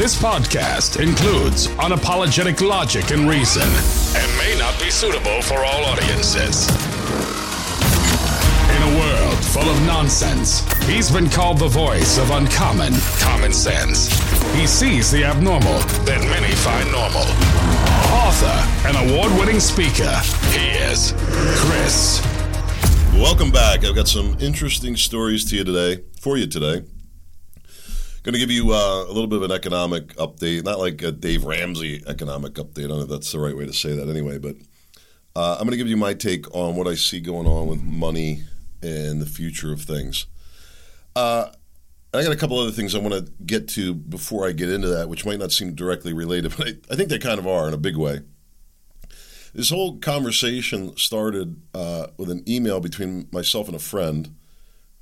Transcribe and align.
This 0.00 0.16
podcast 0.18 0.98
includes 0.98 1.66
unapologetic 1.76 2.66
logic 2.66 3.10
and 3.10 3.28
reason 3.28 3.68
and 4.16 4.38
may 4.38 4.58
not 4.58 4.80
be 4.80 4.88
suitable 4.90 5.42
for 5.42 5.58
all 5.58 5.84
audiences. 5.84 6.70
In 8.70 8.82
a 8.82 8.98
world 8.98 9.44
full 9.44 9.68
of 9.68 9.78
nonsense, 9.82 10.64
he's 10.84 11.10
been 11.10 11.28
called 11.28 11.58
the 11.58 11.68
voice 11.68 12.16
of 12.16 12.30
uncommon 12.30 12.94
common 13.18 13.52
sense. 13.52 14.08
He 14.54 14.66
sees 14.66 15.10
the 15.10 15.22
abnormal 15.22 15.80
that 16.06 16.24
many 16.30 16.54
find 16.54 16.90
normal. 16.90 17.28
Author 18.24 18.88
and 18.88 19.10
award 19.10 19.38
winning 19.38 19.60
speaker, 19.60 20.16
he 20.48 20.78
is 20.80 21.12
Chris. 21.60 22.22
Welcome 23.12 23.50
back. 23.50 23.84
I've 23.84 23.94
got 23.94 24.08
some 24.08 24.34
interesting 24.40 24.96
stories 24.96 25.44
to 25.50 25.56
you 25.56 25.64
today, 25.64 26.02
for 26.22 26.38
you 26.38 26.46
today. 26.46 26.86
Going 28.22 28.34
to 28.34 28.38
give 28.38 28.50
you 28.50 28.72
uh, 28.72 29.04
a 29.04 29.12
little 29.12 29.26
bit 29.26 29.38
of 29.38 29.44
an 29.44 29.52
economic 29.52 30.08
update, 30.16 30.62
not 30.62 30.78
like 30.78 31.00
a 31.00 31.10
Dave 31.10 31.44
Ramsey 31.44 32.02
economic 32.06 32.52
update. 32.54 32.84
I 32.84 32.88
don't 32.88 32.98
know 32.98 33.04
if 33.04 33.08
that's 33.08 33.32
the 33.32 33.38
right 33.38 33.56
way 33.56 33.64
to 33.64 33.72
say 33.72 33.94
that 33.94 34.10
anyway, 34.10 34.36
but 34.36 34.56
uh, 35.34 35.52
I'm 35.52 35.60
going 35.60 35.70
to 35.70 35.78
give 35.78 35.88
you 35.88 35.96
my 35.96 36.12
take 36.12 36.54
on 36.54 36.76
what 36.76 36.86
I 36.86 36.96
see 36.96 37.20
going 37.20 37.46
on 37.46 37.66
with 37.66 37.82
money 37.82 38.42
and 38.82 39.22
the 39.22 39.26
future 39.26 39.72
of 39.72 39.80
things. 39.80 40.26
Uh, 41.16 41.50
I 42.12 42.22
got 42.22 42.32
a 42.32 42.36
couple 42.36 42.58
other 42.58 42.72
things 42.72 42.94
I 42.94 42.98
want 42.98 43.14
to 43.14 43.32
get 43.46 43.68
to 43.68 43.94
before 43.94 44.46
I 44.46 44.52
get 44.52 44.68
into 44.68 44.88
that, 44.88 45.08
which 45.08 45.24
might 45.24 45.38
not 45.38 45.50
seem 45.50 45.74
directly 45.74 46.12
related, 46.12 46.54
but 46.58 46.68
I, 46.68 46.72
I 46.90 46.96
think 46.96 47.08
they 47.08 47.18
kind 47.18 47.38
of 47.38 47.46
are 47.46 47.68
in 47.68 47.72
a 47.72 47.78
big 47.78 47.96
way. 47.96 48.20
This 49.54 49.70
whole 49.70 49.98
conversation 49.98 50.94
started 50.98 51.62
uh, 51.72 52.08
with 52.18 52.30
an 52.30 52.44
email 52.46 52.80
between 52.80 53.28
myself 53.32 53.66
and 53.66 53.74
a 53.74 53.80
friend 53.80 54.36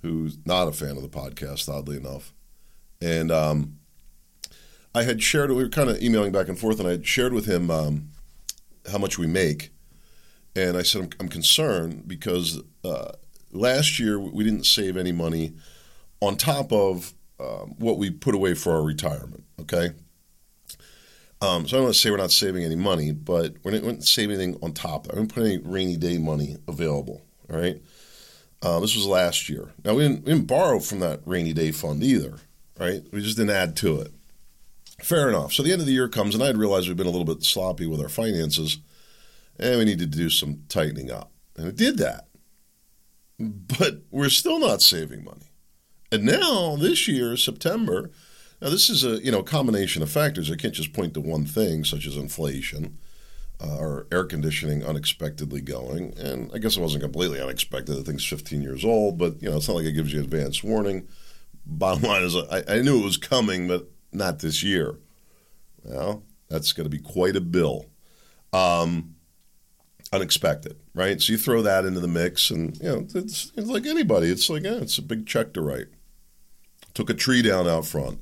who's 0.03 0.39
not 0.47 0.69
a 0.69 0.73
fan 0.73 0.97
of 0.97 1.03
the 1.03 1.09
podcast, 1.09 1.69
oddly 1.69 1.97
enough. 1.97 2.33
And 3.01 3.31
um, 3.31 3.79
I 4.95 5.03
had 5.03 5.23
shared, 5.23 5.51
we 5.51 5.63
were 5.63 5.69
kind 5.69 5.91
of 5.91 6.03
emailing 6.03 6.33
back 6.33 6.49
and 6.49 6.59
forth, 6.59 6.79
and 6.81 6.89
I 6.89 6.93
had 6.93 7.07
shared 7.07 7.33
with 7.33 7.47
him 7.47 7.71
um, 7.71 8.09
how 8.91 8.99
much 8.99 9.19
we 9.19 9.27
make. 9.27 9.71
And 10.57 10.77
I 10.77 10.83
said, 10.83 11.03
I'm, 11.03 11.11
I'm 11.21 11.29
concerned 11.29 12.09
because 12.09 12.61
uh, 12.85 13.13
last 13.53 13.99
year 13.99 14.19
we 14.19 14.43
didn't 14.43 14.67
save 14.67 14.97
any 14.97 15.13
money 15.13 15.55
on 16.21 16.37
top 16.37 16.73
of 16.73 17.13
um, 17.39 17.77
what 17.79 17.99
we 17.99 18.11
put 18.11 18.35
away 18.35 18.55
for 18.55 18.73
our 18.73 18.83
retirement. 18.83 19.45
Okay. 19.61 19.91
Um, 21.41 21.69
so 21.69 21.77
I 21.77 21.79
don't 21.79 21.85
want 21.85 21.95
to 21.95 22.01
say 22.01 22.11
we're 22.11 22.17
not 22.17 22.33
saving 22.33 22.65
any 22.65 22.75
money, 22.75 23.13
but 23.13 23.55
we 23.63 23.71
didn't 23.71 24.03
save 24.03 24.31
anything 24.31 24.59
on 24.61 24.73
top. 24.73 25.07
I 25.09 25.15
didn't 25.15 25.33
put 25.33 25.45
any 25.45 25.59
rainy 25.59 25.97
day 25.97 26.19
money 26.19 26.57
available. 26.67 27.23
All 27.49 27.61
right. 27.61 27.81
Uh, 28.61 28.81
this 28.81 28.97
was 28.97 29.07
last 29.07 29.49
year. 29.49 29.69
Now 29.85 29.95
we 29.95 30.03
didn't, 30.03 30.25
we 30.25 30.33
didn't 30.33 30.49
borrow 30.49 30.81
from 30.81 30.99
that 30.99 31.21
rainy 31.25 31.53
day 31.53 31.71
fund 31.71 32.03
either 32.03 32.39
right? 32.79 33.03
We 33.13 33.23
just 33.23 33.37
didn't 33.37 33.57
add 33.57 33.77
to 33.77 34.01
it. 34.01 34.13
Fair 35.03 35.29
enough. 35.29 35.53
So 35.53 35.63
the 35.63 35.73
end 35.73 35.81
of 35.81 35.87
the 35.87 35.93
year 35.93 36.09
comes, 36.09 36.35
and 36.35 36.43
I 36.43 36.49
had 36.49 36.57
realized 36.57 36.89
we've 36.89 36.97
been 36.97 37.07
a 37.07 37.11
little 37.11 37.25
bit 37.25 37.45
sloppy 37.45 37.87
with 37.87 38.01
our 38.01 38.09
finances, 38.09 38.79
and 39.59 39.79
we 39.79 39.85
needed 39.85 40.13
to 40.13 40.19
do 40.19 40.31
some 40.31 40.65
tightening 40.69 41.11
up. 41.11 41.31
And 41.57 41.69
it 41.69 41.77
did 41.77 41.99
that. 41.99 42.27
But 43.39 44.03
we're 44.11 44.31
still 44.31 44.59
not 44.59 44.83
saving 44.83 45.25
money. 45.25 45.53
And 46.11 46.25
now, 46.25 46.77
this 46.77 47.07
year, 47.07 47.37
September, 47.37 48.11
now 48.61 48.71
this 48.71 48.91
is 48.91 49.05
a 49.05 49.23
you 49.23 49.31
know 49.31 49.43
combination 49.43 50.03
of 50.03 50.11
factors. 50.11 50.51
I 50.51 50.57
can't 50.57 50.75
just 50.75 50.93
point 50.93 51.15
to 51.15 51.21
one 51.21 51.45
thing, 51.45 51.85
such 51.85 52.07
as 52.07 52.17
inflation 52.17 52.99
uh, 53.61 53.77
or 53.77 54.07
air 54.11 54.25
conditioning 54.25 54.85
unexpectedly 54.85 55.61
going. 55.61 56.15
And 56.19 56.51
I 56.55 56.59
guess 56.59 56.77
it 56.77 56.81
wasn't 56.81 57.03
completely 57.03 57.41
unexpected. 57.41 57.95
The 57.95 58.03
thing's 58.03 58.27
15 58.27 58.63
years 58.63 58.85
old, 58.85 59.19
but 59.19 59.41
you 59.43 59.51
know 59.51 59.57
it's 59.57 59.69
not 59.69 59.77
like 59.77 59.87
it 59.87 59.93
gives 59.93 60.13
you 60.13 60.21
advance 60.21 60.65
warning 60.65 61.07
bottom 61.69 62.03
line 62.03 62.23
is 62.23 62.35
I, 62.35 62.65
I 62.69 62.81
knew 62.81 63.01
it 63.01 63.05
was 63.05 63.17
coming, 63.17 63.69
but 63.69 63.89
not 64.13 64.41
this 64.41 64.63
year. 64.63 64.97
Well, 65.85 66.25
that's 66.49 66.73
going 66.73 66.85
to 66.85 66.91
be 66.91 67.03
quite 67.03 67.37
a 67.37 67.41
bill. 67.41 67.87
Um, 68.53 69.15
unexpected, 70.13 70.79
right? 70.95 71.21
So 71.21 71.33
you 71.33 71.39
throw 71.39 71.63
that 71.63 71.85
into 71.85 72.01
the 72.01 72.09
mix, 72.09 72.51
and 72.51 72.77
you 72.79 72.89
know 72.89 73.07
it's, 73.15 73.53
it's 73.55 73.69
like 73.69 73.87
anybody. 73.87 74.29
It's 74.29 74.49
like 74.49 74.65
eh, 74.65 74.79
it's 74.81 74.99
a 74.99 75.03
big 75.03 75.27
check 75.27 75.53
to 75.55 75.61
write. 75.61 75.89
Took 76.95 77.11
a 77.11 77.15
tree 77.15 77.43
down 77.43 77.69
out 77.69 77.87
front, 77.87 78.21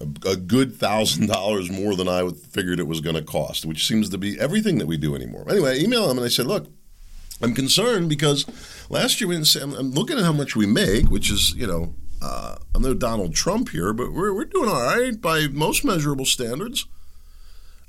a, 0.00 0.30
a 0.30 0.36
good 0.36 0.74
thousand 0.74 1.26
dollars 1.32 1.70
more 1.70 1.94
than 1.94 2.08
I 2.08 2.28
figured 2.30 2.80
it 2.80 2.88
was 2.88 3.00
going 3.00 3.16
to 3.16 3.22
cost, 3.22 3.64
which 3.64 3.86
seems 3.86 4.08
to 4.10 4.18
be 4.18 4.38
everything 4.38 4.78
that 4.78 4.86
we 4.86 4.96
do 4.96 5.14
anymore. 5.14 5.46
Anyway, 5.48 5.72
I 5.72 5.78
emailed 5.78 6.10
him 6.10 6.18
and 6.18 6.26
I 6.26 6.30
said, 6.30 6.46
look. 6.46 6.68
I'm 7.42 7.52
concerned 7.52 8.08
because 8.08 8.46
last 8.88 9.20
year 9.20 9.26
we 9.26 9.34
didn't 9.34 9.48
say, 9.48 9.60
I'm, 9.60 9.74
I'm 9.74 9.90
looking 9.90 10.16
at 10.16 10.24
how 10.24 10.32
much 10.32 10.54
we 10.54 10.66
make, 10.66 11.10
which 11.10 11.32
is, 11.32 11.52
you 11.56 11.66
know, 11.66 11.92
uh, 12.22 12.56
I'm 12.74 12.82
no 12.82 12.94
Donald 12.94 13.34
Trump 13.34 13.70
here, 13.70 13.92
but 13.92 14.12
we're, 14.12 14.34
we're 14.34 14.44
doing 14.44 14.68
all 14.68 14.82
right 14.82 15.20
by 15.20 15.48
most 15.48 15.84
measurable 15.84 16.24
standards. 16.24 16.86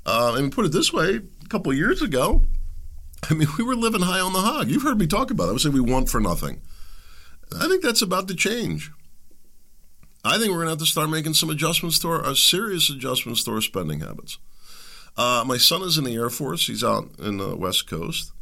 Uh, 0.04 0.34
and 0.36 0.52
put 0.52 0.64
it 0.64 0.72
this 0.72 0.92
way, 0.92 1.20
a 1.44 1.48
couple 1.48 1.72
years 1.72 2.00
ago, 2.00 2.42
I 3.28 3.34
mean, 3.34 3.48
we 3.58 3.64
were 3.64 3.74
living 3.74 4.02
high 4.02 4.20
on 4.20 4.32
the 4.32 4.40
hog. 4.40 4.68
You've 4.68 4.82
heard 4.82 4.98
me 4.98 5.06
talk 5.06 5.30
about 5.30 5.44
it. 5.44 5.48
I 5.48 5.52
would 5.52 5.60
say 5.60 5.68
we 5.68 5.80
want 5.80 6.08
for 6.08 6.20
nothing. 6.20 6.60
I 7.58 7.68
think 7.68 7.82
that's 7.82 8.02
about 8.02 8.28
to 8.28 8.34
change. 8.34 8.90
I 10.24 10.38
think 10.38 10.50
we're 10.50 10.56
going 10.56 10.66
to 10.66 10.72
have 10.72 10.78
to 10.80 10.86
start 10.86 11.08
making 11.08 11.34
some 11.34 11.50
adjustments 11.50 11.98
to 12.00 12.08
our, 12.08 12.24
our 12.24 12.34
serious 12.34 12.90
adjustments 12.90 13.44
to 13.44 13.52
our 13.52 13.60
spending 13.60 14.00
habits. 14.00 14.38
Uh, 15.16 15.44
my 15.46 15.56
son 15.56 15.82
is 15.82 15.96
in 15.96 16.04
the 16.04 16.14
Air 16.14 16.30
Force. 16.30 16.66
He's 16.66 16.84
out 16.84 17.08
in 17.18 17.38
the 17.38 17.56
West 17.56 17.88
Coast. 17.88 18.32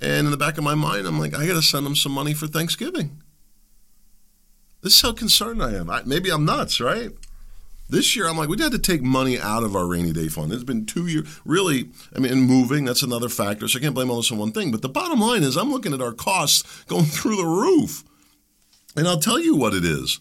And 0.00 0.26
in 0.26 0.30
the 0.30 0.36
back 0.36 0.56
of 0.56 0.64
my 0.64 0.74
mind, 0.74 1.06
I'm 1.06 1.18
like, 1.18 1.34
I 1.34 1.46
got 1.46 1.54
to 1.54 1.62
send 1.62 1.86
him 1.86 1.94
some 1.94 2.12
money 2.12 2.32
for 2.32 2.46
Thanksgiving. 2.46 3.22
This 4.82 4.94
is 4.94 5.02
how 5.02 5.12
concerned 5.12 5.62
I 5.62 5.74
am. 5.74 5.90
I, 5.90 6.02
maybe 6.04 6.30
I'm 6.30 6.44
nuts, 6.44 6.80
right? 6.80 7.10
This 7.88 8.14
year, 8.14 8.28
I'm 8.28 8.36
like, 8.36 8.48
we 8.48 8.60
had 8.60 8.72
to 8.72 8.78
take 8.78 9.02
money 9.02 9.38
out 9.38 9.64
of 9.64 9.74
our 9.74 9.86
rainy 9.86 10.12
day 10.12 10.28
fund. 10.28 10.52
It's 10.52 10.62
been 10.62 10.86
two 10.86 11.08
years. 11.08 11.40
Really, 11.44 11.90
I 12.14 12.20
mean, 12.20 12.42
moving, 12.42 12.84
that's 12.84 13.02
another 13.02 13.28
factor. 13.28 13.66
So 13.66 13.78
I 13.78 13.82
can't 13.82 13.94
blame 13.94 14.10
all 14.10 14.18
this 14.18 14.30
on 14.30 14.38
one 14.38 14.52
thing. 14.52 14.70
But 14.70 14.82
the 14.82 14.88
bottom 14.88 15.20
line 15.20 15.42
is, 15.42 15.56
I'm 15.56 15.72
looking 15.72 15.92
at 15.92 16.00
our 16.00 16.12
costs 16.12 16.84
going 16.84 17.04
through 17.06 17.36
the 17.36 17.44
roof. 17.44 18.04
And 18.96 19.08
I'll 19.08 19.20
tell 19.20 19.40
you 19.40 19.56
what 19.56 19.74
it 19.74 19.84
is. 19.84 20.20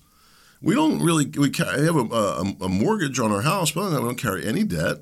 We 0.62 0.74
don't 0.74 1.02
really, 1.02 1.26
we 1.26 1.52
have 1.58 1.96
a, 1.96 2.16
a, 2.16 2.56
a 2.62 2.70
mortgage 2.70 3.20
on 3.20 3.32
our 3.32 3.42
house, 3.42 3.72
but 3.72 3.92
we 3.92 3.96
don't 3.96 4.18
carry 4.18 4.46
any 4.46 4.64
debt. 4.64 4.98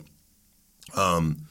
Um, 0.96 1.48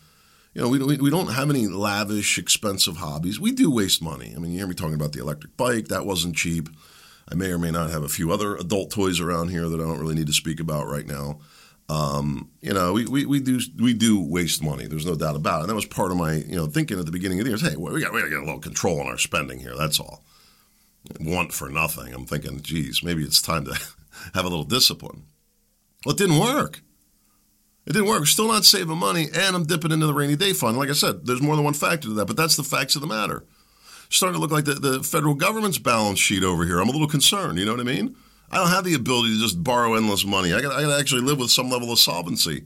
you 0.54 0.62
know, 0.62 0.68
we, 0.68 0.78
we, 0.78 0.96
we 0.96 1.10
don't 1.10 1.32
have 1.32 1.50
any 1.50 1.66
lavish, 1.66 2.38
expensive 2.38 2.98
hobbies. 2.98 3.40
We 3.40 3.52
do 3.52 3.70
waste 3.70 4.00
money. 4.00 4.32
I 4.34 4.38
mean, 4.38 4.52
you 4.52 4.58
hear 4.58 4.66
me 4.66 4.74
talking 4.74 4.94
about 4.94 5.12
the 5.12 5.20
electric 5.20 5.56
bike. 5.56 5.88
That 5.88 6.06
wasn't 6.06 6.36
cheap. 6.36 6.68
I 7.30 7.34
may 7.34 7.50
or 7.50 7.58
may 7.58 7.70
not 7.70 7.90
have 7.90 8.02
a 8.02 8.08
few 8.08 8.32
other 8.32 8.56
adult 8.56 8.90
toys 8.90 9.20
around 9.20 9.48
here 9.48 9.68
that 9.68 9.80
I 9.80 9.84
don't 9.84 9.98
really 9.98 10.14
need 10.14 10.28
to 10.28 10.32
speak 10.32 10.60
about 10.60 10.86
right 10.86 11.06
now. 11.06 11.40
Um, 11.88 12.50
you 12.60 12.72
know, 12.72 12.92
we, 12.92 13.06
we, 13.06 13.26
we 13.26 13.40
do 13.40 13.60
we 13.78 13.94
do 13.94 14.20
waste 14.20 14.62
money. 14.62 14.86
There's 14.86 15.06
no 15.06 15.14
doubt 15.14 15.36
about 15.36 15.58
it. 15.58 15.62
And 15.62 15.70
that 15.70 15.74
was 15.74 15.86
part 15.86 16.10
of 16.10 16.16
my 16.16 16.34
you 16.34 16.56
know 16.56 16.66
thinking 16.66 16.98
at 16.98 17.06
the 17.06 17.12
beginning 17.12 17.38
of 17.38 17.44
the 17.44 17.50
year. 17.50 17.56
Is, 17.56 17.62
hey, 17.62 17.76
we 17.76 18.00
got 18.00 18.12
we 18.12 18.20
got 18.20 18.24
to 18.24 18.30
get 18.30 18.38
a 18.38 18.44
little 18.44 18.60
control 18.60 19.00
on 19.00 19.06
our 19.06 19.18
spending 19.18 19.60
here. 19.60 19.74
That's 19.76 20.00
all. 20.00 20.24
Want 21.20 21.52
for 21.52 21.68
nothing. 21.68 22.12
I'm 22.12 22.26
thinking, 22.26 22.60
geez, 22.60 23.02
maybe 23.02 23.22
it's 23.22 23.40
time 23.40 23.64
to 23.66 23.74
have 24.34 24.44
a 24.44 24.48
little 24.48 24.64
discipline. 24.64 25.24
Well, 26.04 26.14
it 26.14 26.18
didn't 26.18 26.40
work. 26.40 26.82
It 27.86 27.92
didn't 27.92 28.08
work. 28.08 28.26
Still 28.26 28.48
not 28.48 28.64
saving 28.64 28.98
money, 28.98 29.28
and 29.32 29.54
I'm 29.54 29.64
dipping 29.64 29.92
into 29.92 30.06
the 30.06 30.14
rainy 30.14 30.34
day 30.34 30.52
fund. 30.52 30.76
Like 30.76 30.90
I 30.90 30.92
said, 30.92 31.24
there's 31.26 31.42
more 31.42 31.54
than 31.54 31.64
one 31.64 31.74
factor 31.74 32.08
to 32.08 32.14
that, 32.14 32.26
but 32.26 32.36
that's 32.36 32.56
the 32.56 32.64
facts 32.64 32.96
of 32.96 33.00
the 33.00 33.06
matter 33.06 33.44
starting 34.10 34.34
to 34.34 34.40
look 34.40 34.50
like 34.50 34.64
the, 34.64 34.74
the 34.74 35.02
federal 35.02 35.34
government's 35.34 35.78
balance 35.78 36.18
sheet 36.18 36.42
over 36.42 36.64
here. 36.64 36.80
I'm 36.80 36.88
a 36.88 36.92
little 36.92 37.08
concerned. 37.08 37.58
You 37.58 37.64
know 37.64 37.72
what 37.72 37.80
I 37.80 37.84
mean? 37.84 38.16
I 38.50 38.58
don't 38.58 38.68
have 38.68 38.84
the 38.84 38.94
ability 38.94 39.34
to 39.34 39.40
just 39.40 39.62
borrow 39.62 39.94
endless 39.94 40.24
money. 40.24 40.52
I 40.52 40.60
got 40.60 40.72
I 40.72 40.82
got 40.82 40.94
to 40.94 41.00
actually 41.00 41.22
live 41.22 41.38
with 41.38 41.50
some 41.50 41.68
level 41.68 41.90
of 41.90 41.98
solvency. 41.98 42.64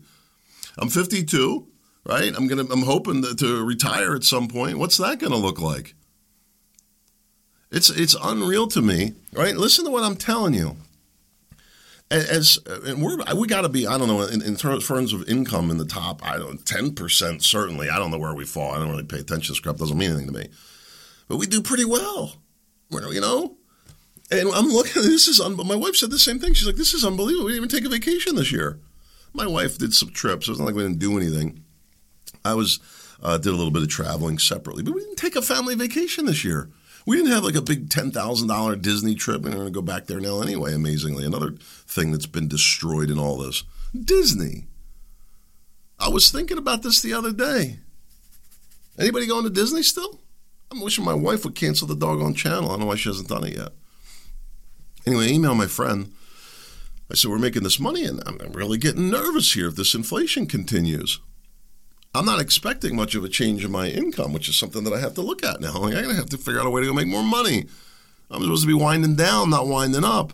I'm 0.78 0.88
52, 0.88 1.66
right? 2.04 2.32
I'm 2.36 2.46
gonna 2.46 2.66
I'm 2.70 2.82
hoping 2.82 3.22
to, 3.22 3.34
to 3.34 3.64
retire 3.64 4.14
at 4.14 4.24
some 4.24 4.48
point. 4.48 4.78
What's 4.78 4.98
that 4.98 5.18
going 5.18 5.32
to 5.32 5.38
look 5.38 5.60
like? 5.60 5.94
It's 7.70 7.88
it's 7.88 8.16
unreal 8.20 8.66
to 8.68 8.82
me, 8.82 9.14
right? 9.32 9.56
Listen 9.56 9.84
to 9.84 9.90
what 9.90 10.04
I'm 10.04 10.16
telling 10.16 10.54
you. 10.54 10.76
As 12.10 12.58
and 12.66 13.00
we're 13.00 13.18
we 13.36 13.46
got 13.46 13.60
to 13.60 13.68
be 13.68 13.86
I 13.86 13.96
don't 13.96 14.08
know 14.08 14.22
in, 14.22 14.42
in, 14.42 14.56
terms 14.56 15.12
of 15.12 15.28
income 15.28 15.70
in 15.70 15.78
the 15.78 15.84
top 15.84 16.26
I 16.28 16.38
don't 16.38 16.66
ten 16.66 16.92
percent 16.92 17.44
certainly 17.44 17.88
I 17.88 18.00
don't 18.00 18.10
know 18.10 18.18
where 18.18 18.34
we 18.34 18.44
fall 18.44 18.72
I 18.72 18.80
don't 18.80 18.90
really 18.90 19.04
pay 19.04 19.20
attention. 19.20 19.52
This 19.52 19.60
crap 19.60 19.76
doesn't 19.76 19.96
mean 19.96 20.10
anything 20.10 20.26
to 20.26 20.32
me 20.32 20.48
but 21.30 21.36
we 21.36 21.46
do 21.46 21.62
pretty 21.62 21.84
well. 21.84 22.32
You 22.90 23.20
know? 23.20 23.56
And 24.32 24.48
I'm 24.48 24.66
looking, 24.66 25.00
at 25.00 25.02
this 25.08 25.28
is, 25.28 25.40
un- 25.40 25.56
my 25.64 25.76
wife 25.76 25.94
said 25.94 26.10
the 26.10 26.18
same 26.18 26.40
thing. 26.40 26.54
She's 26.54 26.66
like, 26.66 26.74
this 26.74 26.92
is 26.92 27.04
unbelievable. 27.04 27.46
We 27.46 27.52
didn't 27.52 27.66
even 27.66 27.68
take 27.68 27.86
a 27.86 27.88
vacation 27.88 28.34
this 28.34 28.50
year. 28.50 28.80
My 29.32 29.46
wife 29.46 29.78
did 29.78 29.94
some 29.94 30.10
trips. 30.10 30.48
It 30.48 30.50
was 30.50 30.58
not 30.58 30.66
like 30.66 30.74
we 30.74 30.82
didn't 30.82 30.98
do 30.98 31.16
anything. 31.16 31.62
I 32.44 32.54
was, 32.54 32.80
uh, 33.22 33.38
did 33.38 33.50
a 33.50 33.56
little 33.56 33.70
bit 33.70 33.82
of 33.82 33.88
traveling 33.88 34.40
separately, 34.40 34.82
but 34.82 34.92
we 34.92 35.02
didn't 35.02 35.18
take 35.18 35.36
a 35.36 35.42
family 35.42 35.76
vacation 35.76 36.26
this 36.26 36.44
year. 36.44 36.68
We 37.06 37.16
didn't 37.16 37.30
have 37.30 37.44
like 37.44 37.54
a 37.54 37.62
big 37.62 37.88
$10,000 37.90 38.82
Disney 38.82 39.14
trip. 39.14 39.44
And 39.44 39.54
we're 39.54 39.60
going 39.60 39.66
to 39.66 39.70
go 39.70 39.82
back 39.82 40.06
there 40.06 40.18
now 40.18 40.42
anyway, 40.42 40.74
amazingly. 40.74 41.24
Another 41.24 41.52
thing 41.86 42.10
that's 42.10 42.26
been 42.26 42.48
destroyed 42.48 43.08
in 43.08 43.20
all 43.20 43.38
this 43.38 43.62
Disney. 43.96 44.66
I 45.96 46.08
was 46.08 46.28
thinking 46.32 46.58
about 46.58 46.82
this 46.82 47.00
the 47.00 47.12
other 47.12 47.32
day. 47.32 47.78
Anybody 48.98 49.28
going 49.28 49.44
to 49.44 49.50
Disney 49.50 49.84
still? 49.84 50.18
I'm 50.70 50.80
wishing 50.80 51.04
my 51.04 51.14
wife 51.14 51.44
would 51.44 51.54
cancel 51.54 51.88
the 51.88 51.96
doggone 51.96 52.34
channel. 52.34 52.68
I 52.68 52.72
don't 52.72 52.80
know 52.80 52.86
why 52.86 52.96
she 52.96 53.08
hasn't 53.08 53.28
done 53.28 53.44
it 53.44 53.56
yet. 53.56 53.72
Anyway, 55.06 55.26
I 55.26 55.30
emailed 55.30 55.56
my 55.56 55.66
friend. 55.66 56.12
I 57.10 57.14
said, 57.16 57.30
We're 57.30 57.38
making 57.38 57.64
this 57.64 57.80
money, 57.80 58.04
and 58.04 58.22
I'm 58.26 58.52
really 58.52 58.78
getting 58.78 59.10
nervous 59.10 59.52
here 59.52 59.68
if 59.68 59.76
this 59.76 59.94
inflation 59.94 60.46
continues. 60.46 61.20
I'm 62.14 62.24
not 62.24 62.40
expecting 62.40 62.96
much 62.96 63.14
of 63.14 63.24
a 63.24 63.28
change 63.28 63.64
in 63.64 63.70
my 63.70 63.88
income, 63.88 64.32
which 64.32 64.48
is 64.48 64.56
something 64.56 64.84
that 64.84 64.92
I 64.92 65.00
have 65.00 65.14
to 65.14 65.22
look 65.22 65.44
at 65.44 65.60
now. 65.60 65.74
I'm 65.74 65.90
going 65.90 66.08
to 66.08 66.14
have 66.14 66.30
to 66.30 66.38
figure 66.38 66.60
out 66.60 66.66
a 66.66 66.70
way 66.70 66.80
to 66.80 66.88
go 66.88 66.92
make 66.92 67.06
more 67.06 67.22
money. 67.22 67.66
I'm 68.30 68.42
supposed 68.42 68.62
to 68.62 68.68
be 68.68 68.74
winding 68.74 69.16
down, 69.16 69.50
not 69.50 69.66
winding 69.66 70.04
up. 70.04 70.32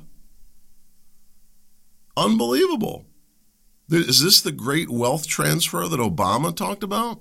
Unbelievable. 2.17 3.05
Is 3.91 4.23
this 4.23 4.41
the 4.41 4.53
great 4.53 4.91
wealth 4.91 5.27
transfer 5.27 5.87
that 5.87 6.01
Obama 6.01 6.55
talked 6.55 6.83
about? 6.83 7.21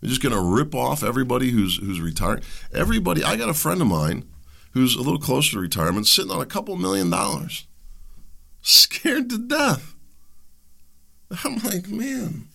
They're 0.00 0.10
just 0.10 0.22
going 0.22 0.34
to 0.34 0.40
rip 0.40 0.74
off 0.74 1.02
everybody 1.02 1.50
who's 1.50 1.78
who's 1.78 2.00
retired. 2.00 2.44
Everybody. 2.72 3.24
I 3.24 3.36
got 3.36 3.48
a 3.48 3.54
friend 3.54 3.80
of 3.80 3.86
mine 3.86 4.24
who's 4.72 4.94
a 4.94 5.02
little 5.02 5.18
closer 5.18 5.52
to 5.52 5.58
retirement, 5.58 6.06
sitting 6.06 6.30
on 6.30 6.40
a 6.40 6.46
couple 6.46 6.76
million 6.76 7.10
dollars, 7.10 7.66
scared 8.62 9.30
to 9.30 9.38
death. 9.38 9.94
I'm 11.44 11.56
like, 11.58 11.88
man, 11.88 12.48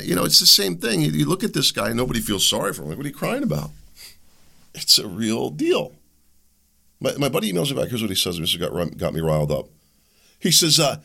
you 0.00 0.14
know, 0.14 0.24
it's 0.24 0.40
the 0.40 0.46
same 0.46 0.76
thing. 0.76 1.02
You 1.02 1.26
look 1.26 1.44
at 1.44 1.54
this 1.54 1.70
guy, 1.70 1.92
nobody 1.92 2.20
feels 2.20 2.46
sorry 2.46 2.72
for 2.72 2.82
him. 2.82 2.88
Like, 2.88 2.98
what 2.98 3.06
are 3.06 3.08
you 3.08 3.14
crying 3.14 3.42
about? 3.42 3.70
It's 4.74 4.98
a 4.98 5.06
real 5.06 5.50
deal. 5.50 5.94
My, 7.00 7.12
my 7.18 7.28
buddy 7.28 7.52
emails 7.52 7.70
me 7.70 7.80
back. 7.80 7.88
Here's 7.88 8.00
what 8.00 8.10
he 8.10 8.16
says. 8.16 8.38
This 8.38 8.56
got, 8.56 8.96
got 8.96 9.12
me 9.12 9.20
riled 9.20 9.52
up. 9.52 9.68
He 10.38 10.50
says, 10.50 10.80
uh, 10.80 10.96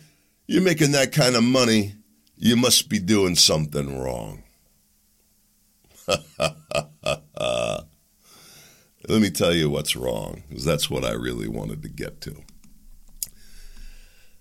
You're 0.46 0.62
making 0.62 0.92
that 0.94 1.12
kind 1.12 1.36
of 1.36 1.44
money. 1.44 1.96
You 2.38 2.56
must 2.56 2.88
be 2.88 3.00
doing 3.00 3.36
something 3.36 4.00
wrong. 4.00 4.44
Let 9.10 9.22
me 9.22 9.30
tell 9.30 9.54
you 9.54 9.70
what's 9.70 9.96
wrong, 9.96 10.44
because 10.48 10.66
that's 10.66 10.90
what 10.90 11.06
I 11.06 11.12
really 11.12 11.48
wanted 11.48 11.82
to 11.84 11.90
get 11.90 12.22
to. 12.22 12.44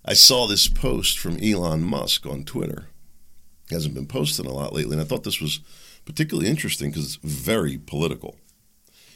I 0.05 0.15
saw 0.15 0.47
this 0.47 0.69
post 0.69 1.19
from 1.19 1.39
Elon 1.43 1.83
Musk 1.83 2.27
on 2.27 2.45
Twitter. 2.45 2.89
He 3.69 3.75
hasn't 3.75 3.95
been 3.95 4.07
posting 4.07 4.47
a 4.47 4.53
lot 4.53 4.73
lately, 4.73 4.93
and 4.93 5.01
I 5.01 5.05
thought 5.05 5.25
this 5.25 5.41
was 5.41 5.61
particularly 6.05 6.49
interesting 6.49 6.91
because 6.91 7.05
it's 7.05 7.17
very 7.17 7.79
political. 7.79 8.37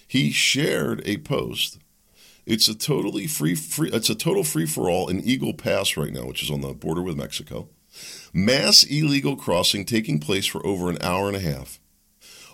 He 0.06 0.32
shared 0.32 1.02
a 1.04 1.18
post. 1.18 1.78
It's 2.46 2.68
a 2.68 2.74
totally 2.74 3.26
free, 3.26 3.54
free 3.54 3.90
it's 3.92 4.10
a 4.10 4.14
total 4.14 4.42
free 4.42 4.66
for 4.66 4.90
all 4.90 5.08
in 5.08 5.20
Eagle 5.20 5.54
Pass 5.54 5.96
right 5.96 6.12
now, 6.12 6.26
which 6.26 6.42
is 6.42 6.50
on 6.50 6.60
the 6.60 6.72
border 6.72 7.02
with 7.02 7.16
Mexico. 7.16 7.68
Mass 8.32 8.84
illegal 8.84 9.36
crossing 9.36 9.84
taking 9.84 10.20
place 10.20 10.46
for 10.46 10.64
over 10.64 10.90
an 10.90 10.98
hour 11.00 11.26
and 11.26 11.36
a 11.36 11.40
half. 11.40 11.79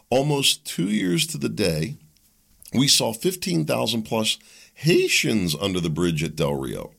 Almost 0.08 0.64
two 0.64 0.88
years 0.88 1.26
to 1.28 1.38
the 1.38 1.48
day, 1.48 1.96
we 2.72 2.86
saw 2.86 3.12
15,000 3.12 4.02
plus 4.02 4.38
Haitians 4.74 5.56
under 5.60 5.80
the 5.80 5.90
bridge 5.90 6.22
at 6.22 6.36
Del 6.36 6.54
Rio. 6.54 6.92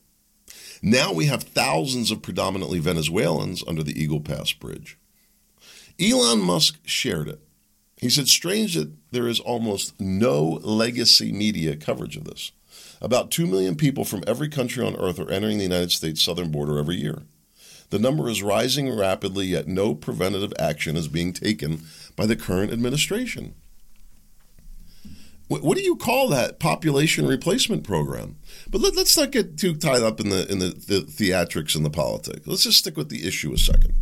Now 0.81 1.13
we 1.13 1.25
have 1.25 1.43
thousands 1.43 2.11
of 2.11 2.21
predominantly 2.21 2.79
Venezuelans 2.79 3.63
under 3.65 3.81
the 3.81 3.99
Eagle 3.99 4.19
Pass 4.19 4.51
Bridge. 4.51 4.97
Elon 5.99 6.41
Musk 6.41 6.79
shared 6.85 7.29
it. 7.29 7.39
He 7.95 8.09
said, 8.09 8.27
strange 8.27 8.75
that 8.75 8.91
there 9.11 9.27
is 9.27 9.39
almost 9.39 9.99
no 9.99 10.59
legacy 10.61 11.31
media 11.31 11.75
coverage 11.75 12.17
of 12.17 12.25
this. 12.25 12.51
About 13.01 13.31
2 13.31 13.47
million 13.47 13.75
people 13.75 14.03
from 14.03 14.23
every 14.27 14.49
country 14.49 14.85
on 14.85 14.95
earth 14.97 15.17
are 15.17 15.31
entering 15.31 15.57
the 15.57 15.63
United 15.63 15.91
States 15.91 16.21
southern 16.21 16.51
border 16.51 16.77
every 16.77 16.97
year. 16.97 17.23
The 17.89 17.99
number 17.99 18.29
is 18.29 18.43
rising 18.43 18.93
rapidly, 18.95 19.47
yet 19.47 19.67
no 19.67 19.95
preventative 19.95 20.53
action 20.59 20.97
is 20.97 21.07
being 21.07 21.33
taken 21.33 21.83
by 22.15 22.25
the 22.25 22.35
current 22.35 22.71
administration. 22.71 23.55
What, 25.49 25.77
do 25.77 25.83
you 25.83 25.95
call 25.95 26.27
that 26.27 26.59
population 26.59 27.25
replacement 27.25 27.85
program? 27.85 28.35
But 28.69 28.81
let, 28.81 28.97
us 28.97 29.15
not 29.15 29.31
get 29.31 29.57
too 29.57 29.75
tied 29.75 30.01
up 30.01 30.19
in 30.19 30.27
the 30.27 30.45
in 30.51 30.59
the, 30.59 30.67
the 30.67 30.99
theatrics 30.99 31.73
and 31.73 31.85
the 31.85 31.89
politics. 31.89 32.45
Let's 32.45 32.63
just 32.63 32.79
stick 32.79 32.97
with 32.97 33.07
the 33.07 33.25
issue 33.25 33.53
a 33.53 33.57
second. 33.57 33.93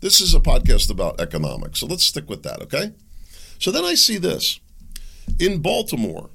This 0.00 0.20
is 0.20 0.34
a 0.34 0.40
podcast 0.40 0.90
about 0.90 1.20
economics, 1.20 1.80
so 1.80 1.86
let's 1.86 2.04
stick 2.04 2.28
with 2.28 2.44
that, 2.44 2.62
okay? 2.62 2.92
So 3.58 3.72
then 3.72 3.84
I 3.84 3.94
see 3.94 4.18
this 4.18 4.60
in 5.40 5.60
Baltimore. 5.62 6.30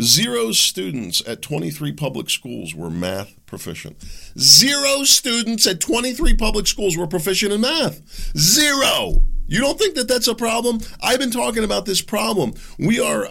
Zero 0.00 0.52
students 0.52 1.22
at 1.26 1.42
23 1.42 1.92
public 1.92 2.30
schools 2.30 2.74
were 2.74 2.90
math 2.90 3.34
proficient. 3.46 4.02
Zero 4.38 5.02
students 5.04 5.66
at 5.66 5.80
23 5.80 6.36
public 6.36 6.66
schools 6.66 6.96
were 6.96 7.06
proficient 7.06 7.52
in 7.52 7.60
math. 7.60 8.00
Zero. 8.36 9.22
You 9.46 9.60
don't 9.60 9.78
think 9.78 9.94
that 9.94 10.08
that's 10.08 10.28
a 10.28 10.34
problem? 10.34 10.80
I've 11.02 11.18
been 11.18 11.30
talking 11.30 11.64
about 11.64 11.86
this 11.86 12.02
problem. 12.02 12.52
We 12.78 13.00
are, 13.00 13.26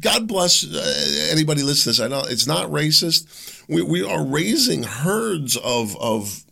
God 0.00 0.26
bless 0.26 0.64
uh, 0.64 1.28
anybody 1.30 1.62
listening 1.62 1.94
to 1.94 2.00
this. 2.00 2.04
I 2.04 2.08
know 2.08 2.26
it's 2.26 2.46
not 2.46 2.70
racist. 2.70 3.66
We, 3.68 3.82
we 3.82 4.02
are 4.02 4.24
raising 4.24 4.82
herds 4.82 5.58
of, 5.58 5.94
of 6.00 6.44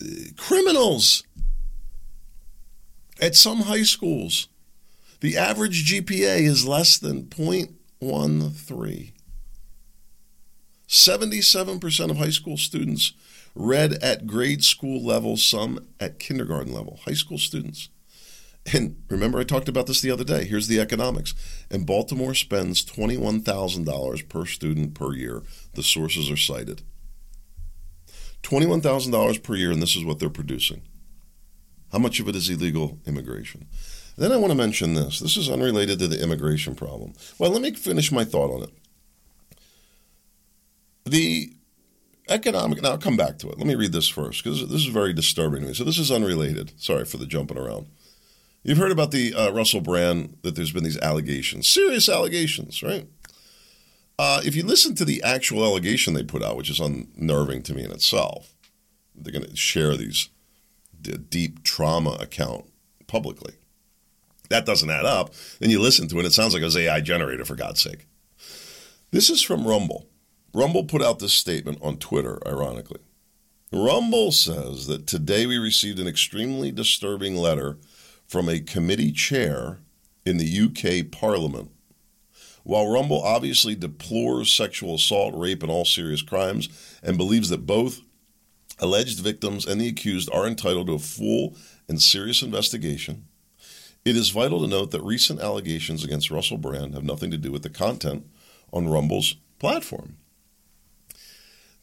uh, 0.00 0.06
criminals 0.38 1.22
at 3.20 3.36
some 3.36 3.60
high 3.60 3.82
schools. 3.82 4.48
The 5.20 5.36
average 5.36 5.92
GPA 5.92 6.40
is 6.40 6.66
less 6.66 6.98
than 6.98 7.26
0.13. 8.02 9.12
77% 10.88 12.10
of 12.10 12.16
high 12.18 12.30
school 12.30 12.56
students 12.56 13.12
read 13.54 13.92
at 14.02 14.26
grade 14.26 14.64
school 14.64 15.02
level, 15.02 15.36
some 15.36 15.86
at 16.00 16.18
kindergarten 16.18 16.72
level. 16.72 17.00
High 17.04 17.14
school 17.14 17.38
students. 17.38 17.88
And 18.72 19.02
remember, 19.08 19.38
I 19.38 19.44
talked 19.44 19.68
about 19.68 19.86
this 19.86 20.00
the 20.00 20.10
other 20.10 20.24
day. 20.24 20.44
Here's 20.44 20.68
the 20.68 20.80
economics. 20.80 21.34
And 21.70 21.86
Baltimore 21.86 22.34
spends 22.34 22.84
$21,000 22.84 24.28
per 24.28 24.46
student 24.46 24.94
per 24.94 25.14
year. 25.14 25.42
The 25.74 25.82
sources 25.82 26.30
are 26.30 26.36
cited. 26.36 26.82
$21,000 28.42 29.42
per 29.42 29.54
year, 29.54 29.70
and 29.70 29.80
this 29.82 29.96
is 29.96 30.04
what 30.04 30.18
they're 30.18 30.28
producing. 30.28 30.82
How 31.90 31.98
much 31.98 32.20
of 32.20 32.28
it 32.28 32.36
is 32.36 32.48
illegal 32.48 32.98
immigration? 33.06 33.66
Then 34.16 34.32
I 34.32 34.36
want 34.36 34.50
to 34.50 34.56
mention 34.56 34.94
this. 34.94 35.18
This 35.18 35.36
is 35.36 35.48
unrelated 35.48 35.98
to 35.98 36.08
the 36.08 36.22
immigration 36.22 36.74
problem. 36.74 37.14
Well, 37.38 37.50
let 37.50 37.62
me 37.62 37.72
finish 37.72 38.12
my 38.12 38.24
thought 38.24 38.50
on 38.50 38.62
it. 38.64 38.70
The 41.04 41.52
economic, 42.28 42.82
now 42.82 42.90
I'll 42.90 42.98
come 42.98 43.16
back 43.16 43.38
to 43.38 43.50
it. 43.50 43.58
Let 43.58 43.66
me 43.66 43.74
read 43.74 43.92
this 43.92 44.08
first 44.08 44.44
because 44.44 44.68
this 44.68 44.82
is 44.82 44.86
very 44.86 45.12
disturbing 45.12 45.62
to 45.62 45.68
me. 45.68 45.74
So, 45.74 45.84
this 45.84 45.98
is 45.98 46.12
unrelated. 46.12 46.72
Sorry 46.76 47.04
for 47.04 47.16
the 47.16 47.26
jumping 47.26 47.58
around. 47.58 47.86
You've 48.62 48.78
heard 48.78 48.92
about 48.92 49.10
the 49.10 49.34
uh, 49.34 49.50
Russell 49.50 49.80
Brand 49.80 50.36
that 50.42 50.54
there's 50.54 50.70
been 50.72 50.84
these 50.84 50.98
allegations, 50.98 51.68
serious 51.68 52.08
allegations, 52.08 52.82
right? 52.82 53.08
Uh, 54.18 54.40
if 54.44 54.54
you 54.54 54.62
listen 54.62 54.94
to 54.94 55.04
the 55.04 55.20
actual 55.24 55.64
allegation 55.64 56.14
they 56.14 56.22
put 56.22 56.44
out, 56.44 56.56
which 56.56 56.70
is 56.70 56.78
unnerving 56.78 57.62
to 57.64 57.74
me 57.74 57.82
in 57.82 57.90
itself, 57.90 58.54
they're 59.16 59.32
going 59.32 59.44
to 59.44 59.56
share 59.56 59.96
these 59.96 60.28
deep 61.00 61.64
trauma 61.64 62.12
account 62.20 62.66
publicly. 63.08 63.54
That 64.48 64.66
doesn't 64.66 64.90
add 64.90 65.04
up. 65.04 65.34
Then 65.60 65.70
you 65.70 65.80
listen 65.80 66.08
to 66.08 66.18
it, 66.18 66.26
it 66.26 66.32
sounds 66.32 66.52
like 66.52 66.62
it 66.62 66.66
was 66.66 66.76
AI 66.76 67.00
generated, 67.00 67.46
for 67.46 67.54
God's 67.54 67.82
sake. 67.82 68.06
This 69.10 69.30
is 69.30 69.42
from 69.42 69.66
Rumble. 69.66 70.08
Rumble 70.54 70.84
put 70.84 71.02
out 71.02 71.18
this 71.18 71.32
statement 71.32 71.78
on 71.82 71.96
Twitter, 71.96 72.38
ironically. 72.46 73.00
Rumble 73.72 74.32
says 74.32 74.86
that 74.86 75.06
today 75.06 75.46
we 75.46 75.56
received 75.56 75.98
an 75.98 76.06
extremely 76.06 76.70
disturbing 76.70 77.36
letter 77.36 77.78
from 78.26 78.48
a 78.48 78.60
committee 78.60 79.12
chair 79.12 79.78
in 80.26 80.36
the 80.36 80.60
UK 80.60 81.10
Parliament. 81.10 81.70
While 82.64 82.90
Rumble 82.90 83.22
obviously 83.22 83.74
deplores 83.74 84.52
sexual 84.52 84.96
assault, 84.96 85.34
rape, 85.34 85.62
and 85.62 85.72
all 85.72 85.84
serious 85.84 86.22
crimes, 86.22 86.68
and 87.02 87.16
believes 87.16 87.48
that 87.48 87.66
both 87.66 88.00
alleged 88.78 89.20
victims 89.20 89.66
and 89.66 89.80
the 89.80 89.88
accused 89.88 90.30
are 90.32 90.46
entitled 90.46 90.86
to 90.88 90.94
a 90.94 90.98
full 90.98 91.56
and 91.88 92.00
serious 92.00 92.42
investigation, 92.42 93.26
it 94.04 94.16
is 94.16 94.30
vital 94.30 94.60
to 94.60 94.66
note 94.66 94.90
that 94.90 95.02
recent 95.02 95.40
allegations 95.40 96.02
against 96.04 96.30
Russell 96.30 96.58
Brand 96.58 96.94
have 96.94 97.04
nothing 97.04 97.30
to 97.30 97.38
do 97.38 97.52
with 97.52 97.62
the 97.62 97.70
content 97.70 98.26
on 98.72 98.88
Rumble's 98.88 99.36
platform. 99.58 100.16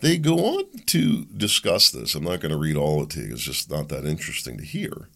They 0.02 0.18
go 0.18 0.38
on 0.58 0.66
to 0.88 1.26
discuss 1.26 1.92
this. 1.92 2.16
I'm 2.16 2.24
not 2.24 2.40
going 2.40 2.52
to 2.52 2.58
read 2.58 2.78
all 2.78 3.02
of 3.02 3.10
it 3.10 3.10
to 3.12 3.22
you, 3.22 3.34
it's 3.34 3.44
just 3.44 3.70
not 3.70 3.90
that 3.90 4.06
interesting 4.06 4.58
to 4.58 4.66
hear. 4.66 5.10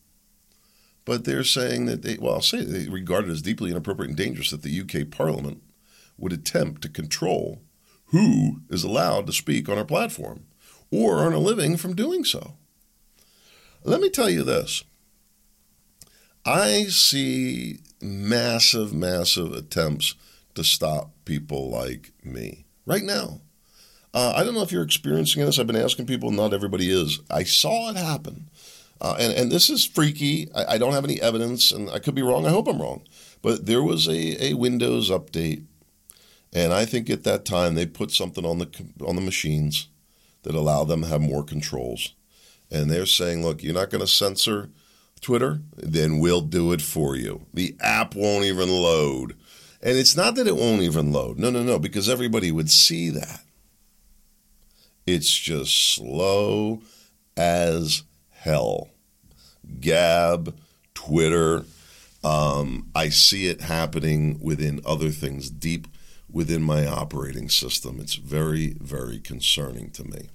But 1.05 1.25
they're 1.25 1.43
saying 1.43 1.85
that 1.87 2.01
they, 2.01 2.17
well, 2.17 2.35
I'll 2.35 2.41
say 2.41 2.63
they 2.63 2.89
regard 2.89 3.27
it 3.27 3.31
as 3.31 3.41
deeply 3.41 3.71
inappropriate 3.71 4.09
and 4.09 4.17
dangerous 4.17 4.51
that 4.51 4.61
the 4.61 4.81
UK 4.81 5.09
Parliament 5.09 5.61
would 6.17 6.31
attempt 6.31 6.81
to 6.81 6.89
control 6.89 7.61
who 8.07 8.61
is 8.69 8.83
allowed 8.83 9.25
to 9.27 9.33
speak 9.33 9.67
on 9.67 9.77
our 9.77 9.85
platform 9.85 10.45
or 10.91 11.19
earn 11.19 11.33
a 11.33 11.39
living 11.39 11.75
from 11.75 11.95
doing 11.95 12.23
so. 12.23 12.53
Let 13.83 13.99
me 13.99 14.09
tell 14.09 14.29
you 14.29 14.43
this 14.43 14.83
I 16.45 16.85
see 16.85 17.79
massive, 18.01 18.93
massive 18.93 19.53
attempts 19.53 20.15
to 20.55 20.63
stop 20.63 21.11
people 21.25 21.69
like 21.69 22.11
me 22.23 22.65
right 22.85 23.03
now. 23.03 23.41
Uh, 24.13 24.33
I 24.35 24.43
don't 24.43 24.53
know 24.53 24.61
if 24.61 24.71
you're 24.71 24.83
experiencing 24.83 25.43
this. 25.43 25.57
I've 25.57 25.67
been 25.67 25.75
asking 25.75 26.05
people, 26.05 26.31
not 26.31 26.53
everybody 26.53 26.91
is. 26.91 27.19
I 27.31 27.43
saw 27.43 27.89
it 27.89 27.95
happen. 27.95 28.49
Uh, 29.01 29.15
and, 29.19 29.33
and 29.33 29.51
this 29.51 29.69
is 29.69 29.85
freaky. 29.85 30.49
I, 30.53 30.75
I, 30.75 30.77
don't 30.77 30.93
have 30.93 31.03
any 31.03 31.19
evidence, 31.21 31.71
and 31.71 31.89
I 31.89 31.99
could 31.99 32.13
be 32.13 32.21
wrong. 32.21 32.45
I 32.45 32.51
hope 32.51 32.67
I'm 32.67 32.81
wrong. 32.81 33.01
But 33.41 33.65
there 33.65 33.83
was 33.83 34.07
a, 34.07 34.51
a 34.51 34.53
Windows 34.53 35.09
update, 35.09 35.63
and 36.53 36.71
I 36.71 36.85
think 36.85 37.09
at 37.09 37.23
that 37.23 37.43
time 37.43 37.75
they 37.75 37.85
put 37.85 38.11
something 38.11 38.45
on 38.45 38.59
the 38.59 38.69
on 39.05 39.15
the 39.15 39.21
machines 39.21 39.87
that 40.43 40.55
allow 40.55 40.83
them 40.83 41.01
to 41.01 41.07
have 41.07 41.21
more 41.21 41.43
controls. 41.43 42.13
And 42.71 42.89
they're 42.89 43.05
saying, 43.05 43.43
look, 43.43 43.61
you're 43.61 43.73
not 43.73 43.89
going 43.89 44.01
to 44.01 44.07
censor 44.07 44.69
Twitter, 45.23 45.61
then 45.75 46.19
we'll 46.19 46.41
do 46.41 46.71
it 46.71 46.81
for 46.81 47.15
you. 47.15 47.45
The 47.53 47.75
app 47.79 48.15
won't 48.15 48.45
even 48.45 48.69
load. 48.69 49.35
And 49.81 49.97
it's 49.97 50.15
not 50.15 50.35
that 50.35 50.47
it 50.47 50.55
won't 50.55 50.81
even 50.81 51.11
load. 51.11 51.39
No, 51.39 51.49
no, 51.49 51.63
no, 51.63 51.79
because 51.79 52.07
everybody 52.07 52.51
would 52.51 52.69
see 52.69 53.09
that. 53.09 53.41
It's 55.05 55.33
just 55.35 55.95
slow 55.95 56.81
as 57.35 58.03
hell. 58.29 58.89
Gab, 59.79 60.55
Twitter. 60.93 61.65
Um, 62.23 62.89
I 62.95 63.09
see 63.09 63.47
it 63.47 63.61
happening 63.61 64.39
within 64.41 64.79
other 64.85 65.09
things 65.09 65.49
deep 65.49 65.87
within 66.31 66.63
my 66.63 66.85
operating 66.87 67.49
system. 67.49 67.99
It's 67.99 68.15
very, 68.15 68.75
very 68.79 69.19
concerning 69.19 69.91
to 69.91 70.03
me. 70.05 70.29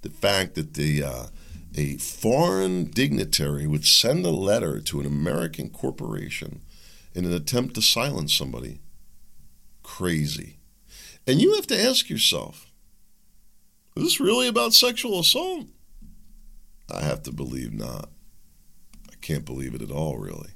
The 0.00 0.10
fact 0.10 0.54
that 0.54 0.74
the 0.74 1.02
uh, 1.02 1.26
a 1.76 1.96
foreign 1.96 2.84
dignitary 2.84 3.66
would 3.66 3.86
send 3.86 4.26
a 4.26 4.30
letter 4.30 4.80
to 4.80 5.00
an 5.00 5.06
American 5.06 5.70
corporation 5.70 6.60
in 7.14 7.24
an 7.24 7.32
attempt 7.32 7.74
to 7.74 7.82
silence 7.82 8.34
somebody. 8.34 8.80
Crazy. 9.82 10.58
And 11.26 11.40
you 11.40 11.54
have 11.54 11.66
to 11.68 11.80
ask 11.80 12.10
yourself 12.10 12.68
is 13.94 14.04
this 14.04 14.20
really 14.20 14.48
about 14.48 14.72
sexual 14.72 15.20
assault? 15.20 15.66
I 16.90 17.02
have 17.02 17.22
to 17.24 17.32
believe 17.32 17.72
not. 17.72 18.08
I 19.10 19.14
can't 19.20 19.44
believe 19.44 19.74
it 19.74 19.82
at 19.82 19.90
all, 19.90 20.16
really. 20.16 20.50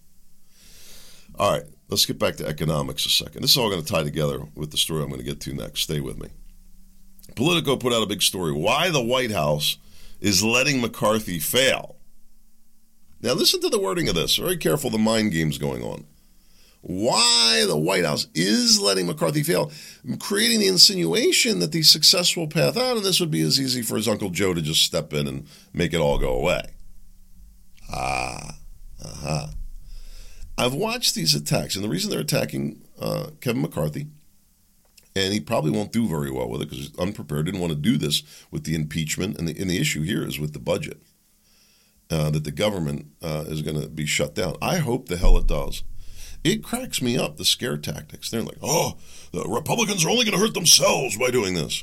All 1.38 1.52
right, 1.52 1.64
let's 1.90 2.06
get 2.06 2.18
back 2.18 2.36
to 2.36 2.46
economics 2.46 3.04
a 3.04 3.10
second. 3.10 3.42
This 3.42 3.50
is 3.50 3.58
all 3.58 3.68
going 3.68 3.82
to 3.82 3.92
tie 3.92 4.04
together 4.04 4.40
with 4.54 4.70
the 4.70 4.78
story 4.78 5.02
I'm 5.02 5.10
going 5.10 5.20
to 5.20 5.26
get 5.26 5.40
to 5.42 5.52
next. 5.52 5.82
Stay 5.82 6.00
with 6.00 6.18
me. 6.18 6.28
Politico 7.34 7.76
put 7.76 7.92
out 7.92 8.02
a 8.02 8.06
big 8.06 8.22
story 8.22 8.52
why 8.52 8.88
the 8.88 9.02
White 9.02 9.32
House 9.32 9.76
is 10.20 10.42
letting 10.42 10.80
McCarthy 10.80 11.38
fail. 11.38 11.96
Now, 13.20 13.32
listen 13.32 13.60
to 13.62 13.68
the 13.68 13.80
wording 13.80 14.08
of 14.08 14.14
this. 14.14 14.36
Very 14.36 14.56
careful, 14.56 14.90
the 14.90 14.98
mind 14.98 15.32
games 15.32 15.58
going 15.58 15.82
on. 15.82 16.04
Why 16.82 17.64
the 17.66 17.76
White 17.76 18.04
House 18.04 18.28
is 18.34 18.80
letting 18.80 19.06
McCarthy 19.06 19.42
fail, 19.42 19.72
creating 20.20 20.60
the 20.60 20.68
insinuation 20.68 21.58
that 21.58 21.72
the 21.72 21.82
successful 21.82 22.46
path 22.46 22.76
out, 22.76 22.96
of 22.96 23.02
this 23.02 23.18
would 23.18 23.30
be 23.30 23.40
as 23.40 23.60
easy 23.60 23.82
for 23.82 23.96
his 23.96 24.06
Uncle 24.06 24.30
Joe 24.30 24.54
to 24.54 24.62
just 24.62 24.84
step 24.84 25.12
in 25.12 25.26
and 25.26 25.48
make 25.72 25.92
it 25.92 26.00
all 26.00 26.18
go 26.18 26.32
away. 26.32 26.62
Ah. 27.92 28.58
Uh-huh. 29.04 29.46
I've 30.58 30.74
watched 30.74 31.14
these 31.14 31.34
attacks, 31.34 31.74
and 31.74 31.84
the 31.84 31.88
reason 31.88 32.10
they're 32.10 32.20
attacking 32.20 32.82
uh, 33.00 33.30
Kevin 33.40 33.62
McCarthy 33.62 34.06
and 35.16 35.32
he 35.32 35.40
probably 35.40 35.70
won't 35.70 35.92
do 35.92 36.06
very 36.06 36.30
well 36.30 36.48
with 36.48 36.60
it 36.60 36.68
because 36.68 36.86
he's 36.86 36.98
unprepared. 36.98 37.46
Didn't 37.46 37.60
want 37.60 37.72
to 37.72 37.78
do 37.78 37.96
this 37.96 38.22
with 38.50 38.64
the 38.64 38.74
impeachment, 38.74 39.38
and 39.38 39.48
the, 39.48 39.58
and 39.58 39.70
the 39.70 39.80
issue 39.80 40.02
here 40.02 40.22
is 40.22 40.38
with 40.38 40.52
the 40.52 40.58
budget 40.58 41.00
uh, 42.10 42.30
that 42.30 42.44
the 42.44 42.52
government 42.52 43.06
uh, 43.22 43.44
is 43.48 43.62
going 43.62 43.80
to 43.80 43.88
be 43.88 44.04
shut 44.04 44.34
down. 44.34 44.56
I 44.60 44.76
hope 44.76 45.08
the 45.08 45.16
hell 45.16 45.38
it 45.38 45.46
does. 45.46 45.82
It 46.44 46.62
cracks 46.62 47.00
me 47.00 47.16
up 47.16 47.38
the 47.38 47.44
scare 47.44 47.78
tactics. 47.78 48.30
They're 48.30 48.42
like, 48.42 48.58
oh, 48.62 48.98
the 49.32 49.42
Republicans 49.48 50.04
are 50.04 50.10
only 50.10 50.24
going 50.24 50.36
to 50.36 50.44
hurt 50.44 50.54
themselves 50.54 51.16
by 51.16 51.30
doing 51.30 51.54
this. 51.54 51.82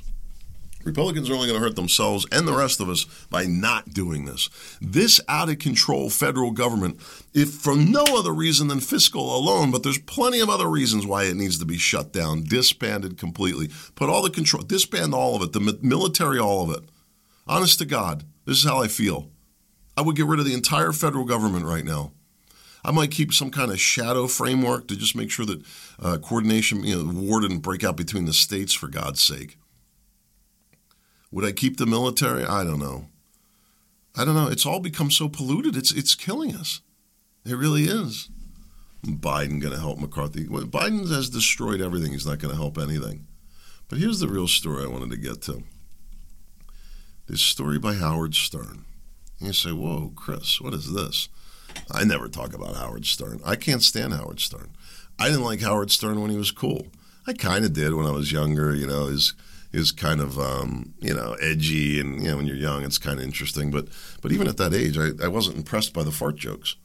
Republicans 0.83 1.29
are 1.29 1.33
only 1.33 1.47
going 1.47 1.59
to 1.59 1.65
hurt 1.65 1.75
themselves 1.75 2.25
and 2.31 2.47
the 2.47 2.53
rest 2.53 2.79
of 2.79 2.89
us 2.89 3.05
by 3.29 3.45
not 3.45 3.93
doing 3.93 4.25
this. 4.25 4.49
This 4.81 5.21
out 5.27 5.49
of 5.49 5.59
control 5.59 6.09
federal 6.09 6.51
government, 6.51 6.99
if 7.33 7.51
for 7.51 7.75
no 7.75 8.03
other 8.09 8.33
reason 8.33 8.67
than 8.67 8.79
fiscal 8.79 9.35
alone, 9.35 9.71
but 9.71 9.83
there's 9.83 9.97
plenty 9.99 10.39
of 10.39 10.49
other 10.49 10.67
reasons 10.67 11.05
why 11.05 11.23
it 11.23 11.35
needs 11.35 11.57
to 11.59 11.65
be 11.65 11.77
shut 11.77 12.11
down, 12.11 12.43
disbanded 12.43 13.17
completely, 13.17 13.69
put 13.95 14.09
all 14.09 14.21
the 14.21 14.29
control, 14.29 14.63
disband 14.63 15.13
all 15.13 15.35
of 15.35 15.41
it, 15.41 15.53
the 15.53 15.79
military, 15.81 16.39
all 16.39 16.69
of 16.69 16.75
it. 16.75 16.89
Honest 17.47 17.79
to 17.79 17.85
God, 17.85 18.23
this 18.45 18.57
is 18.57 18.63
how 18.63 18.81
I 18.81 18.87
feel. 18.87 19.29
I 19.95 20.01
would 20.01 20.15
get 20.15 20.25
rid 20.25 20.39
of 20.39 20.45
the 20.45 20.53
entire 20.53 20.91
federal 20.91 21.25
government 21.25 21.65
right 21.65 21.85
now. 21.85 22.11
I 22.85 22.91
might 22.91 23.11
keep 23.11 23.31
some 23.31 23.49
kind 23.49 23.71
of 23.71 23.79
shadow 23.79 24.27
framework 24.27 24.87
to 24.87 24.97
just 24.97 25.15
make 25.15 25.31
sure 25.31 25.45
that 25.45 25.63
uh, 26.01 26.17
coordination, 26.17 26.83
you 26.83 27.01
know, 27.01 27.13
war 27.13 27.39
didn't 27.39 27.59
break 27.59 27.83
out 27.83 27.95
between 27.95 28.25
the 28.25 28.33
states, 28.33 28.73
for 28.73 28.87
God's 28.87 29.23
sake. 29.23 29.57
Would 31.33 31.45
I 31.45 31.51
keep 31.51 31.77
the 31.77 31.87
military? 31.87 32.45
I 32.45 32.63
don't 32.63 32.79
know. 32.79 33.07
I 34.15 34.23
don't 34.23 34.35
know. 34.35 34.47
It's 34.47 34.67
all 34.67 34.79
become 34.79 35.09
so 35.09 35.27
polluted. 35.27 35.75
It's 35.75 35.91
it's 35.91 36.13
killing 36.13 36.55
us. 36.55 36.81
It 37.43 37.55
really 37.55 37.85
is. 37.85 38.29
Biden 39.03 39.59
going 39.59 39.73
to 39.73 39.79
help 39.79 39.97
McCarthy? 39.99 40.45
Biden 40.45 41.11
has 41.11 41.29
destroyed 41.31 41.81
everything. 41.81 42.11
He's 42.11 42.27
not 42.27 42.37
going 42.37 42.53
to 42.53 42.61
help 42.61 42.77
anything. 42.77 43.25
But 43.89 43.97
here's 43.97 44.19
the 44.19 44.27
real 44.27 44.47
story 44.47 44.83
I 44.83 44.87
wanted 44.87 45.09
to 45.09 45.17
get 45.17 45.41
to. 45.41 45.63
This 47.27 47.41
story 47.41 47.79
by 47.79 47.95
Howard 47.95 48.35
Stern. 48.35 48.85
And 49.39 49.47
you 49.47 49.53
say, 49.53 49.71
"Whoa, 49.71 50.13
Chris, 50.15 50.61
what 50.61 50.75
is 50.75 50.93
this?" 50.93 51.29
I 51.89 52.03
never 52.03 52.27
talk 52.27 52.53
about 52.53 52.75
Howard 52.75 53.07
Stern. 53.07 53.41
I 53.43 53.55
can't 53.55 53.81
stand 53.81 54.13
Howard 54.13 54.39
Stern. 54.39 54.69
I 55.17 55.29
didn't 55.29 55.45
like 55.45 55.61
Howard 55.61 55.89
Stern 55.89 56.21
when 56.21 56.29
he 56.29 56.37
was 56.37 56.51
cool. 56.51 56.89
I 57.25 57.33
kind 57.33 57.65
of 57.65 57.73
did 57.73 57.95
when 57.95 58.05
I 58.05 58.11
was 58.11 58.31
younger. 58.31 58.75
You 58.75 58.85
know, 58.85 59.07
his 59.07 59.33
is 59.73 59.91
kind 59.91 60.21
of 60.21 60.39
um, 60.39 60.93
you 60.99 61.13
know 61.13 61.35
edgy, 61.41 61.99
and 61.99 62.21
you 62.21 62.29
know 62.29 62.37
when 62.37 62.47
you're 62.47 62.55
young, 62.55 62.83
it's 62.83 62.97
kind 62.97 63.19
of 63.19 63.25
interesting. 63.25 63.71
But 63.71 63.87
but 64.21 64.31
even 64.31 64.47
at 64.47 64.57
that 64.57 64.73
age, 64.73 64.97
I, 64.97 65.09
I 65.25 65.27
wasn't 65.27 65.57
impressed 65.57 65.93
by 65.93 66.03
the 66.03 66.11
fart 66.11 66.35
jokes. 66.35 66.75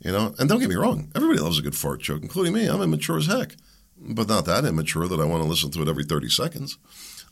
You 0.00 0.12
know, 0.12 0.34
and 0.38 0.48
don't 0.48 0.60
get 0.60 0.68
me 0.68 0.74
wrong, 0.74 1.10
everybody 1.14 1.40
loves 1.40 1.58
a 1.58 1.62
good 1.62 1.76
fart 1.76 2.00
joke, 2.00 2.22
including 2.22 2.52
me. 2.52 2.66
I'm 2.66 2.82
immature 2.82 3.16
as 3.16 3.26
heck, 3.26 3.56
but 3.96 4.28
not 4.28 4.44
that 4.46 4.64
immature 4.64 5.06
that 5.08 5.20
I 5.20 5.24
want 5.24 5.42
to 5.42 5.48
listen 5.48 5.70
to 5.70 5.82
it 5.82 5.88
every 5.88 6.04
30 6.04 6.28
seconds. 6.28 6.78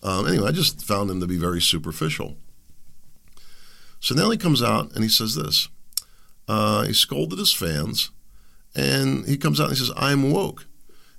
Um, 0.02 0.26
anyway, 0.26 0.48
I 0.48 0.52
just 0.52 0.82
found 0.82 1.10
him 1.10 1.20
to 1.20 1.26
be 1.26 1.36
very 1.36 1.60
superficial. 1.60 2.36
So 4.00 4.14
now 4.14 4.30
he 4.30 4.38
comes 4.38 4.62
out 4.62 4.92
and 4.94 5.02
he 5.02 5.08
says 5.08 5.34
this. 5.34 5.68
Uh, 6.48 6.84
he 6.84 6.92
scolded 6.92 7.38
his 7.38 7.52
fans, 7.52 8.10
and 8.74 9.26
he 9.26 9.36
comes 9.36 9.60
out 9.60 9.68
and 9.68 9.76
he 9.76 9.84
says, 9.84 9.94
"I'm 9.96 10.32
woke." 10.32 10.66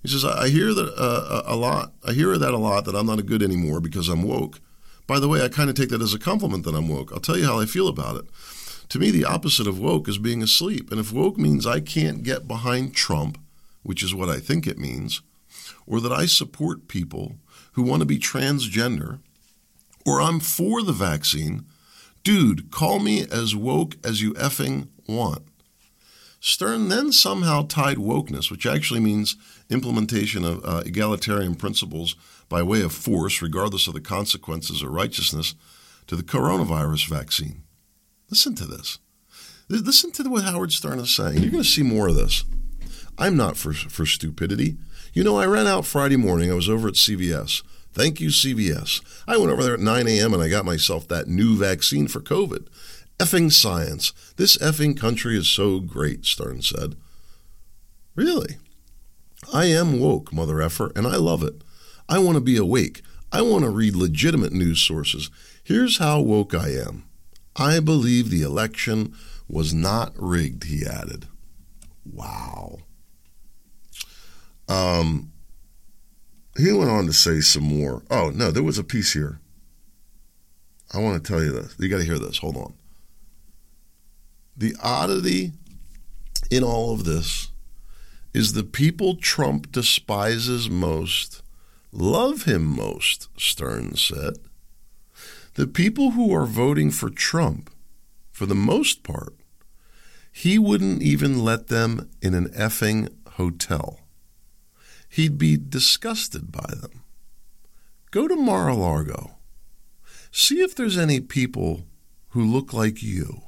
He 0.04 0.10
says, 0.10 0.26
I 0.26 0.50
hear 0.50 0.74
that 0.74 0.94
uh, 0.98 1.44
a 1.46 1.56
lot. 1.56 1.94
I 2.06 2.12
hear 2.12 2.38
that 2.38 2.54
a 2.54 2.58
lot 2.58 2.84
that 2.86 2.96
I'm 2.96 3.06
not 3.06 3.20
a 3.20 3.24
good 3.24 3.42
anymore 3.42 3.80
because 3.80 4.10
I'm 4.10 4.24
woke. 4.24 4.60
By 5.08 5.20
the 5.20 5.30
way, 5.30 5.42
I 5.42 5.48
kind 5.48 5.70
of 5.70 5.76
take 5.76 5.90
that 5.90 6.02
as 6.02 6.14
a 6.14 6.20
compliment 6.20 6.66
that 6.66 6.76
I'm 6.76 6.90
woke. 6.90 7.12
I'll 7.12 7.20
tell 7.20 7.38
you 7.38 7.46
how 7.46 7.60
I 7.60 7.66
feel 7.66 7.88
about 7.88 8.18
it. 8.18 8.26
To 8.90 9.00
me, 9.00 9.12
the 9.12 9.26
opposite 9.26 9.66
of 9.66 9.80
woke 9.80 10.10
is 10.10 10.18
being 10.18 10.44
asleep. 10.44 10.92
And 10.92 11.00
if 11.00 11.14
woke 11.14 11.38
means 11.38 11.66
I 11.66 11.80
can't 11.80 12.24
get 12.24 12.48
behind 12.48 12.94
Trump, 12.94 13.38
which 13.82 14.04
is 14.04 14.14
what 14.14 14.30
I 14.30 14.40
think 14.40 14.68
it 14.68 14.78
means, 14.78 15.22
or 15.88 16.02
that 16.02 16.12
I 16.12 16.26
support 16.26 16.88
people 16.88 17.38
who 17.74 17.84
want 17.84 18.02
to 18.02 18.06
be 18.06 18.20
transgender, 18.20 19.20
or 20.06 20.22
I'm 20.22 20.40
for 20.40 20.84
the 20.84 20.92
vaccine, 20.92 21.66
dude, 22.24 22.72
call 22.72 23.00
me 23.00 23.26
as 23.30 23.56
woke 23.56 23.96
as 24.04 24.22
you 24.22 24.34
effing 24.34 24.90
want. 25.08 25.44
Stern 26.46 26.90
then 26.90 27.14
somehow 27.14 27.66
tied 27.66 27.96
wokeness, 27.96 28.52
which 28.52 28.66
actually 28.66 29.00
means 29.00 29.38
implementation 29.70 30.44
of 30.44 30.60
uh, 30.66 30.84
egalitarian 30.86 31.56
principles 31.56 32.18
by 32.50 32.62
way 32.62 32.82
of 32.82 32.92
force, 32.92 33.42
regardless 33.42 33.88
of 33.88 33.94
the 33.94 34.02
consequences 34.02 34.84
or 34.84 34.90
righteousness, 34.90 35.56
to 36.06 36.18
the 36.18 36.22
coronavirus 36.22 37.08
vaccine. 37.08 37.64
Listen 38.30 38.56
to 38.56 38.66
this. 38.66 39.00
Listen 39.70 40.12
to 40.12 40.24
what 40.24 40.44
Howard 40.44 40.74
Stern 40.74 41.00
is 41.00 41.16
saying. 41.16 41.38
You're 41.38 41.52
going 41.52 41.64
to 41.64 41.70
see 41.70 41.82
more 41.82 42.10
of 42.10 42.16
this. 42.16 42.44
I'm 43.18 43.38
not 43.38 43.56
for, 43.56 43.72
for 43.72 44.06
stupidity. 44.06 44.76
You 45.14 45.24
know, 45.24 45.38
I 45.38 45.46
ran 45.46 45.66
out 45.66 45.86
Friday 45.86 46.18
morning. 46.18 46.52
I 46.52 46.56
was 46.56 46.68
over 46.68 46.90
at 46.90 46.96
CVS. 46.96 47.64
Thank 47.94 48.20
you, 48.20 48.28
CVS. 48.28 49.02
I 49.26 49.38
went 49.38 49.50
over 49.50 49.64
there 49.64 49.76
at 49.76 49.80
9 49.80 50.08
a.m. 50.10 50.34
and 50.34 50.44
I 50.44 50.50
got 50.50 50.66
myself 50.66 51.08
that 51.08 51.30
new 51.30 51.56
vaccine 51.56 52.10
for 52.10 52.20
COVID 52.20 52.68
effing 53.20 53.52
science. 53.52 54.14
This 54.38 54.58
effing 54.58 55.00
country 55.00 55.38
is 55.38 55.48
so 55.48 55.80
great, 55.80 56.26
Stern 56.26 56.62
said. 56.62 56.96
Really? 58.16 58.58
I 59.54 59.66
am 59.66 60.00
woke, 60.00 60.32
mother 60.32 60.62
effer, 60.62 60.92
and 60.96 61.06
I 61.08 61.16
love 61.16 61.44
it. 61.44 61.64
I 62.08 62.20
want 62.20 62.36
to 62.36 62.42
be 62.42 62.58
awake. 62.58 63.02
I 63.32 63.42
want 63.42 63.64
to 63.64 63.70
read 63.70 63.96
legitimate 63.96 64.54
news 64.54 64.80
sources. 64.80 65.30
Here's 65.64 65.98
how 65.98 66.22
woke 66.22 66.54
I 66.54 66.70
am. 66.70 67.06
I 67.56 67.80
believe 67.80 68.30
the 68.30 68.42
election 68.42 69.16
was 69.48 69.74
not 69.74 70.14
rigged, 70.16 70.66
he 70.66 70.86
added. 70.86 71.28
Wow. 72.06 72.80
Um, 74.68 75.32
he 76.58 76.72
went 76.72 76.92
on 76.92 77.06
to 77.06 77.14
say 77.14 77.40
some 77.42 77.64
more. 77.64 78.04
Oh, 78.10 78.32
no, 78.34 78.52
there 78.52 78.64
was 78.64 78.78
a 78.78 78.84
piece 78.84 79.14
here. 79.14 79.40
I 80.94 81.00
want 81.00 81.24
to 81.24 81.32
tell 81.32 81.44
you 81.44 81.52
this. 81.52 81.76
You 81.80 81.90
got 81.90 81.98
to 81.98 82.04
hear 82.04 82.20
this. 82.20 82.38
Hold 82.38 82.58
on. 82.58 82.74
The 84.56 84.76
oddity 84.82 85.54
in 86.52 86.64
all 86.64 86.94
of 86.94 87.06
this 87.06 87.52
is 88.34 88.54
the 88.54 88.64
people 88.64 89.16
Trump 89.16 89.72
despises 89.72 90.70
most 90.70 91.42
love 91.94 92.44
him 92.44 92.64
most, 92.64 93.30
Stern 93.38 93.96
said. 93.96 94.34
The 95.54 95.68
people 95.68 96.12
who 96.12 96.34
are 96.34 96.46
voting 96.46 96.90
for 96.90 97.10
Trump, 97.10 97.70
for 98.32 98.48
the 98.48 98.56
most 98.56 99.04
part, 99.04 99.36
he 100.32 100.58
wouldn't 100.58 101.04
even 101.04 101.44
let 101.44 101.68
them 101.68 102.10
in 102.22 102.34
an 102.34 102.50
effing 102.50 103.10
hotel. 103.34 104.00
He'd 105.08 105.38
be 105.38 105.58
disgusted 105.58 106.52
by 106.52 106.66
them. 106.70 107.04
Go 108.10 108.28
to 108.28 108.36
Mar 108.36 108.70
a 108.70 108.76
Lago. 108.76 109.36
See 110.32 110.62
if 110.62 110.76
there's 110.76 110.98
any 110.98 111.20
people 111.20 111.86
who 112.30 112.44
look 112.44 112.74
like 112.74 113.04
you. 113.04 113.44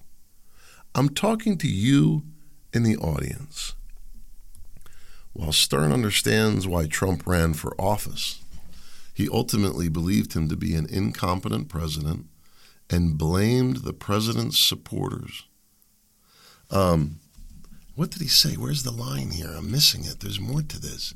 I'm 0.95 1.09
talking 1.09 1.57
to 1.57 1.67
you 1.67 2.23
in 2.71 2.83
the 2.83 2.95
audience. 2.95 3.75
While 5.33 5.51
Stern 5.51 5.91
understands 5.91 6.65
why 6.65 6.87
Trump 6.87 7.27
ran 7.27 7.53
for 7.53 7.79
office, 7.79 8.41
he 9.13 9.27
ultimately 9.29 9.89
believed 9.89 10.33
him 10.33 10.47
to 10.47 10.55
be 10.55 10.73
an 10.73 10.87
incompetent 10.89 11.67
president 11.67 12.27
and 12.89 13.17
blamed 13.17 13.77
the 13.77 13.91
president's 13.91 14.57
supporters. 14.57 15.43
Um, 16.71 17.19
what 17.95 18.11
did 18.11 18.21
he 18.21 18.29
say? 18.29 18.55
Where's 18.55 18.83
the 18.83 18.91
line 18.91 19.31
here? 19.31 19.51
I'm 19.53 19.69
missing 19.69 20.05
it. 20.05 20.21
There's 20.21 20.39
more 20.39 20.61
to 20.61 20.79
this. 20.79 21.13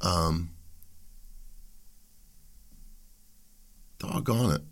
Um, 0.00 0.50
doggone 4.00 4.56
it. 4.56 4.62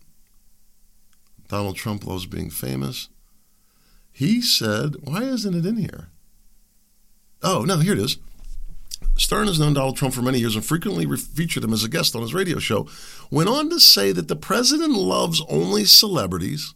Donald 1.53 1.77
Trump 1.77 2.07
loves 2.07 2.25
being 2.25 2.49
famous. 2.49 3.11
He 4.11 4.41
said, 4.41 4.97
why 5.05 5.23
isn't 5.25 5.55
it 5.55 5.67
in 5.67 5.77
here? 5.77 6.09
Oh, 7.43 7.67
no, 7.67 7.77
here 7.77 7.93
it 7.93 7.99
is. 7.99 8.17
Stern 9.19 9.49
has 9.49 9.61
known 9.61 9.75
Donald 9.75 9.99
Trump 9.99 10.15
for 10.15 10.23
many 10.23 10.39
years 10.39 10.55
and 10.55 10.65
frequently 10.65 11.05
featured 11.15 11.63
him 11.63 11.75
as 11.75 11.85
a 11.85 11.91
guest 11.91 12.17
on 12.17 12.23
his 12.23 12.33
radio 12.33 12.59
show. 12.59 12.89
Went 13.31 13.51
on 13.51 13.69
to 13.69 13.81
say 13.81 14.13
that 14.13 14.29
the 14.29 14.35
president 14.35 14.95
loves 14.95 15.43
only 15.51 15.85
celebrities 15.85 16.73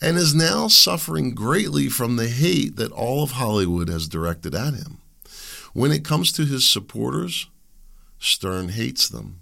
and 0.00 0.16
is 0.16 0.34
now 0.34 0.68
suffering 0.68 1.34
greatly 1.34 1.90
from 1.90 2.16
the 2.16 2.28
hate 2.30 2.76
that 2.76 2.92
all 2.92 3.22
of 3.22 3.32
Hollywood 3.32 3.90
has 3.90 4.08
directed 4.08 4.54
at 4.54 4.72
him. 4.72 5.02
When 5.74 5.92
it 5.92 6.02
comes 6.02 6.32
to 6.32 6.46
his 6.46 6.66
supporters, 6.66 7.50
Stern 8.18 8.70
hates 8.70 9.06
them. 9.06 9.40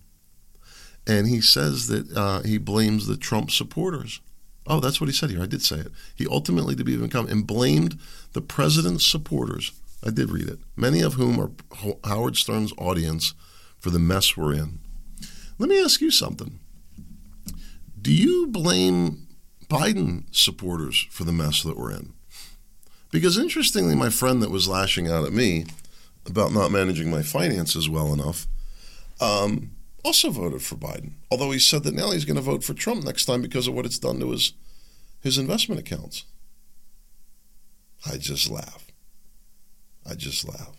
And 1.07 1.29
he 1.29 1.41
says 1.41 1.87
that 1.87 2.11
uh, 2.17 2.43
he 2.43 2.59
blames 2.59 3.07
the 3.07 3.17
Trump 3.17 3.53
supporters. 3.53 4.21
Oh, 4.67 4.81
that's 4.81 5.01
what 5.01 5.09
he 5.09 5.15
said 5.15 5.31
here. 5.31 5.43
I 5.43 5.47
did 5.47 5.63
say 5.63 5.77
it. 5.77 5.93
He 6.15 6.27
ultimately 6.27 6.75
be 6.75 6.97
become 6.97 7.27
and 7.29 7.47
blamed 7.47 7.99
the 8.33 8.41
president's 8.41 9.05
supporters. 9.05 9.73
I 10.05 10.11
did 10.11 10.31
read 10.31 10.49
it. 10.49 10.59
Many 10.77 11.01
of 11.01 11.15
whom 11.15 11.41
are 11.41 11.51
Howard 12.05 12.37
Stern's 12.37 12.73
audience 12.79 13.35
for 13.79 13.91
the 13.91 13.99
mess 13.99 14.37
we're 14.37 14.55
in. 14.55 14.79
Let 15.59 15.69
me 15.69 15.83
ask 15.83 16.01
you 16.01 16.11
something. 16.11 16.61
Do 18.01 18.13
you 18.13 18.47
blame 18.49 19.29
Biden 19.69 20.25
supporters 20.35 21.07
for 21.11 21.25
the 21.25 21.33
mess 21.33 21.63
that 21.63 21.79
we're 21.79 21.93
in? 21.93 22.15
Because 23.11 23.39
interestingly, 23.39 23.95
my 23.95 24.11
friend 24.11 24.43
that 24.43 24.51
was 24.51 24.67
lashing 24.67 25.09
out 25.09 25.25
at 25.25 25.33
me 25.33 25.67
about 26.27 26.53
not 26.53 26.71
managing 26.71 27.11
my 27.11 27.23
finances 27.23 27.89
well 27.89 28.13
enough 28.13 28.47
um, 29.21 29.73
also 30.05 30.31
voted 30.31 30.63
for 30.63 30.77
Biden. 30.77 31.13
Although 31.31 31.51
he 31.51 31.59
said 31.59 31.85
that 31.85 31.95
now 31.95 32.11
he's 32.11 32.25
going 32.25 32.37
to 32.37 32.43
vote 32.43 32.65
for 32.65 32.75
Trump 32.75 33.05
next 33.05 33.25
time 33.25 33.43
because 33.43 33.67
of 33.67 33.75
what 33.75 33.87
it's 33.87 33.99
done 33.99 34.21
to 34.21 34.31
his 34.31 34.53
his 35.21 35.39
investment 35.39 35.81
accounts. 35.81 36.25
I 38.05 38.17
just 38.17 38.51
laugh. 38.51 38.87
I 40.05 40.15
just 40.15 40.47
laugh. 40.49 40.77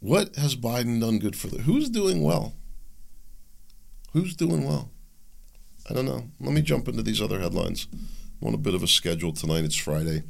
What 0.00 0.34
has 0.36 0.56
Biden 0.56 1.00
done 1.00 1.18
good 1.18 1.36
for 1.36 1.46
the? 1.46 1.62
Who's 1.62 1.88
doing 1.88 2.22
well? 2.22 2.54
Who's 4.12 4.34
doing 4.34 4.66
well? 4.66 4.90
I 5.88 5.94
don't 5.94 6.04
know. 6.04 6.28
Let 6.40 6.52
me 6.52 6.62
jump 6.62 6.88
into 6.88 7.02
these 7.02 7.22
other 7.22 7.38
headlines. 7.38 7.86
I'm 7.92 8.48
on 8.48 8.54
a 8.54 8.58
bit 8.58 8.74
of 8.74 8.82
a 8.82 8.88
schedule 8.88 9.32
tonight. 9.32 9.64
It's 9.64 9.76
Friday. 9.76 10.24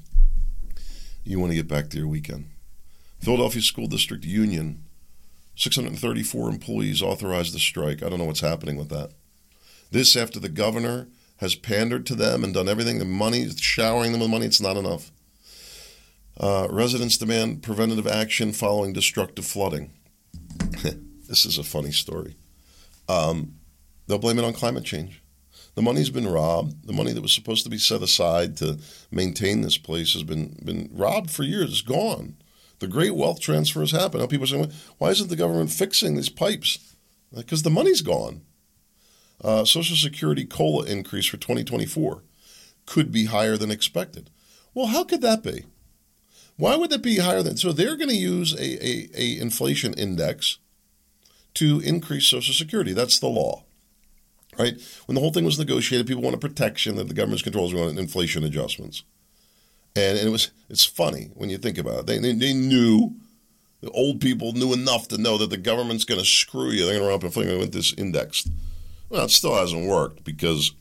You 1.25 1.41
want 1.41 1.53
to 1.53 1.57
get 1.57 1.69
back 1.69 1.89
to 1.91 1.99
your 1.99 2.07
weekend. 2.07 2.51
Philadelphia 3.21 3.63
School 3.63 3.87
District 3.87 4.25
Union 4.25 4.84
634 5.57 6.49
employees 6.49 7.03
authorized 7.03 7.55
the 7.55 7.59
strike. 7.59 8.03
I 8.03 8.09
don't 8.09 8.19
know 8.19 8.25
what's 8.25 8.41
happening 8.41 8.77
with 8.77 8.89
that. 8.89 9.11
This 9.91 10.17
after 10.17 10.41
the 10.41 10.49
governor 10.49 11.09
has 11.39 11.55
pandered 11.55 12.07
to 12.07 12.15
them 12.15 12.43
and 12.43 12.55
done 12.55 12.69
everything. 12.69 12.99
The 12.99 13.05
money, 13.05 13.49
showering 13.57 14.13
them 14.13 14.21
with 14.21 14.31
money, 14.31 14.47
it's 14.47 14.61
not 14.61 14.77
enough. 14.77 15.11
Uh, 16.39 16.67
residents 16.71 17.17
demand 17.17 17.63
preventative 17.63 18.07
action 18.07 18.53
following 18.53 18.93
destructive 18.93 19.45
flooding. 19.45 19.93
this 21.29 21.47
is 21.47 21.59
a 21.59 21.63
funny 21.63 21.93
story. 21.93 22.37
Um, 23.09 23.55
they'll 24.07 24.19
blame 24.19 24.39
it 24.39 24.45
on 24.45 24.53
climate 24.53 24.85
change. 24.85 25.23
The 25.75 25.83
money's 25.83 26.11
been 26.11 26.29
robbed. 26.29 26.87
The 26.87 26.93
money 26.93 27.13
that 27.13 27.23
was 27.23 27.33
supposed 27.33 27.65
to 27.65 27.71
be 27.71 27.79
set 27.79 28.03
aside 28.03 28.57
to 28.59 28.79
maintain 29.11 29.61
this 29.61 29.79
place 29.79 30.13
has 30.13 30.23
been 30.23 30.57
been 30.65 30.89
robbed 30.93 31.31
for 31.31 31.43
years. 31.43 31.71
It's 31.71 31.83
gone. 31.83 32.37
The 32.85 32.91
great 32.91 33.15
wealth 33.15 33.41
transfer 33.41 33.81
has 33.81 33.93
happened. 33.93 34.21
Now 34.21 34.27
people 34.27 34.45
are 34.45 34.49
saying, 34.49 34.71
why 34.99 35.09
isn't 35.09 35.31
the 35.31 35.37
government 35.37 35.71
fixing 35.71 36.17
these 36.17 36.29
pipes? 36.29 36.95
Because 37.35 37.63
the 37.63 37.71
money's 37.71 38.03
gone. 38.03 38.43
Uh, 39.43 39.65
Social 39.65 39.97
Security 39.97 40.45
COLA 40.45 40.85
increase 40.85 41.25
for 41.25 41.39
2024 41.39 42.23
could 42.85 43.11
be 43.11 43.25
higher 43.25 43.57
than 43.57 43.71
expected. 43.71 44.29
Well, 44.75 44.89
how 44.89 45.03
could 45.03 45.23
that 45.23 45.43
be? 45.43 45.65
Why 46.57 46.77
would 46.77 46.91
that 46.91 47.01
be 47.01 47.21
higher 47.21 47.43
than? 47.43 47.57
So 47.57 47.73
they're 47.73 47.97
going 47.97 48.11
to 48.11 48.17
use 48.17 48.53
a, 48.53 48.87
a, 48.87 49.09
a 49.15 49.39
inflation 49.41 49.95
index 49.95 50.59
to 51.55 51.81
increase 51.81 52.27
Social 52.27 52.53
Security. 52.53 52.93
That's 52.93 53.19
the 53.19 53.29
law, 53.29 53.65
right? 54.59 54.75
When 55.07 55.15
the 55.15 55.23
whole 55.23 55.33
thing 55.33 55.47
was 55.47 55.59
negotiated, 55.59 56.07
people 56.07 56.23
wanted 56.23 56.43
protection 56.43 56.97
that 56.97 57.09
the 57.09 57.15
government's 57.15 57.43
controls 57.43 57.73
We 57.73 57.81
wanted 57.81 57.99
inflation 57.99 58.45
adjustments, 58.45 59.05
and, 59.97 60.19
and, 60.19 60.29
it 60.29 60.31
was 60.31 60.51
it's 60.69 60.85
funny 60.85 61.31
when 61.35 61.51
you 61.51 61.59
think 61.59 61.79
about 61.79 62.01
it. 62.01 62.07
They 62.07 62.19
they, 62.19 62.33
they 62.33 62.53
knew. 62.53 63.15
The 63.81 63.91
old 63.91 64.23
people 64.23 64.55
knew 64.55 64.73
enough 64.73 65.09
to 65.09 65.19
know 65.19 65.37
that 65.37 65.51
the 65.51 65.59
government's 65.59 66.07
going 66.07 66.19
to 66.19 66.27
screw 66.27 66.71
you. 66.71 66.87
They're 66.87 66.95
going 66.95 67.03
to 67.03 67.09
run 67.09 67.17
up 67.17 67.23
and 67.23 67.29
inflation 67.29 67.59
with 67.59 67.75
this 67.75 67.93
index. 67.93 68.49
Well, 69.11 69.27
it 69.27 69.31
still 69.31 69.55
hasn't 69.55 69.87
worked 69.87 70.25
because 70.25 70.73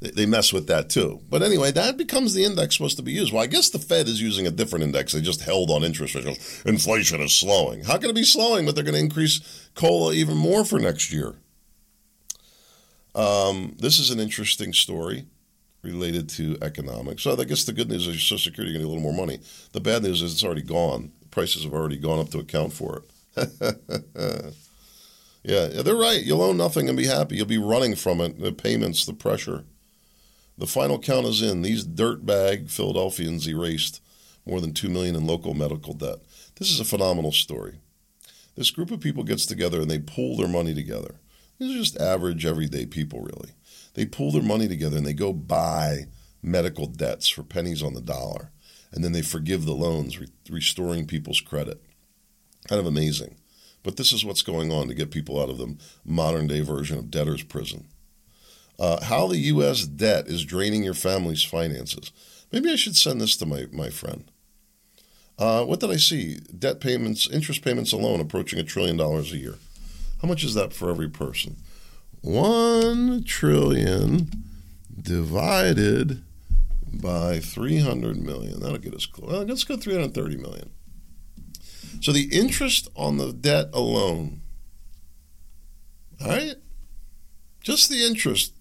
they 0.00 0.26
mess 0.26 0.52
with 0.52 0.66
that 0.66 0.90
too. 0.90 1.20
But 1.30 1.42
anyway, 1.42 1.70
that 1.72 1.96
becomes 1.96 2.34
the 2.34 2.44
index 2.44 2.76
supposed 2.76 2.96
to 2.96 3.02
be 3.02 3.12
used. 3.12 3.32
Well, 3.32 3.42
I 3.42 3.46
guess 3.46 3.70
the 3.70 3.78
Fed 3.78 4.08
is 4.08 4.20
using 4.20 4.46
a 4.46 4.50
different 4.50 4.84
index. 4.84 5.12
They 5.12 5.20
just 5.20 5.42
held 5.42 5.70
on 5.70 5.84
interest 5.84 6.14
rates. 6.14 6.62
Inflation 6.64 7.20
is 7.20 7.32
slowing. 7.32 7.84
How 7.84 7.98
can 7.98 8.10
it 8.10 8.14
be 8.14 8.24
slowing? 8.24 8.66
But 8.66 8.74
they're 8.74 8.84
going 8.84 8.94
to 8.94 9.00
increase 9.00 9.68
COLA 9.74 10.14
even 10.14 10.36
more 10.36 10.64
for 10.64 10.78
next 10.78 11.12
year. 11.12 11.34
Um, 13.14 13.76
this 13.78 13.98
is 13.98 14.10
an 14.10 14.18
interesting 14.18 14.72
story 14.72 15.26
related 15.82 16.28
to 16.28 16.56
economics. 16.62 17.22
So 17.22 17.38
I 17.38 17.44
guess 17.44 17.64
the 17.64 17.72
good 17.72 17.88
news 17.88 18.06
is 18.06 18.22
Social 18.22 18.38
Security 18.38 18.72
going 18.72 18.84
to 18.84 18.88
get 18.88 18.92
a 18.92 18.94
little 18.94 19.12
more 19.12 19.26
money. 19.26 19.40
The 19.72 19.80
bad 19.80 20.02
news 20.02 20.22
is 20.22 20.32
it's 20.32 20.44
already 20.44 20.62
gone. 20.62 21.12
The 21.20 21.28
prices 21.28 21.64
have 21.64 21.74
already 21.74 21.96
gone 21.96 22.20
up 22.20 22.30
to 22.30 22.38
account 22.38 22.72
for 22.72 23.02
it. 23.02 23.04
yeah, 25.42 25.82
they're 25.82 25.96
right. 25.96 26.22
You'll 26.22 26.42
own 26.42 26.56
nothing 26.56 26.88
and 26.88 26.96
be 26.96 27.06
happy. 27.06 27.36
You'll 27.36 27.46
be 27.46 27.58
running 27.58 27.96
from 27.96 28.20
it. 28.20 28.40
The 28.40 28.52
payments, 28.52 29.04
the 29.04 29.12
pressure. 29.12 29.64
The 30.56 30.66
final 30.66 30.98
count 30.98 31.26
is 31.26 31.42
in. 31.42 31.62
These 31.62 31.86
dirtbag 31.86 32.70
Philadelphians 32.70 33.48
erased 33.48 34.00
more 34.46 34.60
than 34.60 34.74
two 34.74 34.88
million 34.88 35.16
in 35.16 35.26
local 35.26 35.54
medical 35.54 35.94
debt. 35.94 36.18
This 36.56 36.70
is 36.70 36.78
a 36.78 36.84
phenomenal 36.84 37.32
story. 37.32 37.80
This 38.54 38.70
group 38.70 38.90
of 38.90 39.00
people 39.00 39.24
gets 39.24 39.46
together 39.46 39.80
and 39.80 39.90
they 39.90 39.98
pool 39.98 40.36
their 40.36 40.48
money 40.48 40.74
together. 40.74 41.16
These 41.58 41.74
are 41.74 41.78
just 41.78 42.00
average, 42.00 42.44
everyday 42.44 42.86
people, 42.86 43.20
really. 43.20 43.52
They 43.94 44.06
pool 44.06 44.32
their 44.32 44.42
money 44.42 44.68
together 44.68 44.96
and 44.96 45.06
they 45.06 45.12
go 45.12 45.32
buy 45.32 46.06
medical 46.42 46.86
debts 46.86 47.28
for 47.28 47.42
pennies 47.42 47.82
on 47.82 47.94
the 47.94 48.00
dollar, 48.00 48.50
and 48.90 49.04
then 49.04 49.12
they 49.12 49.22
forgive 49.22 49.64
the 49.64 49.74
loans, 49.74 50.18
re- 50.18 50.28
restoring 50.50 51.06
people's 51.06 51.40
credit. 51.40 51.82
Kind 52.68 52.80
of 52.80 52.86
amazing. 52.86 53.36
But 53.82 53.96
this 53.96 54.12
is 54.12 54.24
what's 54.24 54.42
going 54.42 54.70
on 54.70 54.88
to 54.88 54.94
get 54.94 55.10
people 55.10 55.40
out 55.40 55.50
of 55.50 55.58
the 55.58 55.76
modern 56.04 56.46
day 56.46 56.60
version 56.60 56.98
of 56.98 57.10
debtor's 57.10 57.42
prison 57.42 57.88
uh, 58.78 59.02
how 59.04 59.26
the 59.28 59.38
U.S. 59.38 59.86
debt 59.86 60.26
is 60.26 60.44
draining 60.44 60.82
your 60.82 60.94
family's 60.94 61.44
finances. 61.44 62.10
Maybe 62.50 62.70
I 62.70 62.76
should 62.76 62.96
send 62.96 63.20
this 63.20 63.36
to 63.36 63.46
my, 63.46 63.66
my 63.72 63.90
friend. 63.90 64.24
Uh, 65.38 65.64
what 65.64 65.80
did 65.80 65.90
I 65.90 65.96
see? 65.96 66.40
Debt 66.58 66.80
payments, 66.80 67.28
interest 67.30 67.62
payments 67.62 67.92
alone 67.92 68.20
approaching 68.20 68.58
a 68.58 68.64
trillion 68.64 68.96
dollars 68.96 69.32
a 69.32 69.38
year. 69.38 69.54
How 70.20 70.28
much 70.28 70.44
is 70.44 70.54
that 70.54 70.72
for 70.72 70.90
every 70.90 71.08
person? 71.08 71.56
One 72.22 73.24
trillion 73.24 74.30
divided 75.00 76.22
by 76.92 77.40
300 77.40 78.16
million. 78.16 78.60
That'll 78.60 78.78
get 78.78 78.94
us 78.94 79.06
close. 79.06 79.48
Let's 79.48 79.64
go 79.64 79.76
330 79.76 80.36
million. 80.36 80.70
So 82.00 82.12
the 82.12 82.28
interest 82.32 82.88
on 82.96 83.16
the 83.16 83.32
debt 83.32 83.70
alone, 83.72 84.40
all 86.20 86.28
right, 86.28 86.54
just 87.60 87.88
the 87.88 88.04
interest 88.04 88.54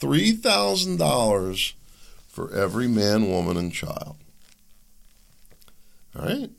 $3,000 0.00 1.72
for 2.28 2.54
every 2.54 2.88
man, 2.88 3.30
woman, 3.30 3.56
and 3.56 3.72
child. 3.72 4.16
All 6.14 6.26
right? 6.26 6.50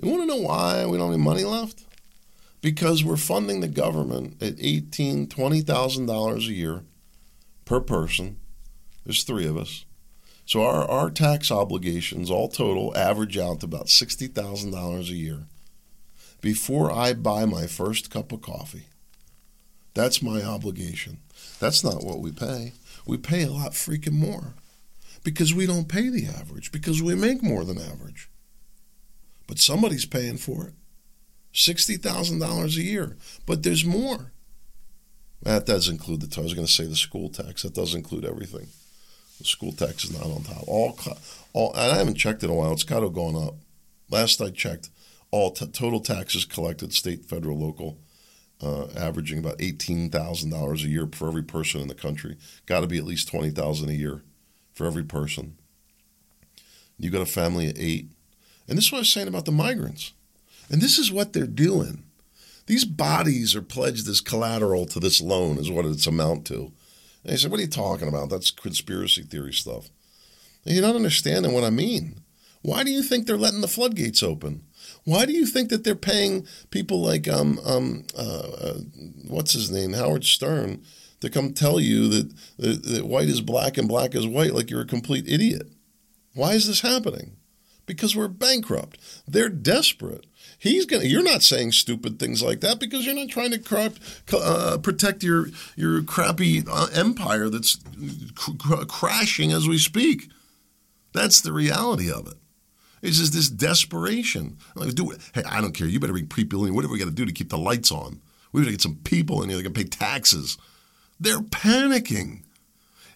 You 0.00 0.10
want 0.10 0.22
to 0.22 0.26
know 0.26 0.36
why 0.36 0.86
we 0.86 0.98
don't 0.98 1.10
have 1.10 1.14
any 1.14 1.22
money 1.22 1.44
left? 1.44 1.84
Because 2.62 3.04
we're 3.04 3.16
funding 3.16 3.60
the 3.60 3.68
government 3.68 4.42
at 4.42 4.56
$18,000, 4.56 5.28
$20,000 5.28 6.36
a 6.36 6.40
year 6.52 6.84
per 7.64 7.80
person. 7.80 8.38
There's 9.04 9.24
three 9.24 9.46
of 9.46 9.58
us. 9.58 9.84
So 10.46 10.62
our, 10.62 10.88
our 10.88 11.10
tax 11.10 11.50
obligations, 11.50 12.30
all 12.30 12.48
total, 12.48 12.96
average 12.96 13.36
out 13.36 13.60
to 13.60 13.66
about 13.66 13.86
$60,000 13.86 15.00
a 15.00 15.14
year 15.14 15.46
before 16.40 16.90
I 16.92 17.14
buy 17.14 17.44
my 17.44 17.66
first 17.66 18.10
cup 18.10 18.32
of 18.32 18.42
coffee. 18.42 18.86
That's 19.94 20.22
my 20.22 20.42
obligation. 20.42 21.18
That's 21.60 21.84
not 21.84 22.04
what 22.04 22.20
we 22.20 22.32
pay. 22.32 22.72
We 23.06 23.16
pay 23.16 23.42
a 23.42 23.52
lot 23.52 23.72
freaking 23.72 24.12
more 24.12 24.54
because 25.24 25.54
we 25.54 25.66
don't 25.66 25.88
pay 25.88 26.08
the 26.08 26.26
average, 26.26 26.72
because 26.72 27.02
we 27.02 27.14
make 27.14 27.42
more 27.42 27.64
than 27.64 27.78
average. 27.78 28.28
But 29.46 29.58
somebody's 29.58 30.06
paying 30.06 30.38
for 30.38 30.66
it. 30.66 30.74
$60,000 31.54 32.76
a 32.76 32.82
year. 32.82 33.16
But 33.46 33.62
there's 33.62 33.84
more. 33.84 34.32
That 35.42 35.66
does 35.66 35.88
include 35.88 36.20
the, 36.20 36.40
I 36.40 36.44
was 36.44 36.54
going 36.54 36.66
to 36.66 36.72
say 36.72 36.86
the 36.86 36.96
school 36.96 37.28
tax. 37.28 37.62
That 37.62 37.74
does 37.74 37.94
include 37.94 38.24
everything. 38.24 38.68
The 39.38 39.44
school 39.44 39.72
tax 39.72 40.04
is 40.04 40.16
not 40.16 40.26
on 40.26 40.42
top. 40.42 40.68
All, 40.68 40.96
all 41.52 41.74
I 41.74 41.96
haven't 41.96 42.14
checked 42.14 42.44
in 42.44 42.50
a 42.50 42.54
while. 42.54 42.72
It's 42.72 42.84
to 42.84 42.94
have 43.00 43.12
gone 43.12 43.34
up. 43.34 43.54
Last 44.08 44.40
I 44.40 44.50
checked, 44.50 44.90
all 45.30 45.50
t- 45.50 45.66
total 45.66 45.98
taxes 45.98 46.44
collected, 46.44 46.92
state, 46.92 47.24
federal, 47.24 47.58
local, 47.58 47.98
uh, 48.62 48.86
averaging 48.96 49.38
about 49.38 49.60
eighteen 49.60 50.10
thousand 50.10 50.50
dollars 50.50 50.84
a 50.84 50.88
year 50.88 51.08
for 51.10 51.26
every 51.26 51.42
person 51.42 51.80
in 51.80 51.88
the 51.88 51.94
country. 51.94 52.36
Got 52.66 52.80
to 52.80 52.86
be 52.86 52.98
at 52.98 53.04
least 53.04 53.28
twenty 53.28 53.50
thousand 53.50 53.88
a 53.88 53.94
year 53.94 54.22
for 54.74 54.86
every 54.86 55.02
person. 55.02 55.56
You 56.98 57.10
got 57.10 57.22
a 57.22 57.26
family 57.26 57.70
of 57.70 57.76
eight, 57.76 58.08
and 58.68 58.78
this 58.78 58.86
is 58.86 58.92
what 58.92 58.98
I 58.98 59.00
was 59.00 59.12
saying 59.12 59.28
about 59.28 59.46
the 59.46 59.52
migrants. 59.52 60.12
And 60.70 60.80
this 60.80 60.98
is 60.98 61.12
what 61.12 61.32
they're 61.32 61.46
doing. 61.46 62.04
These 62.66 62.84
bodies 62.84 63.54
are 63.54 63.62
pledged 63.62 64.08
as 64.08 64.20
collateral 64.20 64.86
to 64.86 65.00
this 65.00 65.20
loan, 65.20 65.58
is 65.58 65.70
what 65.70 65.84
it's 65.84 66.06
amount 66.06 66.46
to. 66.46 66.72
And 67.24 67.32
he 67.32 67.36
said, 67.36 67.50
What 67.50 67.60
are 67.60 67.64
you 67.64 67.68
talking 67.68 68.08
about? 68.08 68.30
That's 68.30 68.50
conspiracy 68.50 69.22
theory 69.22 69.52
stuff. 69.52 69.88
And 70.64 70.74
you're 70.74 70.86
not 70.86 70.96
understanding 70.96 71.52
what 71.52 71.64
I 71.64 71.70
mean. 71.70 72.20
Why 72.62 72.84
do 72.84 72.92
you 72.92 73.02
think 73.02 73.26
they're 73.26 73.36
letting 73.36 73.60
the 73.60 73.68
floodgates 73.68 74.22
open? 74.22 74.62
Why 75.04 75.26
do 75.26 75.32
you 75.32 75.46
think 75.46 75.68
that 75.70 75.82
they're 75.82 75.96
paying 75.96 76.46
people 76.70 77.02
like 77.02 77.28
um 77.28 77.58
um 77.64 78.04
uh, 78.16 78.48
uh, 78.60 78.78
what's 79.26 79.52
his 79.52 79.70
name 79.70 79.92
Howard 79.92 80.24
Stern 80.24 80.82
to 81.20 81.30
come 81.30 81.52
tell 81.52 81.80
you 81.80 82.08
that, 82.08 82.34
that, 82.58 82.82
that 82.84 83.06
white 83.06 83.28
is 83.28 83.40
black 83.40 83.78
and 83.78 83.88
black 83.88 84.14
is 84.14 84.26
white 84.26 84.54
like 84.54 84.70
you're 84.70 84.82
a 84.82 84.86
complete 84.86 85.28
idiot? 85.28 85.68
Why 86.34 86.52
is 86.52 86.66
this 86.66 86.80
happening? 86.80 87.36
Because 87.84 88.14
we're 88.14 88.28
bankrupt. 88.28 88.98
They're 89.26 89.48
desperate. 89.48 90.26
He's 90.62 90.86
gonna. 90.86 91.02
You're 91.02 91.24
not 91.24 91.42
saying 91.42 91.72
stupid 91.72 92.20
things 92.20 92.40
like 92.40 92.60
that 92.60 92.78
because 92.78 93.04
you're 93.04 93.16
not 93.16 93.28
trying 93.28 93.50
to 93.50 93.92
uh, 94.32 94.78
protect 94.78 95.24
your 95.24 95.48
your 95.74 96.04
crappy 96.04 96.62
uh, 96.70 96.86
empire 96.94 97.48
that's 97.48 97.80
cr- 98.36 98.84
crashing 98.86 99.50
as 99.50 99.66
we 99.66 99.76
speak. 99.76 100.28
That's 101.12 101.40
the 101.40 101.52
reality 101.52 102.12
of 102.12 102.28
it. 102.28 102.34
It's 103.02 103.18
just 103.18 103.32
this 103.32 103.48
desperation. 103.48 104.56
Like, 104.76 104.94
do 104.94 105.10
it. 105.10 105.18
Hey, 105.34 105.42
I 105.44 105.60
don't 105.60 105.72
care. 105.72 105.88
You 105.88 105.98
better 105.98 106.14
people 106.14 106.64
in. 106.64 106.76
Whatever 106.76 106.92
we 106.92 107.00
got 107.00 107.06
to 107.06 107.10
do 107.10 107.26
to 107.26 107.32
keep 107.32 107.48
the 107.48 107.58
lights 107.58 107.90
on. 107.90 108.20
We 108.52 108.60
got 108.60 108.66
to 108.66 108.70
get 108.70 108.82
some 108.82 109.00
people 109.02 109.42
in 109.42 109.48
here 109.48 109.58
that 109.58 109.64
can 109.64 109.72
pay 109.72 109.82
taxes. 109.82 110.58
They're 111.18 111.40
panicking, 111.40 112.42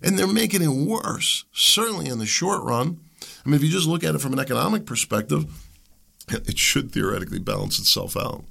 and 0.03 0.19
they're 0.19 0.27
making 0.27 0.63
it 0.63 0.71
worse. 0.71 1.45
Certainly 1.53 2.09
in 2.09 2.19
the 2.19 2.27
short 2.27 2.65
run. 2.65 2.99
I 3.23 3.49
mean, 3.49 3.55
if 3.55 3.63
you 3.63 3.71
just 3.71 3.87
look 3.87 4.03
at 4.03 4.17
it 4.17 4.21
from 4.21 4.33
an 4.33 4.41
economic 4.41 4.85
perspective 4.85 5.47
it 6.29 6.59
should 6.59 6.93
theoretically 6.93 7.39
balance 7.39 7.79
itself 7.79 8.17
out. 8.17 8.45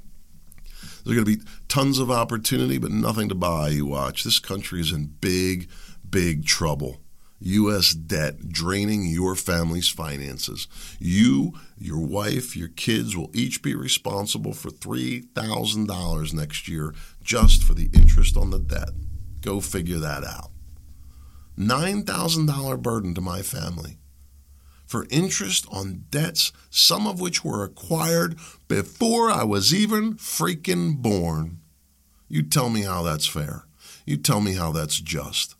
There's 1.04 1.18
going 1.18 1.26
to 1.26 1.38
be 1.38 1.44
tons 1.68 2.00
of 2.00 2.10
opportunity, 2.10 2.78
but 2.78 2.92
nothing 2.92 3.30
to 3.30 3.36
buy. 3.36 3.70
You 3.70 3.86
watch. 3.86 4.24
This 4.24 4.40
country 4.40 4.82
is 4.82 4.92
in 4.92 5.14
big, 5.22 5.70
big 6.10 6.46
trouble. 6.46 6.98
U.S. 7.40 7.94
debt 7.94 8.50
draining 8.50 9.06
your 9.06 9.36
family's 9.36 9.88
finances. 9.88 10.68
You, 11.00 11.54
your 11.78 12.00
wife, 12.00 12.56
your 12.56 12.70
kids 12.70 13.16
will 13.16 13.30
each 13.36 13.62
be 13.62 13.76
responsible 13.76 14.54
for 14.54 14.70
$3,000 14.70 16.34
next 16.34 16.68
year 16.68 16.96
just 17.22 17.62
for 17.62 17.74
the 17.74 17.90
interest 17.94 18.36
on 18.36 18.50
the 18.50 18.60
debt. 18.60 18.90
Go 19.42 19.60
figure 19.60 20.00
that 20.00 20.24
out. 20.24 20.50
$9,000 21.60 22.82
burden 22.82 23.14
to 23.14 23.22
my 23.22 23.42
family 23.42 23.98
for 24.86 25.08
interest 25.10 25.66
on 25.72 26.06
debts, 26.10 26.52
some 26.70 27.08
of 27.08 27.20
which 27.20 27.44
were 27.44 27.64
acquired 27.64 28.38
before 28.68 29.30
I 29.30 29.44
was 29.44 29.74
even 29.74 30.16
freaking 30.16 30.98
born. 30.98 31.60
You 32.28 32.44
tell 32.44 32.70
me 32.70 32.82
how 32.84 33.04
that's 33.04 33.28
fair. 33.28 33.66
You 34.06 34.18
tell 34.18 34.42
me 34.42 34.54
how 34.54 34.72
that's 34.72 35.00
just. 35.00 35.56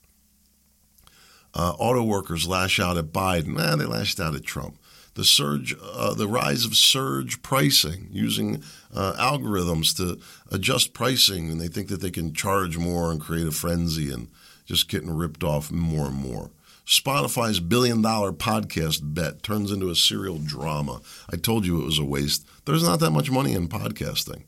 Uh, 1.54 1.74
auto 1.80 2.04
workers 2.04 2.48
lash 2.48 2.80
out 2.80 2.98
at 2.98 3.14
Biden. 3.14 3.60
Eh, 3.60 3.76
they 3.76 3.86
lashed 3.86 4.20
out 4.20 4.36
at 4.36 4.44
Trump. 4.44 4.78
The 5.14 5.24
surge, 5.24 5.74
uh, 5.82 6.14
the 6.14 6.28
rise 6.28 6.66
of 6.66 6.76
surge 6.76 7.42
pricing 7.42 8.10
using 8.12 8.62
uh, 8.94 9.14
algorithms 9.18 9.96
to 9.96 10.20
adjust 10.52 10.94
pricing, 10.94 11.50
and 11.50 11.62
they 11.62 11.70
think 11.70 11.88
that 11.88 12.02
they 12.02 12.12
can 12.12 12.34
charge 12.34 12.78
more 12.78 13.12
and 13.12 13.22
create 13.22 13.48
a 13.48 13.52
frenzy 13.52 14.12
and 14.12 14.28
just 14.66 14.90
getting 14.90 15.16
ripped 15.16 15.44
off 15.44 15.72
more 15.72 16.08
and 16.08 16.18
more. 16.18 16.52
Spotify's 16.86 17.60
billion 17.60 18.02
dollar 18.02 18.32
podcast 18.32 19.00
bet 19.02 19.42
turns 19.42 19.72
into 19.72 19.90
a 19.90 19.96
serial 19.96 20.38
drama. 20.38 21.02
I 21.32 21.38
told 21.38 21.66
you 21.66 21.82
it 21.82 21.86
was 21.86 22.00
a 22.00 22.06
waste. 22.06 22.46
There's 22.66 22.84
not 22.84 23.00
that 23.00 23.12
much 23.12 23.32
money 23.32 23.54
in 23.54 23.68
podcasting. 23.68 24.44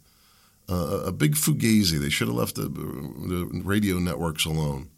Uh, 0.69 1.03
a 1.05 1.11
big 1.11 1.35
fugazi. 1.35 1.99
They 1.99 2.09
should 2.09 2.27
have 2.27 2.35
left 2.35 2.55
the, 2.55 2.63
the 2.63 3.61
radio 3.63 3.97
networks 3.99 4.45
alone. 4.45 4.89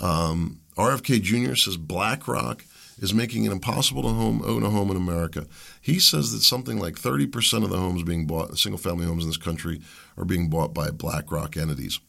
Um, 0.00 0.60
RFK 0.76 1.22
Jr. 1.22 1.54
says 1.54 1.76
BlackRock 1.76 2.64
is 2.98 3.14
making 3.14 3.44
it 3.44 3.52
impossible 3.52 4.02
to 4.02 4.08
home, 4.08 4.42
own 4.44 4.62
a 4.62 4.70
home 4.70 4.90
in 4.90 4.96
America. 4.96 5.46
He 5.80 5.98
says 5.98 6.32
that 6.32 6.42
something 6.42 6.78
like 6.78 6.94
30% 6.94 7.64
of 7.64 7.70
the 7.70 7.78
homes 7.78 8.02
being 8.02 8.26
bought, 8.26 8.58
single 8.58 8.78
family 8.78 9.06
homes 9.06 9.24
in 9.24 9.30
this 9.30 9.36
country, 9.36 9.80
are 10.18 10.24
being 10.24 10.50
bought 10.50 10.74
by 10.74 10.90
BlackRock 10.90 11.56
entities. 11.56 12.00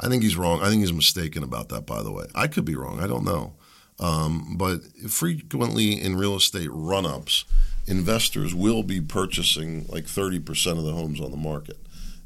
I 0.00 0.08
think 0.08 0.22
he's 0.22 0.36
wrong. 0.36 0.60
I 0.62 0.68
think 0.68 0.80
he's 0.80 0.92
mistaken 0.92 1.42
about 1.42 1.68
that, 1.70 1.86
by 1.86 2.02
the 2.02 2.12
way. 2.12 2.26
I 2.34 2.46
could 2.46 2.64
be 2.64 2.76
wrong. 2.76 3.00
I 3.00 3.06
don't 3.06 3.24
know. 3.24 3.54
Um, 4.00 4.56
but 4.56 4.80
frequently 5.10 6.00
in 6.00 6.16
real 6.16 6.36
estate 6.36 6.68
run 6.70 7.04
ups, 7.04 7.44
investors 7.86 8.54
will 8.54 8.82
be 8.82 9.00
purchasing 9.00 9.86
like 9.88 10.04
30% 10.04 10.78
of 10.78 10.84
the 10.84 10.92
homes 10.92 11.20
on 11.20 11.32
the 11.32 11.36
market 11.36 11.78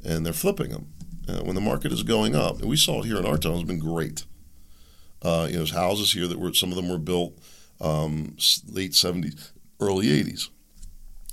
and 0.04 0.26
they're 0.26 0.32
flipping 0.32 0.70
them. 0.70 0.88
Uh, 1.28 1.40
when 1.44 1.54
the 1.54 1.61
market 1.61 1.92
is 1.92 2.02
going 2.02 2.35
up, 2.35 2.58
and 2.61 2.68
we 2.68 2.76
saw 2.76 3.00
it 3.00 3.06
here 3.06 3.16
in 3.16 3.24
our 3.24 3.37
town, 3.37 3.54
it's 3.54 3.62
been 3.62 3.78
great. 3.78 4.24
Uh, 5.22 5.46
you 5.46 5.52
know, 5.52 5.58
there's 5.58 5.70
houses 5.70 6.12
here 6.12 6.26
that 6.26 6.38
were, 6.38 6.52
some 6.52 6.70
of 6.70 6.76
them 6.76 6.88
were 6.88 6.98
built 6.98 7.38
um, 7.80 8.37
late 8.68 8.90
70s, 8.90 9.52
early 9.80 10.06
80s. 10.06 10.48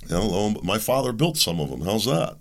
You 0.08 0.14
know, 0.14 0.56
my 0.62 0.78
father 0.78 1.12
built 1.12 1.36
some 1.36 1.60
of 1.60 1.70
them. 1.70 1.80
How's 1.80 2.04
that? 2.04 2.36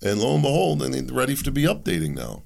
And 0.00 0.20
lo 0.20 0.34
and 0.34 0.42
behold, 0.42 0.80
they're 0.80 1.14
ready 1.14 1.34
to 1.34 1.50
be 1.50 1.64
updating 1.64 2.14
now. 2.14 2.42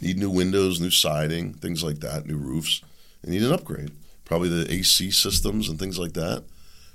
Need 0.00 0.18
new 0.18 0.30
windows, 0.30 0.80
new 0.80 0.90
siding, 0.90 1.54
things 1.54 1.82
like 1.82 2.00
that, 2.00 2.26
new 2.26 2.36
roofs. 2.36 2.82
They 3.22 3.32
need 3.32 3.42
an 3.42 3.52
upgrade. 3.52 3.92
Probably 4.24 4.48
the 4.48 4.72
AC 4.72 5.10
systems 5.10 5.68
and 5.68 5.78
things 5.78 5.98
like 5.98 6.12
that, 6.14 6.44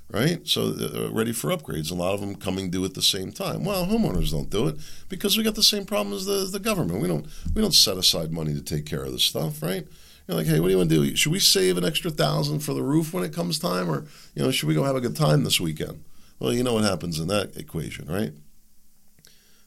right? 0.09 0.45
So 0.47 0.73
uh, 0.73 1.11
ready 1.11 1.31
for 1.31 1.49
upgrades. 1.49 1.91
A 1.91 1.95
lot 1.95 2.13
of 2.13 2.19
them 2.19 2.35
coming 2.35 2.69
due 2.69 2.85
at 2.85 2.93
the 2.93 3.01
same 3.01 3.31
time. 3.31 3.63
Well, 3.63 3.85
homeowners 3.85 4.31
don't 4.31 4.49
do 4.49 4.67
it 4.67 4.75
because 5.09 5.37
we 5.37 5.43
got 5.43 5.55
the 5.55 5.63
same 5.63 5.85
problem 5.85 6.15
as 6.15 6.25
the, 6.25 6.45
the 6.51 6.59
government. 6.59 7.01
We 7.01 7.07
don't 7.07 7.25
we 7.55 7.61
don't 7.61 7.73
set 7.73 7.97
aside 7.97 8.31
money 8.31 8.53
to 8.53 8.61
take 8.61 8.85
care 8.85 9.03
of 9.03 9.13
this 9.13 9.23
stuff, 9.23 9.63
right? 9.63 9.87
You're 10.27 10.37
like, 10.37 10.47
hey, 10.47 10.59
what 10.59 10.67
do 10.67 10.71
you 10.71 10.77
want 10.77 10.89
to 10.89 10.95
do? 10.95 11.15
Should 11.15 11.31
we 11.31 11.39
save 11.39 11.77
an 11.77 11.85
extra 11.85 12.11
thousand 12.11 12.59
for 12.59 12.73
the 12.73 12.83
roof 12.83 13.13
when 13.13 13.23
it 13.23 13.33
comes 13.33 13.57
time, 13.57 13.89
or 13.89 14.05
you 14.35 14.43
know, 14.43 14.51
should 14.51 14.67
we 14.67 14.75
go 14.75 14.83
have 14.83 14.95
a 14.95 15.01
good 15.01 15.15
time 15.15 15.43
this 15.43 15.59
weekend? 15.59 16.03
Well, 16.39 16.53
you 16.53 16.63
know 16.63 16.73
what 16.73 16.83
happens 16.83 17.19
in 17.19 17.27
that 17.27 17.55
equation, 17.55 18.07
right? 18.07 18.33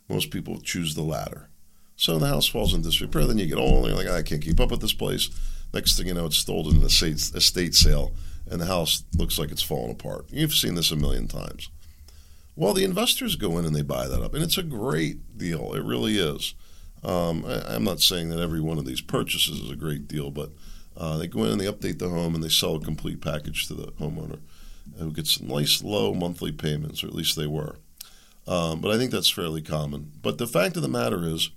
Most 0.08 0.30
people 0.30 0.60
choose 0.60 0.94
the 0.94 1.02
latter. 1.02 1.48
So 1.96 2.18
the 2.18 2.26
house 2.26 2.46
falls 2.46 2.74
into 2.74 2.88
disrepair. 2.88 3.24
Then 3.24 3.38
you 3.38 3.46
get 3.46 3.58
old, 3.58 3.86
and 3.86 3.96
you're 3.96 4.04
like, 4.04 4.12
I 4.12 4.22
can't 4.22 4.42
keep 4.42 4.60
up 4.60 4.70
with 4.70 4.80
this 4.80 4.92
place. 4.92 5.30
Next 5.72 5.96
thing 5.96 6.06
you 6.06 6.14
know, 6.14 6.26
it's 6.26 6.36
stolen 6.36 6.76
in 6.76 6.80
an 6.82 6.86
estate, 6.86 7.34
estate 7.34 7.74
sale, 7.74 8.12
and 8.50 8.60
the 8.60 8.66
house 8.66 9.04
looks 9.16 9.38
like 9.38 9.50
it's 9.50 9.62
falling 9.62 9.92
apart. 9.92 10.26
You've 10.30 10.54
seen 10.54 10.74
this 10.74 10.90
a 10.90 10.96
million 10.96 11.28
times. 11.28 11.70
Well, 12.56 12.74
the 12.74 12.84
investors 12.84 13.34
go 13.34 13.58
in 13.58 13.64
and 13.64 13.74
they 13.74 13.82
buy 13.82 14.06
that 14.06 14.22
up, 14.22 14.34
and 14.34 14.42
it's 14.42 14.58
a 14.58 14.62
great 14.62 15.36
deal. 15.36 15.74
It 15.74 15.82
really 15.82 16.18
is. 16.18 16.54
Um, 17.02 17.44
I, 17.44 17.74
am 17.74 17.84
not 17.84 18.00
saying 18.00 18.30
that 18.30 18.40
every 18.40 18.60
one 18.60 18.78
of 18.78 18.86
these 18.86 19.00
purchases 19.00 19.60
is 19.60 19.70
a 19.70 19.76
great 19.76 20.06
deal, 20.06 20.30
but 20.30 20.50
uh, 20.96 21.18
they 21.18 21.26
go 21.26 21.44
in 21.44 21.50
and 21.50 21.60
they 21.60 21.66
update 21.66 21.98
the 21.98 22.08
home 22.08 22.34
and 22.34 22.42
they 22.42 22.48
sell 22.48 22.76
a 22.76 22.80
complete 22.80 23.20
package 23.20 23.66
to 23.66 23.74
the 23.74 23.88
homeowner 23.92 24.38
who 24.98 25.12
gets 25.12 25.40
nice 25.40 25.82
low 25.82 26.14
monthly 26.14 26.52
payments, 26.52 27.02
or 27.02 27.08
at 27.08 27.14
least 27.14 27.36
they 27.36 27.46
were. 27.46 27.76
Um, 28.46 28.80
but 28.80 28.90
I 28.90 28.98
think 28.98 29.10
that's 29.10 29.30
fairly 29.30 29.62
common. 29.62 30.12
But 30.22 30.38
the 30.38 30.46
fact 30.46 30.76
of 30.76 30.82
the 30.82 30.88
matter 30.88 31.24
is, 31.24 31.50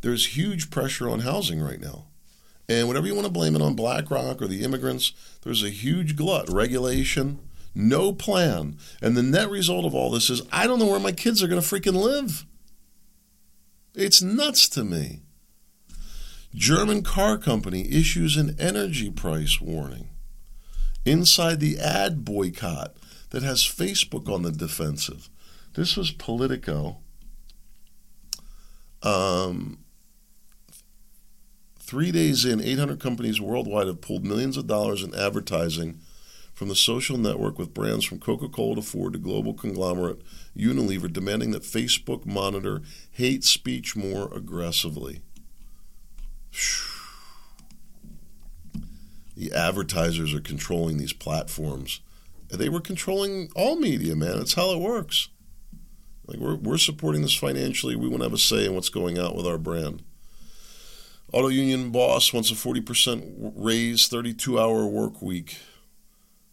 there's 0.00 0.36
huge 0.36 0.70
pressure 0.70 1.08
on 1.08 1.20
housing 1.20 1.60
right 1.60 1.80
now. 1.80 2.06
And 2.68 2.88
whatever 2.88 3.06
you 3.06 3.14
want 3.14 3.26
to 3.26 3.32
blame 3.32 3.54
it 3.54 3.62
on 3.62 3.76
BlackRock 3.76 4.42
or 4.42 4.48
the 4.48 4.64
immigrants, 4.64 5.12
there's 5.42 5.62
a 5.62 5.70
huge 5.70 6.16
glut, 6.16 6.48
regulation, 6.50 7.38
no 7.74 8.12
plan. 8.12 8.78
And 9.00 9.16
the 9.16 9.22
net 9.22 9.50
result 9.50 9.84
of 9.84 9.94
all 9.94 10.10
this 10.10 10.30
is 10.30 10.42
I 10.50 10.66
don't 10.66 10.78
know 10.78 10.86
where 10.86 11.00
my 11.00 11.12
kids 11.12 11.42
are 11.42 11.48
going 11.48 11.60
to 11.60 11.66
freaking 11.66 11.94
live. 11.94 12.44
It's 13.94 14.20
nuts 14.20 14.68
to 14.70 14.84
me. 14.84 15.20
German 16.54 17.02
car 17.02 17.36
company 17.38 17.90
issues 17.90 18.36
an 18.36 18.56
energy 18.58 19.10
price 19.10 19.60
warning 19.60 20.08
inside 21.04 21.60
the 21.60 21.78
ad 21.78 22.24
boycott 22.24 22.96
that 23.30 23.42
has 23.42 23.62
Facebook 23.62 24.32
on 24.32 24.42
the 24.42 24.50
defensive. 24.50 25.28
This 25.74 25.96
was 25.96 26.10
Politico. 26.10 26.98
Um, 29.02 29.78
Three 31.86 32.10
days 32.10 32.44
in, 32.44 32.60
800 32.60 32.98
companies 32.98 33.40
worldwide 33.40 33.86
have 33.86 34.00
pulled 34.00 34.24
millions 34.24 34.56
of 34.56 34.66
dollars 34.66 35.04
in 35.04 35.14
advertising 35.14 36.00
from 36.52 36.66
the 36.68 36.74
social 36.74 37.16
network 37.16 37.60
with 37.60 37.72
brands 37.72 38.04
from 38.04 38.18
Coca 38.18 38.48
Cola 38.48 38.74
to 38.74 38.82
Ford 38.82 39.12
to 39.12 39.20
global 39.20 39.54
conglomerate 39.54 40.20
Unilever 40.56 41.12
demanding 41.12 41.52
that 41.52 41.62
Facebook 41.62 42.26
monitor 42.26 42.82
hate 43.12 43.44
speech 43.44 43.94
more 43.94 44.34
aggressively. 44.34 45.20
The 49.36 49.52
advertisers 49.52 50.34
are 50.34 50.40
controlling 50.40 50.98
these 50.98 51.12
platforms. 51.12 52.00
They 52.48 52.68
were 52.68 52.80
controlling 52.80 53.48
all 53.54 53.76
media, 53.76 54.16
man. 54.16 54.38
That's 54.38 54.54
how 54.54 54.72
it 54.72 54.80
works. 54.80 55.28
Like 56.26 56.38
we're, 56.38 56.56
we're 56.56 56.78
supporting 56.78 57.22
this 57.22 57.36
financially. 57.36 57.94
We 57.94 58.08
want 58.08 58.22
to 58.22 58.24
have 58.24 58.32
a 58.32 58.38
say 58.38 58.66
in 58.66 58.74
what's 58.74 58.88
going 58.88 59.20
out 59.20 59.36
with 59.36 59.46
our 59.46 59.58
brand. 59.58 60.02
Auto 61.36 61.48
union 61.48 61.90
boss 61.90 62.32
wants 62.32 62.50
a 62.50 62.54
40% 62.54 63.52
raise, 63.56 64.08
32 64.08 64.58
hour 64.58 64.86
work 64.86 65.20
week. 65.20 65.58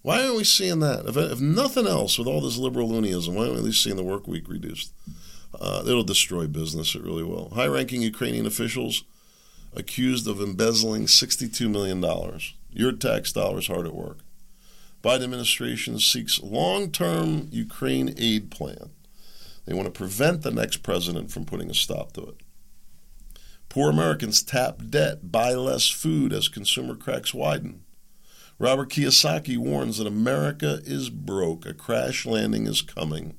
Why 0.01 0.21
aren't 0.21 0.35
we 0.35 0.43
seeing 0.43 0.81
that? 0.81 1.05
If, 1.05 1.15
if 1.15 1.39
nothing 1.39 1.87
else, 1.87 2.19
with 2.19 2.27
all 2.27 2.41
this 2.41 2.57
liberal 2.57 2.89
loonyism, 2.89 3.33
why 3.33 3.43
aren't 3.43 3.53
we 3.53 3.59
at 3.59 3.63
least 3.63 3.81
seeing 3.81 3.95
the 3.95 4.03
work 4.03 4.27
week 4.27 4.49
reduced? 4.49 4.91
Uh, 5.57 5.83
it'll 5.87 6.03
destroy 6.03 6.47
business, 6.47 6.95
it 6.95 7.01
really 7.01 7.23
will. 7.23 7.51
High 7.51 7.67
ranking 7.67 8.01
Ukrainian 8.01 8.45
officials 8.45 9.05
accused 9.73 10.27
of 10.27 10.41
embezzling 10.41 11.05
$62 11.05 11.71
million. 11.71 12.03
Your 12.69 12.91
tax 12.91 13.31
dollars 13.31 13.67
hard 13.67 13.87
at 13.87 13.95
work. 13.95 14.17
Biden 15.01 15.23
administration 15.23 15.97
seeks 15.97 16.43
long 16.43 16.91
term 16.91 17.47
Ukraine 17.51 18.13
aid 18.17 18.51
plan. 18.51 18.89
They 19.63 19.73
want 19.73 19.85
to 19.85 19.97
prevent 19.97 20.41
the 20.41 20.51
next 20.51 20.83
president 20.83 21.31
from 21.31 21.45
putting 21.45 21.69
a 21.69 21.73
stop 21.73 22.11
to 22.15 22.21
it. 22.23 22.42
Poor 23.73 23.89
Americans 23.89 24.43
tap 24.43 24.83
debt, 24.91 25.31
buy 25.31 25.55
less 25.55 25.89
food 25.89 26.31
as 26.31 26.47
consumer 26.47 26.95
cracks 26.95 27.33
widen. 27.33 27.81
Robert 28.59 28.91
Kiyosaki 28.91 29.57
warns 29.57 29.97
that 29.97 30.05
America 30.05 30.79
is 30.85 31.09
broke. 31.09 31.65
A 31.65 31.73
crash 31.73 32.23
landing 32.23 32.67
is 32.67 32.83
coming. 32.83 33.33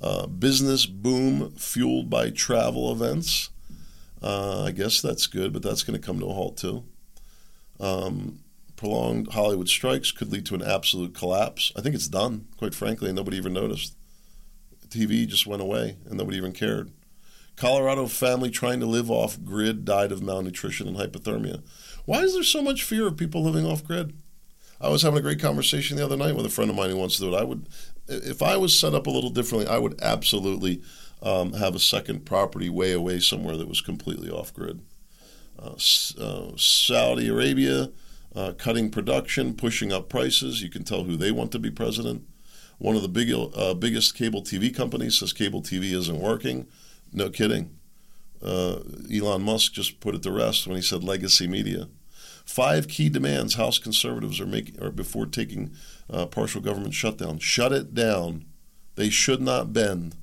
Uh, 0.00 0.26
business 0.26 0.86
boom 0.86 1.52
fueled 1.54 2.08
by 2.08 2.30
travel 2.30 2.90
events. 2.90 3.50
Uh, 4.22 4.62
I 4.62 4.70
guess 4.70 5.02
that's 5.02 5.26
good, 5.26 5.52
but 5.52 5.62
that's 5.62 5.82
going 5.82 6.00
to 6.00 6.06
come 6.06 6.18
to 6.20 6.28
a 6.28 6.32
halt 6.32 6.56
too. 6.56 6.84
Um, 7.78 8.38
prolonged 8.74 9.34
Hollywood 9.34 9.68
strikes 9.68 10.12
could 10.12 10.32
lead 10.32 10.46
to 10.46 10.54
an 10.54 10.62
absolute 10.62 11.12
collapse. 11.12 11.72
I 11.76 11.82
think 11.82 11.94
it's 11.94 12.08
done, 12.08 12.48
quite 12.56 12.74
frankly, 12.74 13.10
and 13.10 13.16
nobody 13.16 13.36
even 13.36 13.52
noticed. 13.52 13.96
TV 14.88 15.26
just 15.26 15.46
went 15.46 15.60
away 15.60 15.98
and 16.06 16.16
nobody 16.16 16.38
even 16.38 16.52
cared. 16.54 16.90
Colorado 17.56 18.06
family 18.06 18.50
trying 18.50 18.80
to 18.80 18.86
live 18.86 19.10
off 19.10 19.42
grid 19.42 19.84
died 19.84 20.12
of 20.12 20.22
malnutrition 20.22 20.86
and 20.86 20.96
hypothermia. 20.96 21.62
Why 22.04 22.20
is 22.20 22.34
there 22.34 22.42
so 22.42 22.62
much 22.62 22.82
fear 22.82 23.06
of 23.06 23.16
people 23.16 23.42
living 23.42 23.64
off 23.64 23.84
grid? 23.84 24.14
I 24.80 24.90
was 24.90 25.02
having 25.02 25.18
a 25.18 25.22
great 25.22 25.40
conversation 25.40 25.96
the 25.96 26.04
other 26.04 26.18
night 26.18 26.36
with 26.36 26.44
a 26.44 26.50
friend 26.50 26.70
of 26.70 26.76
mine 26.76 26.90
who 26.90 26.96
wants 26.96 27.16
to 27.16 27.22
do 27.22 27.34
it. 27.34 27.40
I 27.40 27.44
would, 27.44 27.66
if 28.08 28.42
I 28.42 28.58
was 28.58 28.78
set 28.78 28.94
up 28.94 29.06
a 29.06 29.10
little 29.10 29.30
differently, 29.30 29.66
I 29.66 29.78
would 29.78 30.00
absolutely 30.02 30.82
um, 31.22 31.54
have 31.54 31.74
a 31.74 31.80
second 31.80 32.26
property 32.26 32.68
way 32.68 32.92
away 32.92 33.20
somewhere 33.20 33.56
that 33.56 33.68
was 33.68 33.80
completely 33.80 34.30
off 34.30 34.52
grid. 34.52 34.82
Uh, 35.58 35.76
uh, 36.20 36.50
Saudi 36.56 37.28
Arabia 37.28 37.90
uh, 38.34 38.52
cutting 38.58 38.90
production, 38.90 39.54
pushing 39.54 39.92
up 39.92 40.10
prices. 40.10 40.62
You 40.62 40.68
can 40.68 40.84
tell 40.84 41.04
who 41.04 41.16
they 41.16 41.32
want 41.32 41.52
to 41.52 41.58
be 41.58 41.70
president. 41.70 42.26
One 42.78 42.96
of 42.96 43.02
the 43.02 43.08
big, 43.08 43.32
uh, 43.32 43.72
biggest 43.72 44.14
cable 44.14 44.42
TV 44.42 44.74
companies 44.74 45.18
says 45.18 45.32
cable 45.32 45.62
TV 45.62 45.92
isn't 45.94 46.20
working. 46.20 46.66
No 47.12 47.30
kidding. 47.30 47.70
Uh, 48.42 48.80
Elon 49.12 49.42
Musk 49.42 49.72
just 49.72 50.00
put 50.00 50.14
it 50.14 50.22
to 50.22 50.30
rest 50.30 50.66
when 50.66 50.76
he 50.76 50.82
said 50.82 51.02
legacy 51.02 51.46
media. 51.46 51.88
Five 52.44 52.86
key 52.86 53.08
demands 53.08 53.54
House 53.54 53.78
conservatives 53.78 54.40
are 54.40 54.46
making 54.46 54.80
or 54.80 54.90
before 54.90 55.26
taking 55.26 55.72
uh, 56.08 56.26
partial 56.26 56.60
government 56.60 56.94
shutdown. 56.94 57.38
Shut 57.38 57.72
it 57.72 57.92
down. 57.94 58.44
They 58.94 59.10
should 59.10 59.42
not 59.42 59.72
bend. 59.72 60.16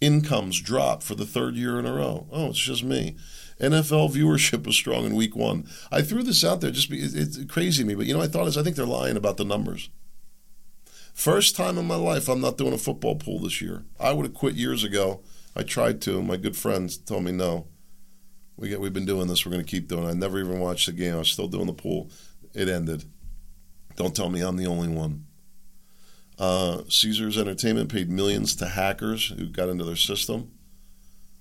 Incomes 0.00 0.60
drop 0.60 1.02
for 1.02 1.14
the 1.14 1.26
third 1.26 1.56
year 1.56 1.78
in 1.78 1.84
a 1.84 1.92
row. 1.92 2.26
Oh, 2.32 2.48
it's 2.48 2.58
just 2.58 2.84
me. 2.84 3.16
NFL 3.60 4.14
viewership 4.14 4.64
was 4.64 4.76
strong 4.76 5.04
in 5.04 5.16
week 5.16 5.34
one. 5.34 5.68
I 5.90 6.02
threw 6.02 6.22
this 6.22 6.44
out 6.44 6.60
there 6.60 6.70
just 6.70 6.88
because 6.88 7.14
it's 7.14 7.44
crazy 7.52 7.82
to 7.82 7.88
me, 7.88 7.94
but 7.94 8.06
you 8.06 8.14
know, 8.14 8.22
I 8.22 8.28
thought 8.28 8.46
is 8.46 8.56
I 8.56 8.62
think 8.62 8.76
they're 8.76 8.86
lying 8.86 9.16
about 9.16 9.36
the 9.36 9.44
numbers. 9.44 9.90
First 11.12 11.56
time 11.56 11.76
in 11.78 11.86
my 11.86 11.96
life, 11.96 12.28
I'm 12.28 12.40
not 12.40 12.56
doing 12.56 12.72
a 12.72 12.78
football 12.78 13.16
pool 13.16 13.40
this 13.40 13.60
year. 13.60 13.82
I 13.98 14.12
would 14.12 14.24
have 14.24 14.34
quit 14.34 14.54
years 14.54 14.84
ago. 14.84 15.20
I 15.58 15.64
tried 15.64 16.00
to. 16.02 16.22
My 16.22 16.36
good 16.36 16.56
friends 16.56 16.96
told 16.96 17.24
me 17.24 17.32
no. 17.32 17.66
We 18.56 18.68
get, 18.68 18.80
we've 18.80 18.92
been 18.92 19.04
doing 19.04 19.26
this. 19.26 19.44
We're 19.44 19.52
going 19.52 19.64
to 19.64 19.70
keep 19.70 19.88
doing 19.88 20.04
it. 20.04 20.10
I 20.10 20.12
never 20.12 20.38
even 20.38 20.60
watched 20.60 20.86
the 20.86 20.92
game. 20.92 21.14
I 21.14 21.18
was 21.18 21.32
still 21.32 21.48
doing 21.48 21.66
the 21.66 21.72
pool. 21.72 22.10
It 22.54 22.68
ended. 22.68 23.04
Don't 23.96 24.14
tell 24.14 24.28
me 24.28 24.40
I'm 24.40 24.56
the 24.56 24.68
only 24.68 24.88
one. 24.88 25.26
Uh, 26.38 26.82
Caesars 26.88 27.36
Entertainment 27.36 27.90
paid 27.90 28.08
millions 28.08 28.54
to 28.56 28.66
hackers 28.66 29.30
who 29.30 29.46
got 29.46 29.68
into 29.68 29.84
their 29.84 29.96
system. 29.96 30.52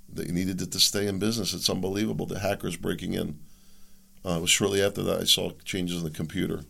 They 0.09 0.25
needed 0.25 0.61
it 0.61 0.71
to 0.71 0.79
stay 0.79 1.05
in 1.05 1.19
business. 1.19 1.53
It's 1.53 1.69
unbelievable. 1.69 2.25
The 2.25 2.39
hackers 2.39 2.75
breaking 2.75 3.13
in. 3.13 3.39
Uh, 4.25 4.37
it 4.37 4.41
was 4.41 4.49
shortly 4.49 4.81
after 4.81 5.03
that 5.03 5.21
I 5.21 5.25
saw 5.25 5.51
changes 5.63 5.97
in 5.97 6.03
the 6.03 6.09
computer. 6.09 6.61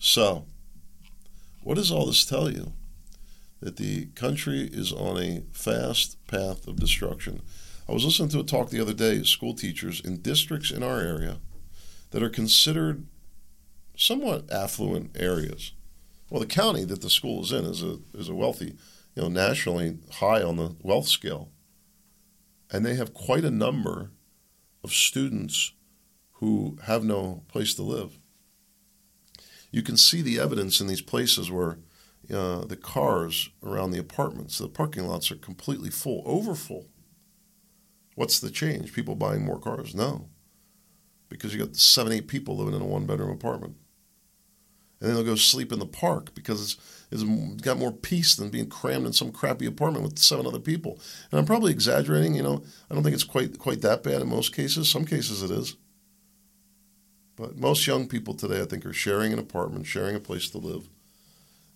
So, 0.00 0.46
what 1.62 1.76
does 1.76 1.92
all 1.92 2.06
this 2.06 2.24
tell 2.24 2.50
you? 2.50 2.72
That 3.62 3.76
the 3.76 4.06
country 4.14 4.68
is 4.72 4.92
on 4.92 5.22
a 5.22 5.42
fast 5.52 6.16
path 6.26 6.66
of 6.66 6.80
destruction. 6.80 7.42
I 7.88 7.92
was 7.92 8.04
listening 8.04 8.28
to 8.30 8.40
a 8.40 8.44
talk 8.44 8.70
the 8.70 8.80
other 8.80 8.92
day, 8.92 9.22
school 9.22 9.54
teachers 9.54 10.00
in 10.00 10.20
districts 10.20 10.70
in 10.70 10.82
our 10.82 11.00
area 11.00 11.38
that 12.10 12.22
are 12.22 12.28
considered 12.28 13.06
somewhat 13.96 14.50
affluent 14.50 15.16
areas. 15.18 15.72
Well, 16.28 16.40
the 16.40 16.46
county 16.46 16.84
that 16.84 17.02
the 17.02 17.10
school 17.10 17.42
is 17.42 17.52
in 17.52 17.64
is 17.64 17.82
a 17.82 17.98
is 18.14 18.28
a 18.28 18.34
wealthy, 18.34 18.76
you 19.14 19.22
know, 19.22 19.28
nationally 19.28 19.98
high 20.14 20.42
on 20.42 20.56
the 20.56 20.74
wealth 20.82 21.08
scale. 21.08 21.50
And 22.70 22.84
they 22.84 22.94
have 22.94 23.14
quite 23.14 23.44
a 23.44 23.50
number 23.50 24.10
of 24.82 24.92
students 24.92 25.72
who 26.34 26.78
have 26.84 27.04
no 27.04 27.44
place 27.48 27.74
to 27.74 27.82
live 27.82 28.18
you 29.72 29.82
can 29.82 29.96
see 29.96 30.22
the 30.22 30.38
evidence 30.38 30.80
in 30.80 30.86
these 30.86 31.00
places 31.00 31.50
where 31.50 31.78
uh, 32.30 32.64
the 32.64 32.76
cars 32.76 33.50
around 33.62 33.90
the 33.90 33.98
apartments, 33.98 34.58
the 34.58 34.68
parking 34.68 35.06
lots 35.06 35.30
are 35.30 35.36
completely 35.36 35.90
full, 35.90 36.22
over 36.24 36.54
full. 36.54 36.88
What's 38.14 38.40
the 38.40 38.50
change? 38.50 38.92
People 38.92 39.14
buying 39.14 39.44
more 39.44 39.58
cars? 39.58 39.94
No. 39.94 40.28
Because 41.28 41.54
you 41.54 41.64
got 41.64 41.76
seven, 41.76 42.12
eight 42.12 42.28
people 42.28 42.56
living 42.56 42.74
in 42.74 42.82
a 42.82 42.86
one 42.86 43.06
bedroom 43.06 43.30
apartment. 43.30 43.76
And 45.00 45.08
then 45.08 45.16
they'll 45.16 45.24
go 45.24 45.34
sleep 45.34 45.72
in 45.72 45.80
the 45.80 45.86
park 45.86 46.32
because 46.32 46.62
it's, 46.62 46.76
it's 47.10 47.62
got 47.62 47.78
more 47.78 47.90
peace 47.90 48.36
than 48.36 48.50
being 48.50 48.68
crammed 48.68 49.06
in 49.06 49.12
some 49.12 49.32
crappy 49.32 49.66
apartment 49.66 50.04
with 50.04 50.18
seven 50.18 50.46
other 50.46 50.60
people. 50.60 51.00
And 51.30 51.40
I'm 51.40 51.46
probably 51.46 51.72
exaggerating, 51.72 52.36
you 52.36 52.42
know, 52.42 52.62
I 52.88 52.94
don't 52.94 53.02
think 53.02 53.14
it's 53.14 53.24
quite 53.24 53.58
quite 53.58 53.80
that 53.80 54.04
bad 54.04 54.22
in 54.22 54.28
most 54.28 54.54
cases. 54.54 54.88
Some 54.88 55.04
cases 55.04 55.42
it 55.42 55.50
is. 55.50 55.76
But 57.34 57.56
most 57.56 57.84
young 57.84 58.06
people 58.06 58.34
today, 58.34 58.60
I 58.60 58.64
think, 58.64 58.86
are 58.86 58.92
sharing 58.92 59.32
an 59.32 59.40
apartment, 59.40 59.86
sharing 59.86 60.14
a 60.14 60.20
place 60.20 60.48
to 60.50 60.58
live, 60.58 60.88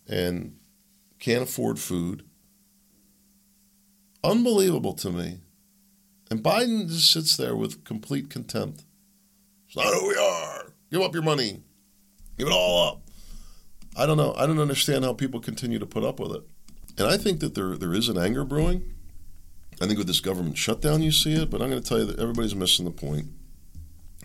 and 0.09 0.57
can't 1.19 1.43
afford 1.43 1.79
food. 1.79 2.25
Unbelievable 4.23 4.95
to 4.95 5.11
me. 5.11 5.41
And 6.31 6.43
Biden 6.43 6.89
just 6.89 7.11
sits 7.13 7.37
there 7.37 7.55
with 7.55 7.85
complete 7.85 8.29
contempt. 8.29 8.85
It's 9.67 9.77
not 9.77 9.95
who 9.95 10.09
we 10.09 10.17
are. 10.17 10.73
Give 10.91 11.03
up 11.03 11.15
your 11.15 11.23
money. 11.23 11.63
Give 12.39 12.49
it 12.49 12.53
all 12.53 12.89
up. 12.89 13.03
I 13.97 14.07
don't 14.07 14.17
know. 14.17 14.35
I 14.37 14.47
don't 14.47 14.59
understand 14.59 15.05
how 15.05 15.13
people 15.13 15.41
continue 15.41 15.79
to 15.79 15.87
put 15.87 16.05
up 16.05 16.21
with 16.21 16.33
it. 16.33 16.43
And 16.99 17.07
I 17.07 17.17
think 17.17 17.41
that 17.41 17.55
there 17.55 17.77
there 17.77 17.95
is 17.95 18.09
an 18.09 18.19
anger 18.19 18.45
brewing. 18.45 18.95
I 19.81 19.87
think 19.87 19.99
with 19.99 20.07
this 20.07 20.21
government 20.21 20.57
shutdown, 20.57 21.03
you 21.03 21.13
see 21.13 21.35
it. 21.35 21.51
But 21.51 21.63
I'm 21.63 21.71
going 21.71 21.83
to 21.83 21.89
tell 21.89 21.99
you 21.99 22.07
that 22.07 22.19
everybody's 22.19 22.55
missing 22.55 22.85
the 22.85 22.91
point. 22.91 23.27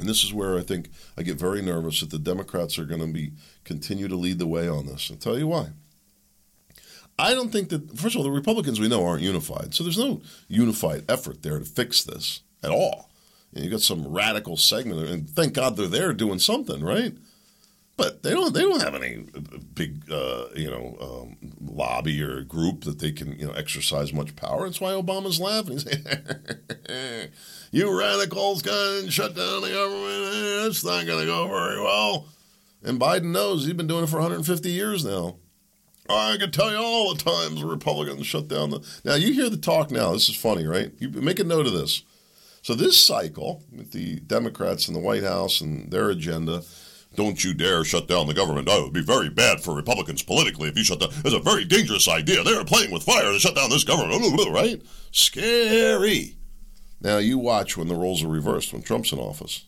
And 0.01 0.09
this 0.09 0.23
is 0.23 0.33
where 0.33 0.57
I 0.57 0.61
think 0.61 0.89
I 1.15 1.21
get 1.21 1.37
very 1.37 1.61
nervous 1.61 1.99
that 1.99 2.09
the 2.09 2.17
Democrats 2.17 2.79
are 2.79 2.85
going 2.85 3.01
to 3.01 3.07
be 3.07 3.33
continue 3.63 4.07
to 4.07 4.15
lead 4.15 4.39
the 4.39 4.47
way 4.47 4.67
on 4.67 4.87
this. 4.87 5.11
I'll 5.11 5.17
tell 5.17 5.37
you 5.37 5.47
why. 5.47 5.67
I 7.19 7.35
don't 7.35 7.51
think 7.51 7.69
that 7.69 7.99
first 7.99 8.15
of 8.15 8.19
all 8.19 8.23
the 8.23 8.31
Republicans 8.31 8.79
we 8.79 8.87
know 8.87 9.05
aren't 9.05 9.21
unified, 9.21 9.75
so 9.75 9.83
there's 9.83 9.99
no 9.99 10.21
unified 10.47 11.05
effort 11.07 11.43
there 11.43 11.59
to 11.59 11.65
fix 11.65 12.03
this 12.03 12.41
at 12.63 12.71
all. 12.71 13.11
Know, 13.53 13.61
you 13.61 13.69
got 13.69 13.81
some 13.81 14.07
radical 14.07 14.57
segment, 14.57 15.07
and 15.07 15.29
thank 15.29 15.53
God 15.53 15.77
they're 15.77 15.85
there 15.85 16.13
doing 16.13 16.39
something, 16.39 16.83
right? 16.83 17.13
But 17.97 18.23
they 18.23 18.31
don't. 18.31 18.53
They 18.53 18.61
don't 18.61 18.81
have 18.81 18.95
any 18.95 19.25
big, 19.75 20.09
uh, 20.11 20.45
you 20.55 20.71
know, 20.71 20.97
um, 20.99 21.37
lobby 21.61 22.21
or 22.23 22.41
group 22.41 22.83
that 22.85 22.99
they 22.99 23.11
can, 23.11 23.37
you 23.37 23.45
know, 23.45 23.53
exercise 23.53 24.13
much 24.13 24.35
power. 24.35 24.65
That's 24.65 24.81
why 24.81 24.91
Obama's 24.91 25.39
laughing. 25.39 25.73
He's 25.73 25.85
"You 27.71 27.97
radicals 27.97 28.61
can 28.61 29.09
shut 29.09 29.35
down 29.35 29.61
the 29.61 29.69
government. 29.69 30.67
It's 30.67 30.83
not 30.83 31.05
going 31.05 31.19
to 31.19 31.25
go 31.25 31.47
very 31.47 31.81
well." 31.81 32.27
And 32.83 32.99
Biden 32.99 33.31
knows 33.31 33.65
he's 33.65 33.73
been 33.73 33.87
doing 33.87 34.05
it 34.05 34.09
for 34.09 34.17
150 34.17 34.69
years 34.71 35.05
now. 35.05 35.35
I 36.09 36.37
can 36.37 36.51
tell 36.51 36.71
you 36.71 36.77
all 36.77 37.13
the 37.13 37.23
times 37.23 37.61
the 37.61 37.67
Republicans 37.67 38.25
shut 38.25 38.47
down 38.47 38.71
the. 38.71 38.79
Now 39.05 39.15
you 39.15 39.33
hear 39.33 39.49
the 39.49 39.57
talk 39.57 39.91
now. 39.91 40.13
This 40.13 40.29
is 40.29 40.35
funny, 40.35 40.65
right? 40.65 40.91
You 40.97 41.09
make 41.09 41.39
a 41.39 41.43
note 41.43 41.67
of 41.67 41.73
this. 41.73 42.03
So 42.63 42.75
this 42.75 42.97
cycle, 42.97 43.63
with 43.71 43.91
the 43.91 44.19
Democrats 44.19 44.87
in 44.87 44.93
the 44.93 44.99
White 44.99 45.23
House 45.23 45.61
and 45.61 45.89
their 45.91 46.09
agenda, 46.09 46.63
don't 47.15 47.43
you 47.43 47.53
dare 47.53 47.83
shut 47.83 48.07
down 48.07 48.27
the 48.27 48.33
government. 48.33 48.69
Oh, 48.71 48.79
it 48.79 48.83
would 48.85 48.93
be 48.93 49.03
very 49.03 49.29
bad 49.29 49.61
for 49.61 49.75
Republicans 49.75 50.23
politically 50.23 50.69
if 50.69 50.77
you 50.77 50.83
shut 50.83 50.99
down. 50.99 51.09
It's 51.25 51.33
a 51.33 51.39
very 51.39 51.65
dangerous 51.65 52.07
idea. 52.07 52.43
They're 52.43 52.63
playing 52.63 52.91
with 52.91 53.03
fire 53.03 53.31
to 53.31 53.39
shut 53.39 53.55
down 53.55 53.69
this 53.69 53.83
government, 53.83 54.23
right? 54.49 54.81
Scary. 55.11 56.37
Now 57.01 57.17
you 57.17 57.37
watch 57.37 57.75
when 57.75 57.87
the 57.87 57.95
roles 57.95 58.23
are 58.23 58.29
reversed 58.29 58.71
when 58.71 58.81
Trump's 58.81 59.11
in 59.11 59.19
office, 59.19 59.65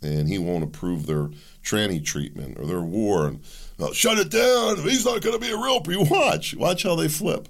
and 0.00 0.28
he 0.28 0.38
won't 0.38 0.64
approve 0.64 1.06
their 1.06 1.30
tranny 1.62 2.02
treatment 2.02 2.58
or 2.58 2.66
their 2.66 2.80
war, 2.80 3.26
and 3.26 3.42
oh, 3.80 3.92
shut 3.92 4.18
it 4.18 4.30
down. 4.30 4.78
He's 4.78 5.04
not 5.04 5.20
going 5.20 5.38
to 5.38 5.44
be 5.44 5.52
a 5.52 5.56
real. 5.56 5.82
You 5.88 6.04
watch, 6.10 6.54
watch 6.56 6.84
how 6.84 6.94
they 6.94 7.08
flip. 7.08 7.48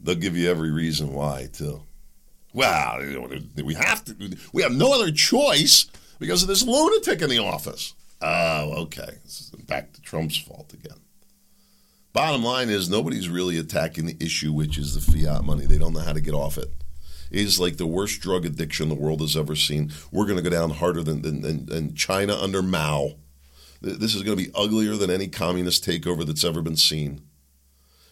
They'll 0.00 0.16
give 0.16 0.36
you 0.36 0.50
every 0.50 0.70
reason 0.70 1.12
why 1.12 1.48
too. 1.52 1.82
Well, 2.52 3.00
we 3.62 3.74
have 3.74 4.04
to. 4.04 4.36
We 4.52 4.62
have 4.62 4.72
no 4.72 4.92
other 4.92 5.10
choice 5.10 5.86
because 6.18 6.42
of 6.42 6.48
this 6.48 6.62
lunatic 6.62 7.22
in 7.22 7.30
the 7.30 7.38
office. 7.38 7.94
Oh, 8.20 8.82
okay. 8.82 9.18
Back 9.66 9.92
to 9.92 10.00
Trump's 10.02 10.36
fault 10.36 10.72
again. 10.72 10.98
Bottom 12.12 12.44
line 12.44 12.70
is 12.70 12.88
nobody's 12.88 13.28
really 13.28 13.58
attacking 13.58 14.06
the 14.06 14.16
issue, 14.20 14.52
which 14.52 14.78
is 14.78 14.94
the 14.94 15.12
fiat 15.12 15.44
money. 15.44 15.66
They 15.66 15.78
don't 15.78 15.92
know 15.92 16.00
how 16.00 16.12
to 16.12 16.20
get 16.20 16.34
off 16.34 16.56
it. 16.56 16.70
It 17.30 17.40
is 17.40 17.58
like 17.58 17.76
the 17.76 17.86
worst 17.86 18.20
drug 18.20 18.46
addiction 18.46 18.88
the 18.88 18.94
world 18.94 19.20
has 19.20 19.36
ever 19.36 19.56
seen. 19.56 19.92
We're 20.12 20.26
going 20.26 20.36
to 20.36 20.42
go 20.42 20.50
down 20.50 20.70
harder 20.70 21.02
than, 21.02 21.22
than, 21.22 21.40
than, 21.40 21.66
than 21.66 21.94
China 21.96 22.36
under 22.36 22.62
Mao. 22.62 23.16
This 23.80 24.14
is 24.14 24.22
going 24.22 24.38
to 24.38 24.44
be 24.44 24.52
uglier 24.54 24.94
than 24.94 25.10
any 25.10 25.26
communist 25.26 25.84
takeover 25.84 26.24
that's 26.24 26.44
ever 26.44 26.62
been 26.62 26.76
seen. 26.76 27.22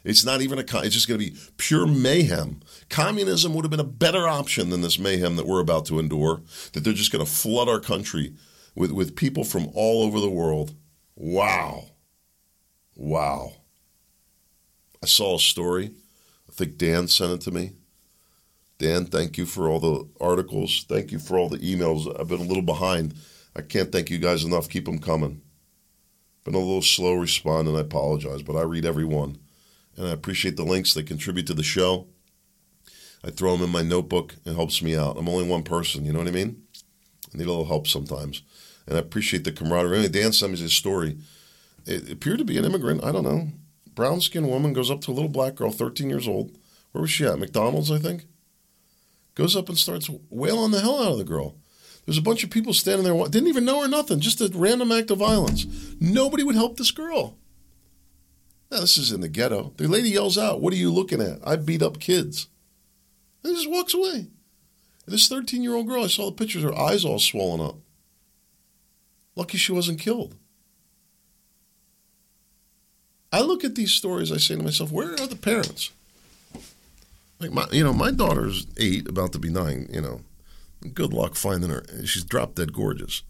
It's 0.04 0.24
not 0.24 0.40
even 0.42 0.58
a. 0.58 0.62
It's 0.62 0.94
just 0.94 1.08
going 1.08 1.20
to 1.20 1.30
be 1.30 1.36
pure 1.56 1.86
mayhem. 1.86 2.60
Communism 2.88 3.54
would 3.54 3.64
have 3.64 3.70
been 3.70 3.80
a 3.80 3.84
better 3.84 4.26
option 4.26 4.70
than 4.70 4.80
this 4.80 4.98
mayhem 4.98 5.36
that 5.36 5.46
we're 5.46 5.60
about 5.60 5.86
to 5.86 5.98
endure. 5.98 6.40
That 6.72 6.80
they're 6.80 6.92
just 6.92 7.12
going 7.12 7.24
to 7.24 7.30
flood 7.30 7.68
our 7.68 7.80
country 7.80 8.34
with 8.74 8.90
with 8.90 9.16
people 9.16 9.44
from 9.44 9.68
all 9.74 10.02
over 10.02 10.18
the 10.18 10.30
world. 10.30 10.74
Wow, 11.14 11.84
wow. 12.96 13.52
I 15.02 15.06
saw 15.06 15.36
a 15.36 15.40
story. 15.40 15.92
I 16.48 16.52
think 16.52 16.78
Dan 16.78 17.08
sent 17.08 17.32
it 17.32 17.40
to 17.42 17.50
me. 17.50 17.72
Dan, 18.78 19.04
thank 19.04 19.38
you 19.38 19.46
for 19.46 19.68
all 19.68 19.78
the 19.78 20.08
articles. 20.20 20.84
Thank 20.88 21.12
you 21.12 21.20
for 21.20 21.38
all 21.38 21.48
the 21.48 21.58
emails. 21.58 22.08
I've 22.18 22.28
been 22.28 22.40
a 22.40 22.44
little 22.44 22.62
behind. 22.62 23.14
I 23.54 23.62
can't 23.62 23.92
thank 23.92 24.10
you 24.10 24.18
guys 24.18 24.44
enough. 24.44 24.68
Keep 24.68 24.86
them 24.86 24.98
coming. 24.98 25.42
Been 26.44 26.54
a 26.54 26.58
little 26.58 26.82
slow 26.82 27.14
responding. 27.14 27.76
I 27.76 27.80
apologize, 27.80 28.42
but 28.42 28.56
I 28.56 28.62
read 28.62 28.84
every 28.84 29.04
one 29.04 29.38
and 29.96 30.06
I 30.06 30.10
appreciate 30.10 30.56
the 30.56 30.64
links 30.64 30.94
that 30.94 31.06
contribute 31.06 31.46
to 31.48 31.54
the 31.54 31.62
show. 31.62 32.06
I 33.24 33.30
throw 33.30 33.56
them 33.56 33.64
in 33.64 33.70
my 33.70 33.82
notebook. 33.82 34.36
It 34.44 34.54
helps 34.54 34.82
me 34.82 34.96
out. 34.96 35.16
I'm 35.16 35.28
only 35.28 35.48
one 35.48 35.62
person, 35.62 36.04
you 36.04 36.12
know 36.12 36.18
what 36.18 36.28
I 36.28 36.32
mean? 36.32 36.62
I 37.32 37.38
need 37.38 37.46
a 37.46 37.50
little 37.50 37.66
help 37.66 37.86
sometimes. 37.86 38.42
And 38.86 38.96
I 38.96 39.00
appreciate 39.00 39.44
the 39.44 39.52
camaraderie. 39.52 40.08
Dan 40.08 40.32
sent 40.32 40.52
me 40.52 40.58
his 40.58 40.72
story. 40.72 41.18
It 41.86 42.10
appeared 42.10 42.38
to 42.38 42.44
be 42.44 42.58
an 42.58 42.64
immigrant. 42.64 43.04
I 43.04 43.12
don't 43.12 43.24
know. 43.24 43.48
Brown 43.94 44.20
skinned 44.20 44.48
woman 44.48 44.72
goes 44.72 44.90
up 44.90 45.00
to 45.02 45.10
a 45.10 45.14
little 45.14 45.28
black 45.28 45.54
girl, 45.54 45.70
13 45.70 46.08
years 46.08 46.26
old. 46.26 46.56
Where 46.92 47.02
was 47.02 47.10
she 47.10 47.24
at? 47.24 47.38
McDonald's, 47.38 47.90
I 47.90 47.98
think? 47.98 48.26
Goes 49.34 49.56
up 49.56 49.68
and 49.68 49.78
starts 49.78 50.10
wailing 50.30 50.72
the 50.72 50.80
hell 50.80 51.02
out 51.02 51.12
of 51.12 51.18
the 51.18 51.24
girl. 51.24 51.56
There's 52.04 52.18
a 52.18 52.22
bunch 52.22 52.42
of 52.42 52.50
people 52.50 52.72
standing 52.72 53.04
there, 53.04 53.28
didn't 53.28 53.48
even 53.48 53.64
know 53.64 53.82
her 53.82 53.88
nothing, 53.88 54.20
just 54.20 54.40
a 54.40 54.50
random 54.52 54.90
act 54.90 55.10
of 55.10 55.18
violence. 55.18 55.66
Nobody 56.00 56.42
would 56.42 56.56
help 56.56 56.76
this 56.76 56.90
girl. 56.90 57.38
This 58.80 58.98
is 58.98 59.12
in 59.12 59.20
the 59.20 59.28
ghetto. 59.28 59.72
The 59.76 59.86
lady 59.86 60.10
yells 60.10 60.38
out, 60.38 60.60
What 60.60 60.72
are 60.72 60.76
you 60.76 60.92
looking 60.92 61.20
at? 61.20 61.46
I 61.46 61.56
beat 61.56 61.82
up 61.82 62.00
kids. 62.00 62.48
And 63.44 63.54
just 63.54 63.70
walks 63.70 63.94
away. 63.94 64.26
And 65.04 65.14
this 65.14 65.28
13 65.28 65.62
year 65.62 65.74
old 65.74 65.88
girl, 65.88 66.04
I 66.04 66.08
saw 66.08 66.26
the 66.26 66.36
pictures, 66.36 66.62
her 66.62 66.74
eyes 66.74 67.04
all 67.04 67.18
swollen 67.18 67.60
up. 67.60 67.76
Lucky 69.34 69.58
she 69.58 69.72
wasn't 69.72 70.00
killed. 70.00 70.36
I 73.32 73.40
look 73.40 73.64
at 73.64 73.74
these 73.74 73.92
stories, 73.92 74.30
I 74.30 74.36
say 74.36 74.56
to 74.56 74.62
myself, 74.62 74.92
Where 74.92 75.12
are 75.12 75.26
the 75.26 75.36
parents? 75.36 75.90
Like 77.40 77.50
my, 77.50 77.66
you 77.72 77.82
know, 77.82 77.92
my 77.92 78.10
daughter's 78.10 78.66
eight, 78.76 79.08
about 79.08 79.32
to 79.32 79.38
be 79.38 79.48
nine. 79.50 79.88
You 79.92 80.00
know, 80.00 80.20
good 80.94 81.12
luck 81.12 81.34
finding 81.34 81.70
her. 81.70 81.82
She's 82.04 82.24
drop 82.24 82.54
dead 82.54 82.72
gorgeous. 82.72 83.22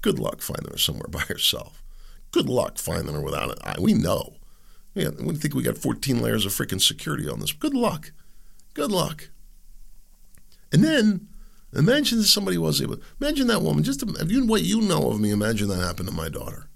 Good 0.00 0.18
luck 0.18 0.40
finding 0.40 0.70
her 0.70 0.78
somewhere 0.78 1.08
by 1.08 1.20
herself. 1.20 1.82
Good 2.30 2.48
luck 2.48 2.78
finding 2.78 3.14
her 3.14 3.20
without 3.20 3.50
it. 3.50 3.58
I, 3.64 3.74
we 3.80 3.94
know. 3.94 4.37
We 5.06 5.34
think 5.36 5.54
we 5.54 5.62
got 5.62 5.78
14 5.78 6.20
layers 6.20 6.44
of 6.44 6.52
freaking 6.52 6.80
security 6.80 7.28
on 7.28 7.40
this. 7.40 7.52
Good 7.52 7.74
luck. 7.74 8.12
Good 8.74 8.90
luck. 8.90 9.30
And 10.72 10.84
then 10.84 11.28
imagine 11.74 12.18
that 12.18 12.24
somebody 12.24 12.58
was 12.58 12.82
able. 12.82 12.98
Imagine 13.20 13.46
that 13.48 13.62
woman. 13.62 13.84
Just 13.84 14.04
you, 14.26 14.46
what 14.46 14.62
you 14.62 14.80
know 14.80 15.10
of 15.10 15.20
me. 15.20 15.30
Imagine 15.30 15.68
that 15.68 15.84
happened 15.84 16.08
to 16.08 16.14
my 16.14 16.28
daughter. 16.28 16.68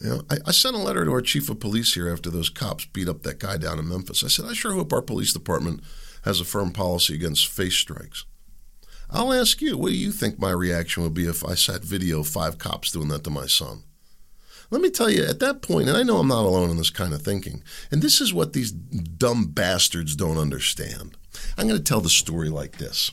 You 0.00 0.10
know, 0.10 0.22
I, 0.30 0.36
I, 0.46 0.50
sent 0.50 0.76
a 0.76 0.78
letter 0.78 1.06
to 1.06 1.10
our 1.10 1.22
chief 1.22 1.48
of 1.48 1.58
police 1.58 1.94
here 1.94 2.12
after 2.12 2.28
those 2.28 2.50
cops 2.50 2.84
beat 2.84 3.08
up 3.08 3.22
that 3.22 3.38
guy 3.38 3.56
down 3.56 3.78
in 3.78 3.88
Memphis. 3.88 4.22
I 4.22 4.28
said, 4.28 4.44
I 4.44 4.52
sure 4.52 4.72
hope 4.72 4.92
our 4.92 5.00
police 5.00 5.32
department 5.32 5.80
has 6.24 6.38
a 6.38 6.44
firm 6.44 6.70
policy 6.72 7.14
against 7.14 7.46
face 7.46 7.76
strikes. 7.76 8.26
I'll 9.08 9.32
ask 9.32 9.62
you, 9.62 9.78
what 9.78 9.90
do 9.90 9.96
you 9.96 10.12
think 10.12 10.38
my 10.38 10.50
reaction 10.50 11.02
would 11.02 11.14
be 11.14 11.26
if 11.26 11.44
I 11.44 11.54
sat 11.54 11.82
video 11.82 12.22
five 12.22 12.58
cops 12.58 12.90
doing 12.90 13.08
that 13.08 13.24
to 13.24 13.30
my 13.30 13.46
son? 13.46 13.84
Let 14.70 14.80
me 14.80 14.90
tell 14.90 15.08
you, 15.08 15.24
at 15.24 15.38
that 15.40 15.62
point, 15.62 15.88
and 15.88 15.96
I 15.96 16.02
know 16.02 16.18
I'm 16.18 16.28
not 16.28 16.44
alone 16.44 16.70
in 16.70 16.76
this 16.76 16.90
kind 16.90 17.14
of 17.14 17.22
thinking, 17.22 17.62
and 17.90 18.02
this 18.02 18.20
is 18.20 18.34
what 18.34 18.52
these 18.52 18.72
dumb 18.72 19.46
bastards 19.46 20.16
don't 20.16 20.38
understand. 20.38 21.16
I'm 21.56 21.68
going 21.68 21.78
to 21.78 21.84
tell 21.84 22.00
the 22.00 22.08
story 22.08 22.48
like 22.48 22.78
this. 22.78 23.12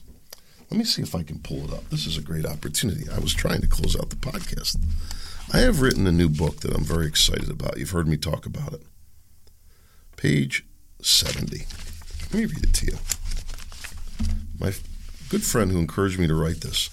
Let 0.72 0.78
me 0.80 0.86
see 0.86 1.04
if 1.04 1.14
I 1.14 1.22
can 1.22 1.40
pull 1.40 1.66
it 1.66 1.74
up. 1.74 1.88
This 1.90 2.08
is 2.08 2.18
a 2.18 2.22
great 2.22 2.46
opportunity. 2.46 3.06
I 3.10 3.20
was 3.20 3.34
trying 3.34 3.62
to 3.62 3.68
close 3.68 3.96
out 3.96 4.10
the 4.10 4.16
podcast. 4.16 4.78
I 5.54 5.60
have 5.60 5.82
written 5.82 6.08
a 6.08 6.12
new 6.12 6.30
book 6.30 6.62
that 6.62 6.74
I'm 6.74 6.84
very 6.84 7.06
excited 7.06 7.52
about. 7.52 7.78
You've 7.78 7.92
heard 7.92 8.08
me 8.08 8.18
talk 8.18 8.48
about 8.48 8.74
it. 8.74 8.82
Page 10.18 10.66
70. 11.02 11.68
Let 12.32 12.34
me 12.34 12.46
read 12.46 12.64
it 12.64 12.74
to 12.74 12.86
you. 12.88 12.98
My 14.60 14.74
good 15.30 15.44
friend 15.44 15.72
who 15.72 15.78
encouraged 15.78 16.18
me 16.18 16.26
to 16.26 16.34
write 16.34 16.62
this 16.62 16.90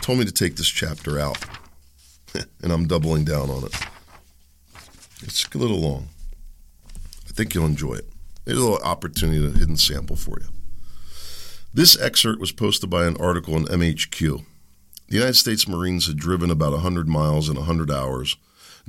told 0.00 0.18
me 0.18 0.24
to 0.24 0.32
take 0.32 0.56
this 0.56 0.68
chapter 0.68 1.20
out 1.20 1.38
and 2.62 2.72
I'm 2.72 2.86
doubling 2.86 3.24
down 3.24 3.50
on 3.50 3.64
it. 3.64 3.74
It's 5.22 5.46
a 5.52 5.58
little 5.58 5.80
long. 5.80 6.08
I 7.28 7.32
think 7.32 7.54
you'll 7.54 7.66
enjoy 7.66 7.94
it. 7.94 8.08
It's 8.46 8.56
a 8.56 8.60
little 8.60 8.78
opportunity, 8.78 9.44
a 9.44 9.50
hidden 9.50 9.76
sample 9.76 10.16
for 10.16 10.38
you. 10.40 10.46
This 11.74 12.00
excerpt 12.00 12.40
was 12.40 12.52
posted 12.52 12.88
by 12.88 13.06
an 13.06 13.16
article 13.18 13.56
in 13.56 13.64
MHQ. 13.64 14.44
The 15.08 15.14
United 15.14 15.34
States 15.34 15.68
Marines 15.68 16.06
had 16.06 16.16
driven 16.16 16.50
about 16.50 16.72
100 16.72 17.08
miles 17.08 17.48
in 17.48 17.56
100 17.56 17.90
hours, 17.90 18.36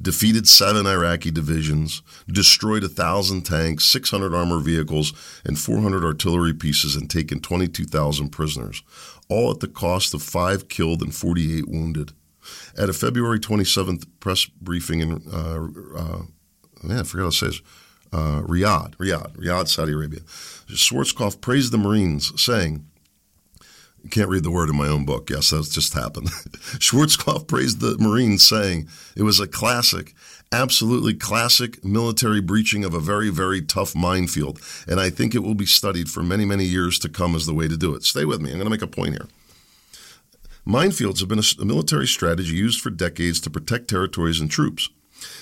defeated 0.01 0.47
seven 0.47 0.85
Iraqi 0.85 1.31
divisions, 1.31 2.01
destroyed 2.27 2.83
1,000 2.83 3.41
tanks, 3.43 3.85
600 3.85 4.33
armored 4.33 4.63
vehicles, 4.63 5.13
and 5.45 5.59
400 5.59 6.03
artillery 6.03 6.53
pieces, 6.53 6.95
and 6.95 7.09
taken 7.09 7.39
22,000 7.39 8.29
prisoners, 8.29 8.81
all 9.27 9.51
at 9.51 9.59
the 9.59 9.67
cost 9.67 10.13
of 10.13 10.23
five 10.23 10.69
killed 10.69 11.01
and 11.01 11.13
48 11.13 11.67
wounded. 11.67 12.13
At 12.77 12.89
a 12.89 12.93
February 12.93 13.39
27th 13.39 14.05
press 14.19 14.45
briefing 14.45 14.99
in, 15.01 15.21
uh, 15.31 15.67
uh, 15.97 16.21
man, 16.83 16.99
I 16.99 17.03
forgot 17.03 17.25
how 17.25 17.29
say 17.29 17.59
uh, 18.11 18.41
Riyadh, 18.41 18.95
Riyadh, 18.97 19.35
Riyadh, 19.37 19.67
Saudi 19.67 19.93
Arabia, 19.93 20.21
Schwarzkopf 20.21 21.41
praised 21.41 21.71
the 21.71 21.77
Marines, 21.77 22.31
saying, 22.41 22.85
can't 24.09 24.29
read 24.29 24.43
the 24.43 24.51
word 24.51 24.69
in 24.69 24.75
my 24.75 24.87
own 24.87 25.05
book. 25.05 25.29
Yes, 25.29 25.49
that's 25.49 25.69
just 25.69 25.93
happened. 25.93 26.27
Schwarzkopf 26.79 27.47
praised 27.47 27.79
the 27.79 27.97
Marines, 27.99 28.47
saying 28.47 28.87
it 29.15 29.23
was 29.23 29.39
a 29.39 29.47
classic, 29.47 30.15
absolutely 30.51 31.13
classic 31.13 31.83
military 31.83 32.41
breaching 32.41 32.83
of 32.83 32.93
a 32.93 32.99
very, 32.99 33.29
very 33.29 33.61
tough 33.61 33.95
minefield. 33.95 34.59
And 34.87 34.99
I 34.99 35.09
think 35.09 35.35
it 35.35 35.43
will 35.43 35.55
be 35.55 35.65
studied 35.65 36.09
for 36.09 36.23
many, 36.23 36.45
many 36.45 36.65
years 36.65 36.97
to 36.99 37.09
come 37.09 37.35
as 37.35 37.45
the 37.45 37.53
way 37.53 37.67
to 37.67 37.77
do 37.77 37.93
it. 37.93 38.03
Stay 38.03 38.25
with 38.25 38.41
me. 38.41 38.51
I'm 38.51 38.57
going 38.57 38.65
to 38.65 38.71
make 38.71 38.81
a 38.81 38.87
point 38.87 39.11
here. 39.11 39.27
Minefields 40.69 41.19
have 41.19 41.27
been 41.27 41.39
a, 41.39 41.65
military 41.65 42.05
strategy 42.05 42.53
used 42.53 42.79
for 42.79 42.91
decades 42.91 43.39
to 43.39 43.49
protect 43.49 43.87
territories 43.87 44.39
and 44.39 44.51
troops. 44.51 44.87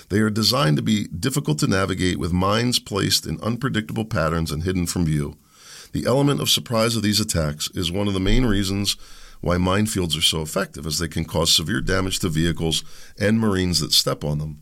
They 0.08 0.20
are 0.20 0.30
designed 0.30 0.78
to 0.78 0.82
be 0.82 1.10
difficult 1.10 1.60
to 1.60 1.68
navigate 1.68 2.18
with 2.18 2.32
mines 2.32 2.80
placed 2.80 3.26
in 3.26 3.38
unpredictable 3.42 4.06
patterns 4.06 4.52
and 4.52 4.64
hidden 4.64 4.88
from 4.88 5.06
view. 5.06 5.36
The 5.92 6.06
element 6.06 6.40
of 6.40 6.50
surprise 6.50 6.96
of 6.96 7.04
these 7.04 7.20
attacks 7.20 7.70
is 7.72 7.92
one 7.92 8.08
of 8.08 8.14
the 8.14 8.22
main 8.22 8.46
reasons 8.46 8.96
why 9.42 9.58
minefields 9.58 10.18
are 10.18 10.22
so 10.22 10.42
effective, 10.42 10.88
as 10.88 10.98
they 10.98 11.10
can 11.10 11.26
cause 11.26 11.54
severe 11.54 11.82
damage 11.82 12.20
to 12.20 12.30
vehicles 12.30 12.86
and 13.20 13.38
Marines 13.38 13.82
that 13.82 13.92
step 13.92 14.24
on 14.24 14.38
them. 14.38 14.62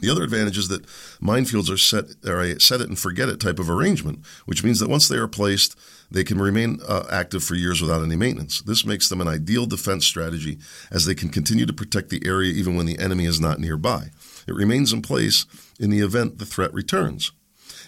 The 0.00 0.10
other 0.10 0.22
advantage 0.22 0.58
is 0.58 0.68
that 0.68 0.86
minefields 1.20 1.70
are 1.70 1.76
set 1.76 2.06
are 2.26 2.40
a 2.40 2.60
set 2.60 2.80
it 2.80 2.88
and 2.88 2.98
forget 2.98 3.28
it 3.28 3.40
type 3.40 3.58
of 3.58 3.70
arrangement, 3.70 4.24
which 4.46 4.64
means 4.64 4.80
that 4.80 4.88
once 4.88 5.08
they 5.08 5.16
are 5.16 5.28
placed, 5.28 5.76
they 6.10 6.24
can 6.24 6.40
remain 6.40 6.80
uh, 6.86 7.04
active 7.10 7.44
for 7.44 7.54
years 7.54 7.80
without 7.80 8.02
any 8.02 8.16
maintenance. 8.16 8.62
This 8.62 8.84
makes 8.84 9.08
them 9.08 9.20
an 9.20 9.28
ideal 9.28 9.66
defense 9.66 10.06
strategy 10.06 10.58
as 10.90 11.04
they 11.04 11.14
can 11.14 11.28
continue 11.28 11.66
to 11.66 11.72
protect 11.72 12.08
the 12.10 12.22
area 12.24 12.52
even 12.52 12.76
when 12.76 12.86
the 12.86 12.98
enemy 12.98 13.26
is 13.26 13.40
not 13.40 13.60
nearby. 13.60 14.10
It 14.46 14.54
remains 14.54 14.92
in 14.92 15.02
place 15.02 15.46
in 15.78 15.90
the 15.90 16.00
event 16.00 16.38
the 16.38 16.46
threat 16.46 16.72
returns. 16.74 17.32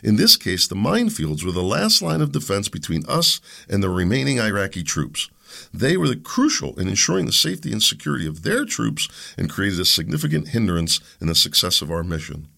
In 0.02 0.16
this 0.16 0.36
case, 0.36 0.66
the 0.66 0.74
minefields 0.74 1.44
were 1.44 1.52
the 1.52 1.62
last 1.62 2.02
line 2.02 2.20
of 2.20 2.32
defense 2.32 2.68
between 2.68 3.04
us 3.06 3.40
and 3.68 3.82
the 3.82 3.88
remaining 3.88 4.40
Iraqi 4.40 4.82
troops. 4.82 5.30
They 5.72 5.96
were 5.96 6.14
crucial 6.14 6.78
in 6.78 6.88
ensuring 6.88 7.26
the 7.26 7.32
safety 7.32 7.72
and 7.72 7.82
security 7.82 8.26
of 8.26 8.42
their 8.42 8.64
troops 8.64 9.08
and 9.36 9.50
created 9.50 9.80
a 9.80 9.84
significant 9.84 10.48
hindrance 10.48 11.00
in 11.20 11.26
the 11.26 11.34
success 11.34 11.82
of 11.82 11.90
our 11.90 12.04
mission. 12.04 12.48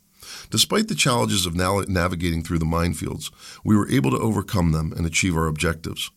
Despite 0.51 0.89
the 0.89 0.95
challenges 0.95 1.47
of 1.47 1.55
navigating 1.55 2.43
through 2.43 2.59
the 2.59 2.65
minefields, 2.65 3.31
we 3.65 3.77
were 3.77 3.89
able 3.91 4.11
to 4.11 4.19
overcome 4.19 4.73
them 4.73 4.93
and 4.97 5.07
achieve 5.07 5.37
our 5.37 5.47
objectives. 5.47 6.11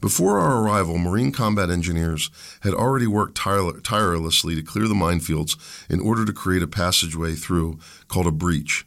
Before 0.00 0.38
our 0.38 0.62
arrival, 0.62 0.98
Marine 0.98 1.32
combat 1.32 1.70
engineers 1.70 2.30
had 2.62 2.74
already 2.74 3.06
worked 3.06 3.36
tire- 3.36 3.80
tirelessly 3.80 4.54
to 4.54 4.62
clear 4.62 4.88
the 4.88 4.94
minefields 4.94 5.56
in 5.88 6.00
order 6.00 6.24
to 6.24 6.32
create 6.32 6.62
a 6.62 6.66
passageway 6.66 7.34
through 7.34 7.78
called 8.08 8.26
a 8.26 8.32
breach. 8.32 8.86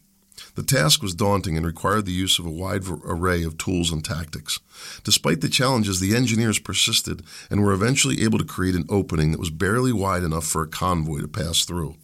The 0.56 0.64
task 0.64 1.04
was 1.04 1.14
daunting 1.14 1.58
and 1.58 1.66
required 1.66 2.06
the 2.06 2.14
use 2.14 2.40
of 2.40 2.46
a 2.46 2.52
wide 2.52 2.84
array 3.06 3.44
of 3.44 3.58
tools 3.58 3.92
and 3.92 4.04
tactics. 4.04 4.60
Despite 5.04 5.42
the 5.42 5.50
challenges, 5.50 6.00
the 6.00 6.16
engineers 6.16 6.60
persisted 6.60 7.24
and 7.50 7.62
were 7.62 7.74
eventually 7.74 8.24
able 8.24 8.40
to 8.40 8.46
create 8.46 8.76
an 8.76 8.86
opening 8.90 9.32
that 9.32 9.40
was 9.40 9.50
barely 9.50 9.92
wide 9.92 10.24
enough 10.24 10.46
for 10.46 10.64
a 10.64 10.68
convoy 10.68 11.20
to 11.20 11.28
pass 11.28 11.66
through. 11.66 11.96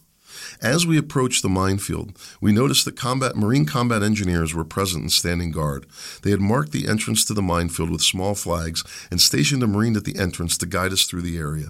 As 0.60 0.86
we 0.86 0.98
approached 0.98 1.42
the 1.42 1.48
minefield, 1.48 2.16
we 2.40 2.52
noticed 2.52 2.84
that 2.84 2.96
combat, 2.96 3.36
Marine 3.36 3.64
combat 3.64 4.02
engineers 4.02 4.54
were 4.54 4.64
present 4.64 5.02
and 5.02 5.12
standing 5.12 5.50
guard. 5.50 5.86
They 6.22 6.30
had 6.30 6.40
marked 6.40 6.72
the 6.72 6.88
entrance 6.88 7.24
to 7.26 7.34
the 7.34 7.42
minefield 7.42 7.90
with 7.90 8.02
small 8.02 8.34
flags 8.34 8.84
and 9.10 9.20
stationed 9.20 9.62
a 9.62 9.66
Marine 9.66 9.96
at 9.96 10.04
the 10.04 10.18
entrance 10.18 10.56
to 10.58 10.66
guide 10.66 10.92
us 10.92 11.04
through 11.04 11.22
the 11.22 11.38
area. 11.38 11.68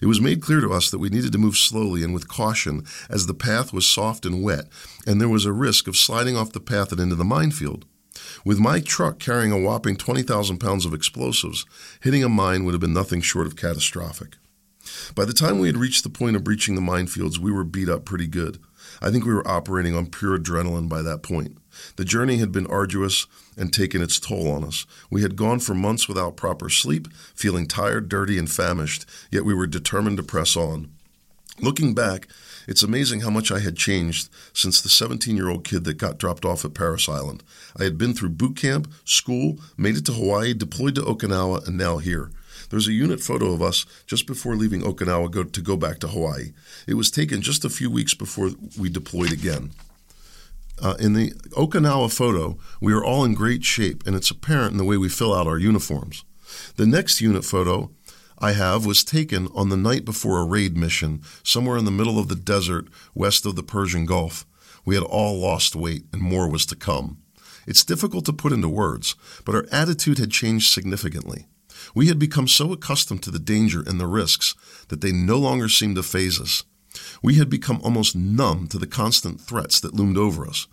It 0.00 0.06
was 0.06 0.20
made 0.20 0.42
clear 0.42 0.60
to 0.60 0.72
us 0.72 0.90
that 0.90 0.98
we 0.98 1.08
needed 1.08 1.32
to 1.32 1.38
move 1.38 1.56
slowly 1.56 2.02
and 2.02 2.14
with 2.14 2.28
caution 2.28 2.84
as 3.08 3.26
the 3.26 3.34
path 3.34 3.72
was 3.72 3.86
soft 3.86 4.26
and 4.26 4.42
wet, 4.42 4.66
and 5.06 5.20
there 5.20 5.28
was 5.28 5.44
a 5.44 5.52
risk 5.52 5.86
of 5.86 5.96
sliding 5.96 6.36
off 6.36 6.52
the 6.52 6.60
path 6.60 6.92
and 6.92 7.00
into 7.00 7.14
the 7.14 7.24
minefield. 7.24 7.84
With 8.44 8.58
my 8.58 8.80
truck 8.80 9.18
carrying 9.18 9.52
a 9.52 9.58
whopping 9.58 9.96
20,000 9.96 10.58
pounds 10.58 10.84
of 10.84 10.94
explosives, 10.94 11.64
hitting 12.00 12.22
a 12.22 12.28
mine 12.28 12.64
would 12.64 12.74
have 12.74 12.80
been 12.80 12.92
nothing 12.92 13.20
short 13.20 13.46
of 13.46 13.56
catastrophic. 13.56 14.36
By 15.14 15.24
the 15.24 15.32
time 15.32 15.58
we 15.58 15.68
had 15.68 15.76
reached 15.76 16.02
the 16.02 16.10
point 16.10 16.36
of 16.36 16.44
breaching 16.44 16.74
the 16.74 16.80
minefields, 16.80 17.38
we 17.38 17.52
were 17.52 17.64
beat 17.64 17.88
up 17.88 18.04
pretty 18.04 18.26
good. 18.26 18.58
I 19.00 19.10
think 19.10 19.24
we 19.24 19.32
were 19.32 19.46
operating 19.46 19.94
on 19.94 20.06
pure 20.06 20.38
adrenaline 20.38 20.88
by 20.88 21.02
that 21.02 21.22
point. 21.22 21.56
The 21.96 22.04
journey 22.04 22.38
had 22.38 22.52
been 22.52 22.66
arduous 22.66 23.26
and 23.56 23.72
taken 23.72 24.02
its 24.02 24.18
toll 24.18 24.50
on 24.50 24.64
us. 24.64 24.86
We 25.10 25.22
had 25.22 25.36
gone 25.36 25.60
for 25.60 25.74
months 25.74 26.08
without 26.08 26.36
proper 26.36 26.68
sleep, 26.68 27.08
feeling 27.34 27.66
tired, 27.66 28.08
dirty, 28.08 28.38
and 28.38 28.50
famished, 28.50 29.06
yet 29.30 29.44
we 29.44 29.54
were 29.54 29.66
determined 29.66 30.16
to 30.18 30.22
press 30.22 30.56
on. 30.56 30.90
Looking 31.60 31.94
back, 31.94 32.28
it's 32.66 32.82
amazing 32.82 33.20
how 33.20 33.30
much 33.30 33.50
I 33.50 33.58
had 33.58 33.76
changed 33.76 34.30
since 34.52 34.80
the 34.80 34.88
17 34.88 35.36
year 35.36 35.48
old 35.48 35.64
kid 35.64 35.84
that 35.84 35.98
got 35.98 36.18
dropped 36.18 36.44
off 36.44 36.64
at 36.64 36.74
Parris 36.74 37.08
Island. 37.08 37.42
I 37.76 37.84
had 37.84 37.98
been 37.98 38.14
through 38.14 38.30
boot 38.30 38.56
camp, 38.56 38.92
school, 39.04 39.58
made 39.76 39.96
it 39.96 40.06
to 40.06 40.12
Hawaii, 40.12 40.54
deployed 40.54 40.94
to 40.94 41.02
Okinawa, 41.02 41.66
and 41.66 41.76
now 41.76 41.98
here. 41.98 42.30
There's 42.70 42.88
a 42.88 42.92
unit 42.92 43.20
photo 43.20 43.52
of 43.52 43.60
us 43.60 43.84
just 44.06 44.26
before 44.26 44.56
leaving 44.56 44.80
Okinawa 44.80 45.30
go, 45.30 45.44
to 45.44 45.60
go 45.60 45.76
back 45.76 45.98
to 45.98 46.08
Hawaii. 46.08 46.52
It 46.86 46.94
was 46.94 47.10
taken 47.10 47.42
just 47.42 47.66
a 47.66 47.70
few 47.70 47.90
weeks 47.90 48.14
before 48.14 48.52
we 48.78 48.88
deployed 48.88 49.32
again. 49.32 49.72
Uh, 50.80 50.94
in 50.98 51.12
the 51.12 51.30
Okinawa 51.52 52.12
photo, 52.12 52.58
we 52.80 52.92
are 52.92 53.04
all 53.04 53.24
in 53.24 53.34
great 53.34 53.64
shape, 53.64 54.06
and 54.06 54.16
it's 54.16 54.30
apparent 54.30 54.72
in 54.72 54.78
the 54.78 54.84
way 54.84 54.96
we 54.96 55.08
fill 55.08 55.34
out 55.34 55.46
our 55.46 55.58
uniforms. 55.58 56.24
The 56.76 56.86
next 56.86 57.20
unit 57.20 57.44
photo 57.44 57.90
I 58.38 58.52
have 58.52 58.84
was 58.84 59.04
taken 59.04 59.48
on 59.54 59.68
the 59.68 59.76
night 59.76 60.04
before 60.04 60.40
a 60.40 60.46
raid 60.46 60.76
mission, 60.76 61.22
somewhere 61.44 61.76
in 61.76 61.84
the 61.84 61.90
middle 61.90 62.18
of 62.18 62.28
the 62.28 62.34
desert 62.34 62.88
west 63.14 63.46
of 63.46 63.54
the 63.54 63.62
Persian 63.62 64.06
Gulf. 64.06 64.44
We 64.84 64.96
had 64.96 65.04
all 65.04 65.38
lost 65.38 65.76
weight, 65.76 66.06
and 66.12 66.20
more 66.20 66.48
was 66.48 66.66
to 66.66 66.76
come. 66.76 67.18
It's 67.66 67.84
difficult 67.84 68.24
to 68.26 68.32
put 68.32 68.52
into 68.52 68.68
words, 68.68 69.14
but 69.44 69.54
our 69.54 69.66
attitude 69.70 70.18
had 70.18 70.32
changed 70.32 70.72
significantly. 70.72 71.46
We 71.94 72.08
had 72.08 72.18
become 72.18 72.48
so 72.48 72.72
accustomed 72.72 73.22
to 73.22 73.30
the 73.30 73.38
danger 73.38 73.82
and 73.86 74.00
the 74.00 74.06
risks 74.06 74.54
that 74.88 75.00
they 75.00 75.12
no 75.12 75.38
longer 75.38 75.68
seemed 75.68 75.96
to 75.96 76.02
faze 76.02 76.40
us. 76.40 76.64
We 77.22 77.34
had 77.34 77.48
become 77.48 77.80
almost 77.82 78.16
numb 78.16 78.68
to 78.68 78.78
the 78.78 78.86
constant 78.86 79.40
threats 79.40 79.80
that 79.80 79.94
loomed 79.94 80.18
over 80.18 80.46
us. 80.46 80.66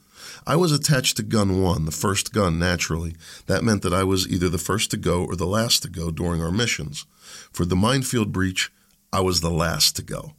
I 0.46 0.56
was 0.56 0.72
attached 0.72 1.18
to 1.18 1.24
gun 1.24 1.62
one, 1.62 1.86
the 1.86 1.92
first 1.92 2.34
gun, 2.34 2.60
naturally. 2.60 3.16
That 3.48 3.64
meant 3.64 3.82
that 3.84 3.94
I 3.94 4.04
was 4.04 4.28
either 4.28 4.50
the 4.50 4.58
first 4.58 4.92
to 4.92 4.98
go 4.98 5.24
or 5.24 5.36
the 5.36 5.48
last 5.48 5.82
to 5.84 5.90
go 5.90 6.12
during 6.12 6.42
our 6.42 6.52
missions. 6.52 7.06
For 7.52 7.66
the 7.66 7.76
minefield 7.76 8.32
breach, 8.32 8.72
I 9.12 9.22
was 9.22 9.42
the 9.42 9.50
last 9.50 9.96
to 9.96 10.04
go. 10.04 10.34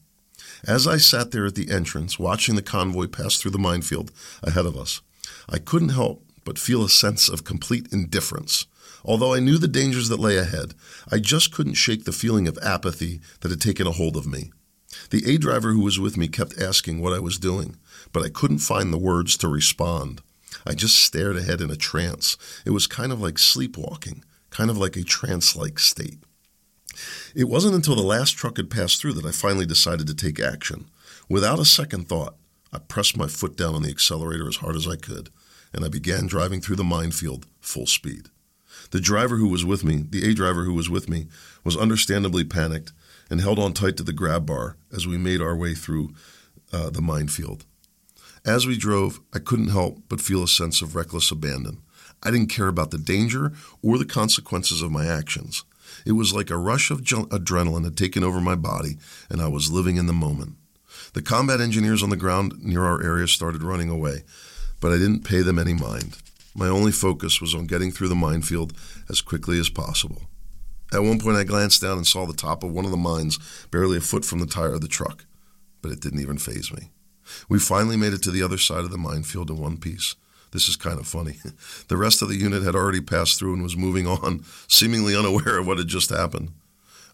As 0.65 0.87
I 0.87 0.99
sat 0.99 1.31
there 1.31 1.47
at 1.47 1.55
the 1.55 1.71
entrance, 1.71 2.19
watching 2.19 2.55
the 2.55 2.63
convoy 2.63 3.07
pass 3.07 3.37
through 3.37 3.53
the 3.53 3.59
minefield 3.59 4.13
ahead 4.43 4.67
of 4.67 4.77
us, 4.77 5.01
I 5.49 5.59
couldn't 5.59 5.91
help 5.91 6.25
but 6.45 6.59
feel 6.59 6.85
a 6.85 6.89
sense 6.89 7.29
of 7.29 7.45
complete 7.45 7.89
indifference. 7.93 8.67
Although 9.05 9.35
I 9.35 9.41
knew 9.41 9.57
the 9.57 9.69
dangers 9.69 10.09
that 10.09 10.21
lay 10.21 10.37
ahead, 10.37 10.75
I 11.11 11.19
just 11.19 11.53
couldn't 11.53 11.75
shake 11.75 12.05
the 12.05 12.13
feeling 12.13 12.47
of 12.47 12.59
apathy 12.63 13.21
that 13.41 13.51
had 13.51 13.61
taken 13.61 13.87
a 13.87 13.93
hold 13.93 14.17
of 14.17 14.27
me. 14.27 14.53
The 15.11 15.23
A 15.27 15.39
driver 15.39 15.73
who 15.73 15.81
was 15.81 15.99
with 15.99 16.17
me 16.17 16.29
kept 16.29 16.61
asking 16.61 17.01
what 17.01 17.13
I 17.13 17.19
was 17.19 17.39
doing, 17.39 17.77
but 18.13 18.23
I 18.23 18.29
couldn't 18.29 18.59
find 18.59 18.93
the 18.93 18.99
words 18.99 19.37
to 19.39 19.49
respond. 19.49 20.23
I 20.65 20.75
just 20.75 21.03
stared 21.03 21.37
ahead 21.37 21.61
in 21.61 21.71
a 21.71 21.77
trance. 21.77 22.37
It 22.65 22.71
was 22.71 22.87
kind 22.87 23.11
of 23.11 23.21
like 23.21 23.39
sleepwalking, 23.39 24.25
kind 24.51 24.71
of 24.71 24.79
like 24.79 24.97
a 24.97 25.03
trance 25.03 25.57
like 25.57 25.79
state. 25.81 26.19
It 27.35 27.49
wasn't 27.49 27.75
until 27.75 27.97
the 27.97 28.03
last 28.03 28.33
truck 28.33 28.57
had 28.57 28.71
passed 28.71 29.01
through 29.01 29.15
that 29.15 29.27
I 29.27 29.33
finally 29.33 29.67
decided 29.67 30.07
to 30.07 30.15
take 30.15 30.39
action. 30.39 30.89
Without 31.29 31.59
a 31.59 31.65
second 31.65 32.09
thought, 32.09 32.37
I 32.73 32.79
pressed 32.79 33.17
my 33.17 33.27
foot 33.27 33.57
down 33.57 33.75
on 33.75 33.83
the 33.83 33.91
accelerator 33.91 34.47
as 34.47 34.57
hard 34.57 34.77
as 34.77 34.87
I 34.87 34.97
could, 34.97 35.31
and 35.73 35.85
I 35.85 35.89
began 35.89 36.27
driving 36.27 36.61
through 36.61 36.77
the 36.77 36.85
minefield 36.85 37.47
full 37.61 37.87
speed. 37.87 38.29
The 38.91 39.01
driver 39.01 39.37
who 39.37 39.49
was 39.49 39.65
with 39.65 39.85
me, 39.85 40.05
the 40.09 40.29
A 40.29 40.35
driver 40.35 40.65
who 40.65 40.75
was 40.75 40.89
with 40.89 41.09
me, 41.09 41.27
was 41.65 41.77
understandably 41.77 42.45
panicked 42.45 42.93
and 43.31 43.41
held 43.41 43.59
on 43.59 43.73
tight 43.73 43.97
to 43.97 44.03
the 44.03 44.13
grab 44.13 44.45
bar 44.45 44.77
as 44.93 45.07
we 45.07 45.17
made 45.17 45.41
our 45.41 45.57
way 45.57 45.75
through 45.75 46.13
uh, 46.73 46.91
the 46.91 47.01
minefield. 47.01 47.65
As 48.45 48.67
we 48.67 48.77
drove, 48.77 49.21
I 49.33 49.39
couldn't 49.39 49.69
help 49.69 50.03
but 50.09 50.21
feel 50.21 50.43
a 50.43 50.49
sense 50.49 50.83
of 50.83 50.97
reckless 50.97 51.31
abandon. 51.31 51.83
I 52.23 52.31
didn't 52.31 52.49
care 52.49 52.69
about 52.69 52.91
the 52.91 52.99
danger 52.99 53.53
or 53.83 53.97
the 53.97 54.05
consequences 54.05 54.83
of 54.83 54.91
my 54.91 55.07
actions. 55.07 55.65
It 56.07 56.13
was 56.13 56.35
like 56.35 56.51
a 56.51 56.57
rush 56.57 56.91
of 56.91 57.03
adrenaline 57.03 57.85
had 57.85 57.97
taken 57.97 58.25
over 58.25 58.41
my 58.41 58.55
body, 58.55 58.97
and 59.29 59.41
I 59.41 59.49
was 59.49 59.71
living 59.71 59.97
in 59.97 60.07
the 60.07 60.13
moment. 60.13 60.57
The 61.13 61.23
combat 61.23 61.61
engineers 61.61 62.03
on 62.03 62.11
the 62.11 62.17
ground 62.17 62.63
near 62.63 62.85
our 62.85 63.03
area 63.03 63.27
started 63.27 63.63
running 63.63 63.91
away, 63.91 64.25
but 64.81 64.93
I 64.93 64.97
didn't 64.97 65.25
pay 65.25 65.43
them 65.43 65.59
any 65.59 65.75
mind. 65.75 66.17
My 66.55 66.69
only 66.69 66.93
focus 66.93 67.41
was 67.41 67.55
on 67.55 67.67
getting 67.67 67.91
through 67.91 68.09
the 68.09 68.15
minefield 68.15 68.73
as 69.09 69.21
quickly 69.21 69.59
as 69.59 69.69
possible. 69.69 70.23
At 70.93 71.03
one 71.03 71.19
point, 71.19 71.37
I 71.37 71.45
glanced 71.45 71.83
down 71.83 71.99
and 71.99 72.07
saw 72.07 72.27
the 72.27 72.33
top 72.33 72.65
of 72.65 72.73
one 72.73 72.85
of 72.85 72.91
the 72.91 72.97
mines 72.97 73.39
barely 73.71 73.99
a 73.99 74.01
foot 74.01 74.25
from 74.25 74.41
the 74.41 74.47
tire 74.47 74.75
of 74.75 74.81
the 74.81 74.89
truck, 74.89 75.25
but 75.83 75.93
it 75.93 76.01
didn't 76.01 76.21
even 76.21 76.39
faze 76.39 76.73
me. 76.73 76.91
We 77.49 77.59
finally 77.59 77.97
made 77.97 78.13
it 78.13 78.23
to 78.25 78.31
the 78.31 78.43
other 78.43 78.59
side 78.59 78.85
of 78.85 78.91
the 78.91 78.99
minefield 78.99 79.51
in 79.51 79.59
one 79.59 79.77
piece. 79.77 80.17
This 80.53 80.69
is 80.69 80.77
kind 80.77 80.99
of 80.99 81.07
funny. 81.07 81.37
The 81.89 81.97
rest 81.97 82.23
of 82.23 82.29
the 82.29 82.37
unit 82.37 82.63
had 82.63 82.77
already 82.77 83.01
passed 83.01 83.39
through 83.39 83.55
and 83.55 83.63
was 83.63 83.77
moving 83.77 84.07
on, 84.07 84.45
seemingly 84.69 85.17
unaware 85.17 85.59
of 85.59 85.67
what 85.67 85.79
had 85.79 85.89
just 85.89 86.11
happened. 86.11 86.53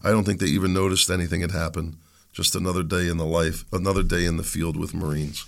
I 0.03 0.11
don't 0.11 0.23
think 0.23 0.39
they 0.39 0.47
even 0.47 0.73
noticed 0.73 1.09
anything 1.09 1.41
had 1.41 1.51
happened. 1.51 1.97
Just 2.31 2.55
another 2.55 2.83
day 2.83 3.07
in 3.07 3.17
the 3.17 3.25
life, 3.25 3.65
another 3.73 4.03
day 4.03 4.25
in 4.25 4.37
the 4.37 4.43
field 4.43 4.77
with 4.77 4.93
Marines. 4.93 5.45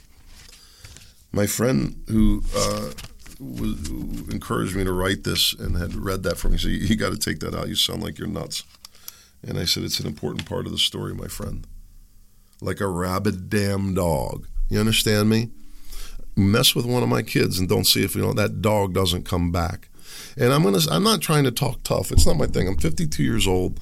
My 1.31 1.45
friend 1.45 2.01
who 2.07 2.41
uh, 2.55 2.91
was, 3.39 3.89
encouraged 4.31 4.75
me 4.75 4.83
to 4.83 4.91
write 4.91 5.23
this 5.23 5.53
and 5.53 5.77
had 5.77 5.95
read 5.95 6.23
that 6.23 6.37
for 6.37 6.49
me. 6.49 6.57
So 6.57 6.67
you, 6.67 6.79
you 6.79 6.95
got 6.95 7.11
to 7.11 7.17
take 7.17 7.39
that 7.39 7.55
out. 7.55 7.69
You 7.69 7.75
sound 7.75 8.03
like 8.03 8.17
you're 8.17 8.27
nuts. 8.27 8.63
And 9.45 9.57
I 9.57 9.65
said, 9.65 9.83
it's 9.83 9.99
an 9.99 10.07
important 10.07 10.45
part 10.45 10.65
of 10.65 10.71
the 10.71 10.77
story, 10.77 11.13
my 11.13 11.27
friend. 11.27 11.65
Like 12.61 12.81
a 12.81 12.87
rabid 12.87 13.49
damn 13.49 13.93
dog. 13.93 14.47
You 14.69 14.79
understand 14.79 15.29
me? 15.29 15.49
Mess 16.35 16.75
with 16.75 16.85
one 16.85 17.03
of 17.03 17.09
my 17.09 17.21
kids 17.21 17.59
and 17.59 17.67
don't 17.67 17.87
see 17.87 18.03
if 18.03 18.15
you 18.15 18.21
know 18.21 18.33
that 18.33 18.61
dog 18.61 18.93
doesn't 18.93 19.23
come 19.23 19.51
back. 19.51 19.89
And 20.37 20.53
I'm 20.53 20.63
gonna. 20.63 20.79
I'm 20.89 21.03
not 21.03 21.21
trying 21.21 21.43
to 21.45 21.51
talk 21.51 21.83
tough. 21.83 22.11
It's 22.11 22.25
not 22.25 22.37
my 22.37 22.45
thing. 22.45 22.67
I'm 22.67 22.77
52 22.77 23.23
years 23.23 23.47
old. 23.47 23.79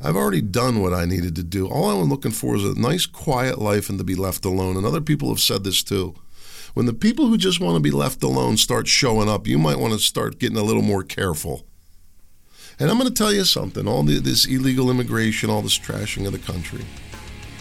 I've 0.00 0.16
already 0.16 0.42
done 0.42 0.82
what 0.82 0.92
I 0.92 1.04
needed 1.04 1.34
to 1.36 1.42
do. 1.42 1.68
All 1.68 1.90
I'm 1.90 2.08
looking 2.08 2.30
for 2.30 2.54
is 2.54 2.64
a 2.64 2.78
nice, 2.78 3.06
quiet 3.06 3.58
life 3.58 3.88
and 3.88 3.98
to 3.98 4.04
be 4.04 4.14
left 4.14 4.44
alone. 4.44 4.76
And 4.76 4.84
other 4.84 5.00
people 5.00 5.30
have 5.30 5.40
said 5.40 5.64
this 5.64 5.82
too. 5.82 6.14
When 6.76 6.84
the 6.84 6.92
people 6.92 7.28
who 7.28 7.38
just 7.38 7.58
want 7.58 7.76
to 7.76 7.80
be 7.80 7.90
left 7.90 8.22
alone 8.22 8.58
start 8.58 8.86
showing 8.86 9.30
up, 9.30 9.46
you 9.46 9.56
might 9.56 9.78
want 9.78 9.94
to 9.94 9.98
start 9.98 10.38
getting 10.38 10.58
a 10.58 10.62
little 10.62 10.82
more 10.82 11.02
careful. 11.02 11.64
And 12.78 12.90
I'm 12.90 12.98
going 12.98 13.08
to 13.08 13.14
tell 13.14 13.32
you 13.32 13.44
something 13.44 13.88
all 13.88 14.02
this 14.02 14.44
illegal 14.44 14.90
immigration, 14.90 15.48
all 15.48 15.62
this 15.62 15.78
trashing 15.78 16.26
of 16.26 16.32
the 16.32 16.38
country. 16.38 16.84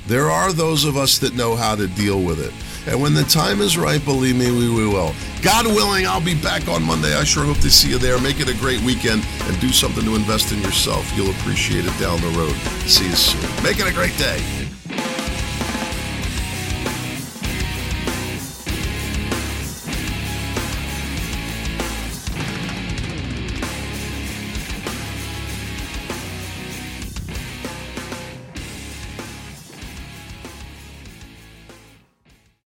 There 0.08 0.30
are 0.30 0.52
those 0.52 0.84
of 0.84 0.98
us 0.98 1.18
that 1.20 1.34
know 1.34 1.56
how 1.56 1.76
to 1.76 1.88
deal 1.88 2.24
with 2.24 2.42
it. 2.42 2.52
And 2.92 3.02
when 3.02 3.14
the 3.14 3.24
time 3.24 3.62
is 3.62 3.78
right, 3.78 4.04
believe 4.04 4.36
me, 4.36 4.52
we, 4.52 4.70
we 4.70 4.86
will. 4.86 5.16
God 5.42 5.66
willing, 5.66 6.06
I'll 6.06 6.20
be 6.20 6.36
back 6.36 6.68
on 6.68 6.84
Monday. 6.84 7.16
I 7.16 7.24
sure 7.24 7.46
hope 7.46 7.60
to 7.60 7.70
see 7.70 7.92
you 7.92 7.98
there. 7.98 8.20
Make 8.20 8.42
it 8.42 8.50
a 8.50 8.58
great 8.60 8.82
weekend 8.82 9.26
and 9.44 9.58
do 9.62 9.70
something 9.70 10.04
to 10.04 10.16
invest 10.16 10.52
in 10.52 10.60
yourself. 10.62 11.10
You'll 11.16 11.32
appreciate 11.32 11.86
it 11.86 11.98
down 12.02 12.20
the 12.20 12.38
road. 12.38 12.56
See 12.86 13.06
you 13.06 13.16
soon. 13.16 13.64
Make 13.64 13.80
it 13.80 13.88
a 13.88 13.94
great 13.94 14.18
day. 14.18 14.65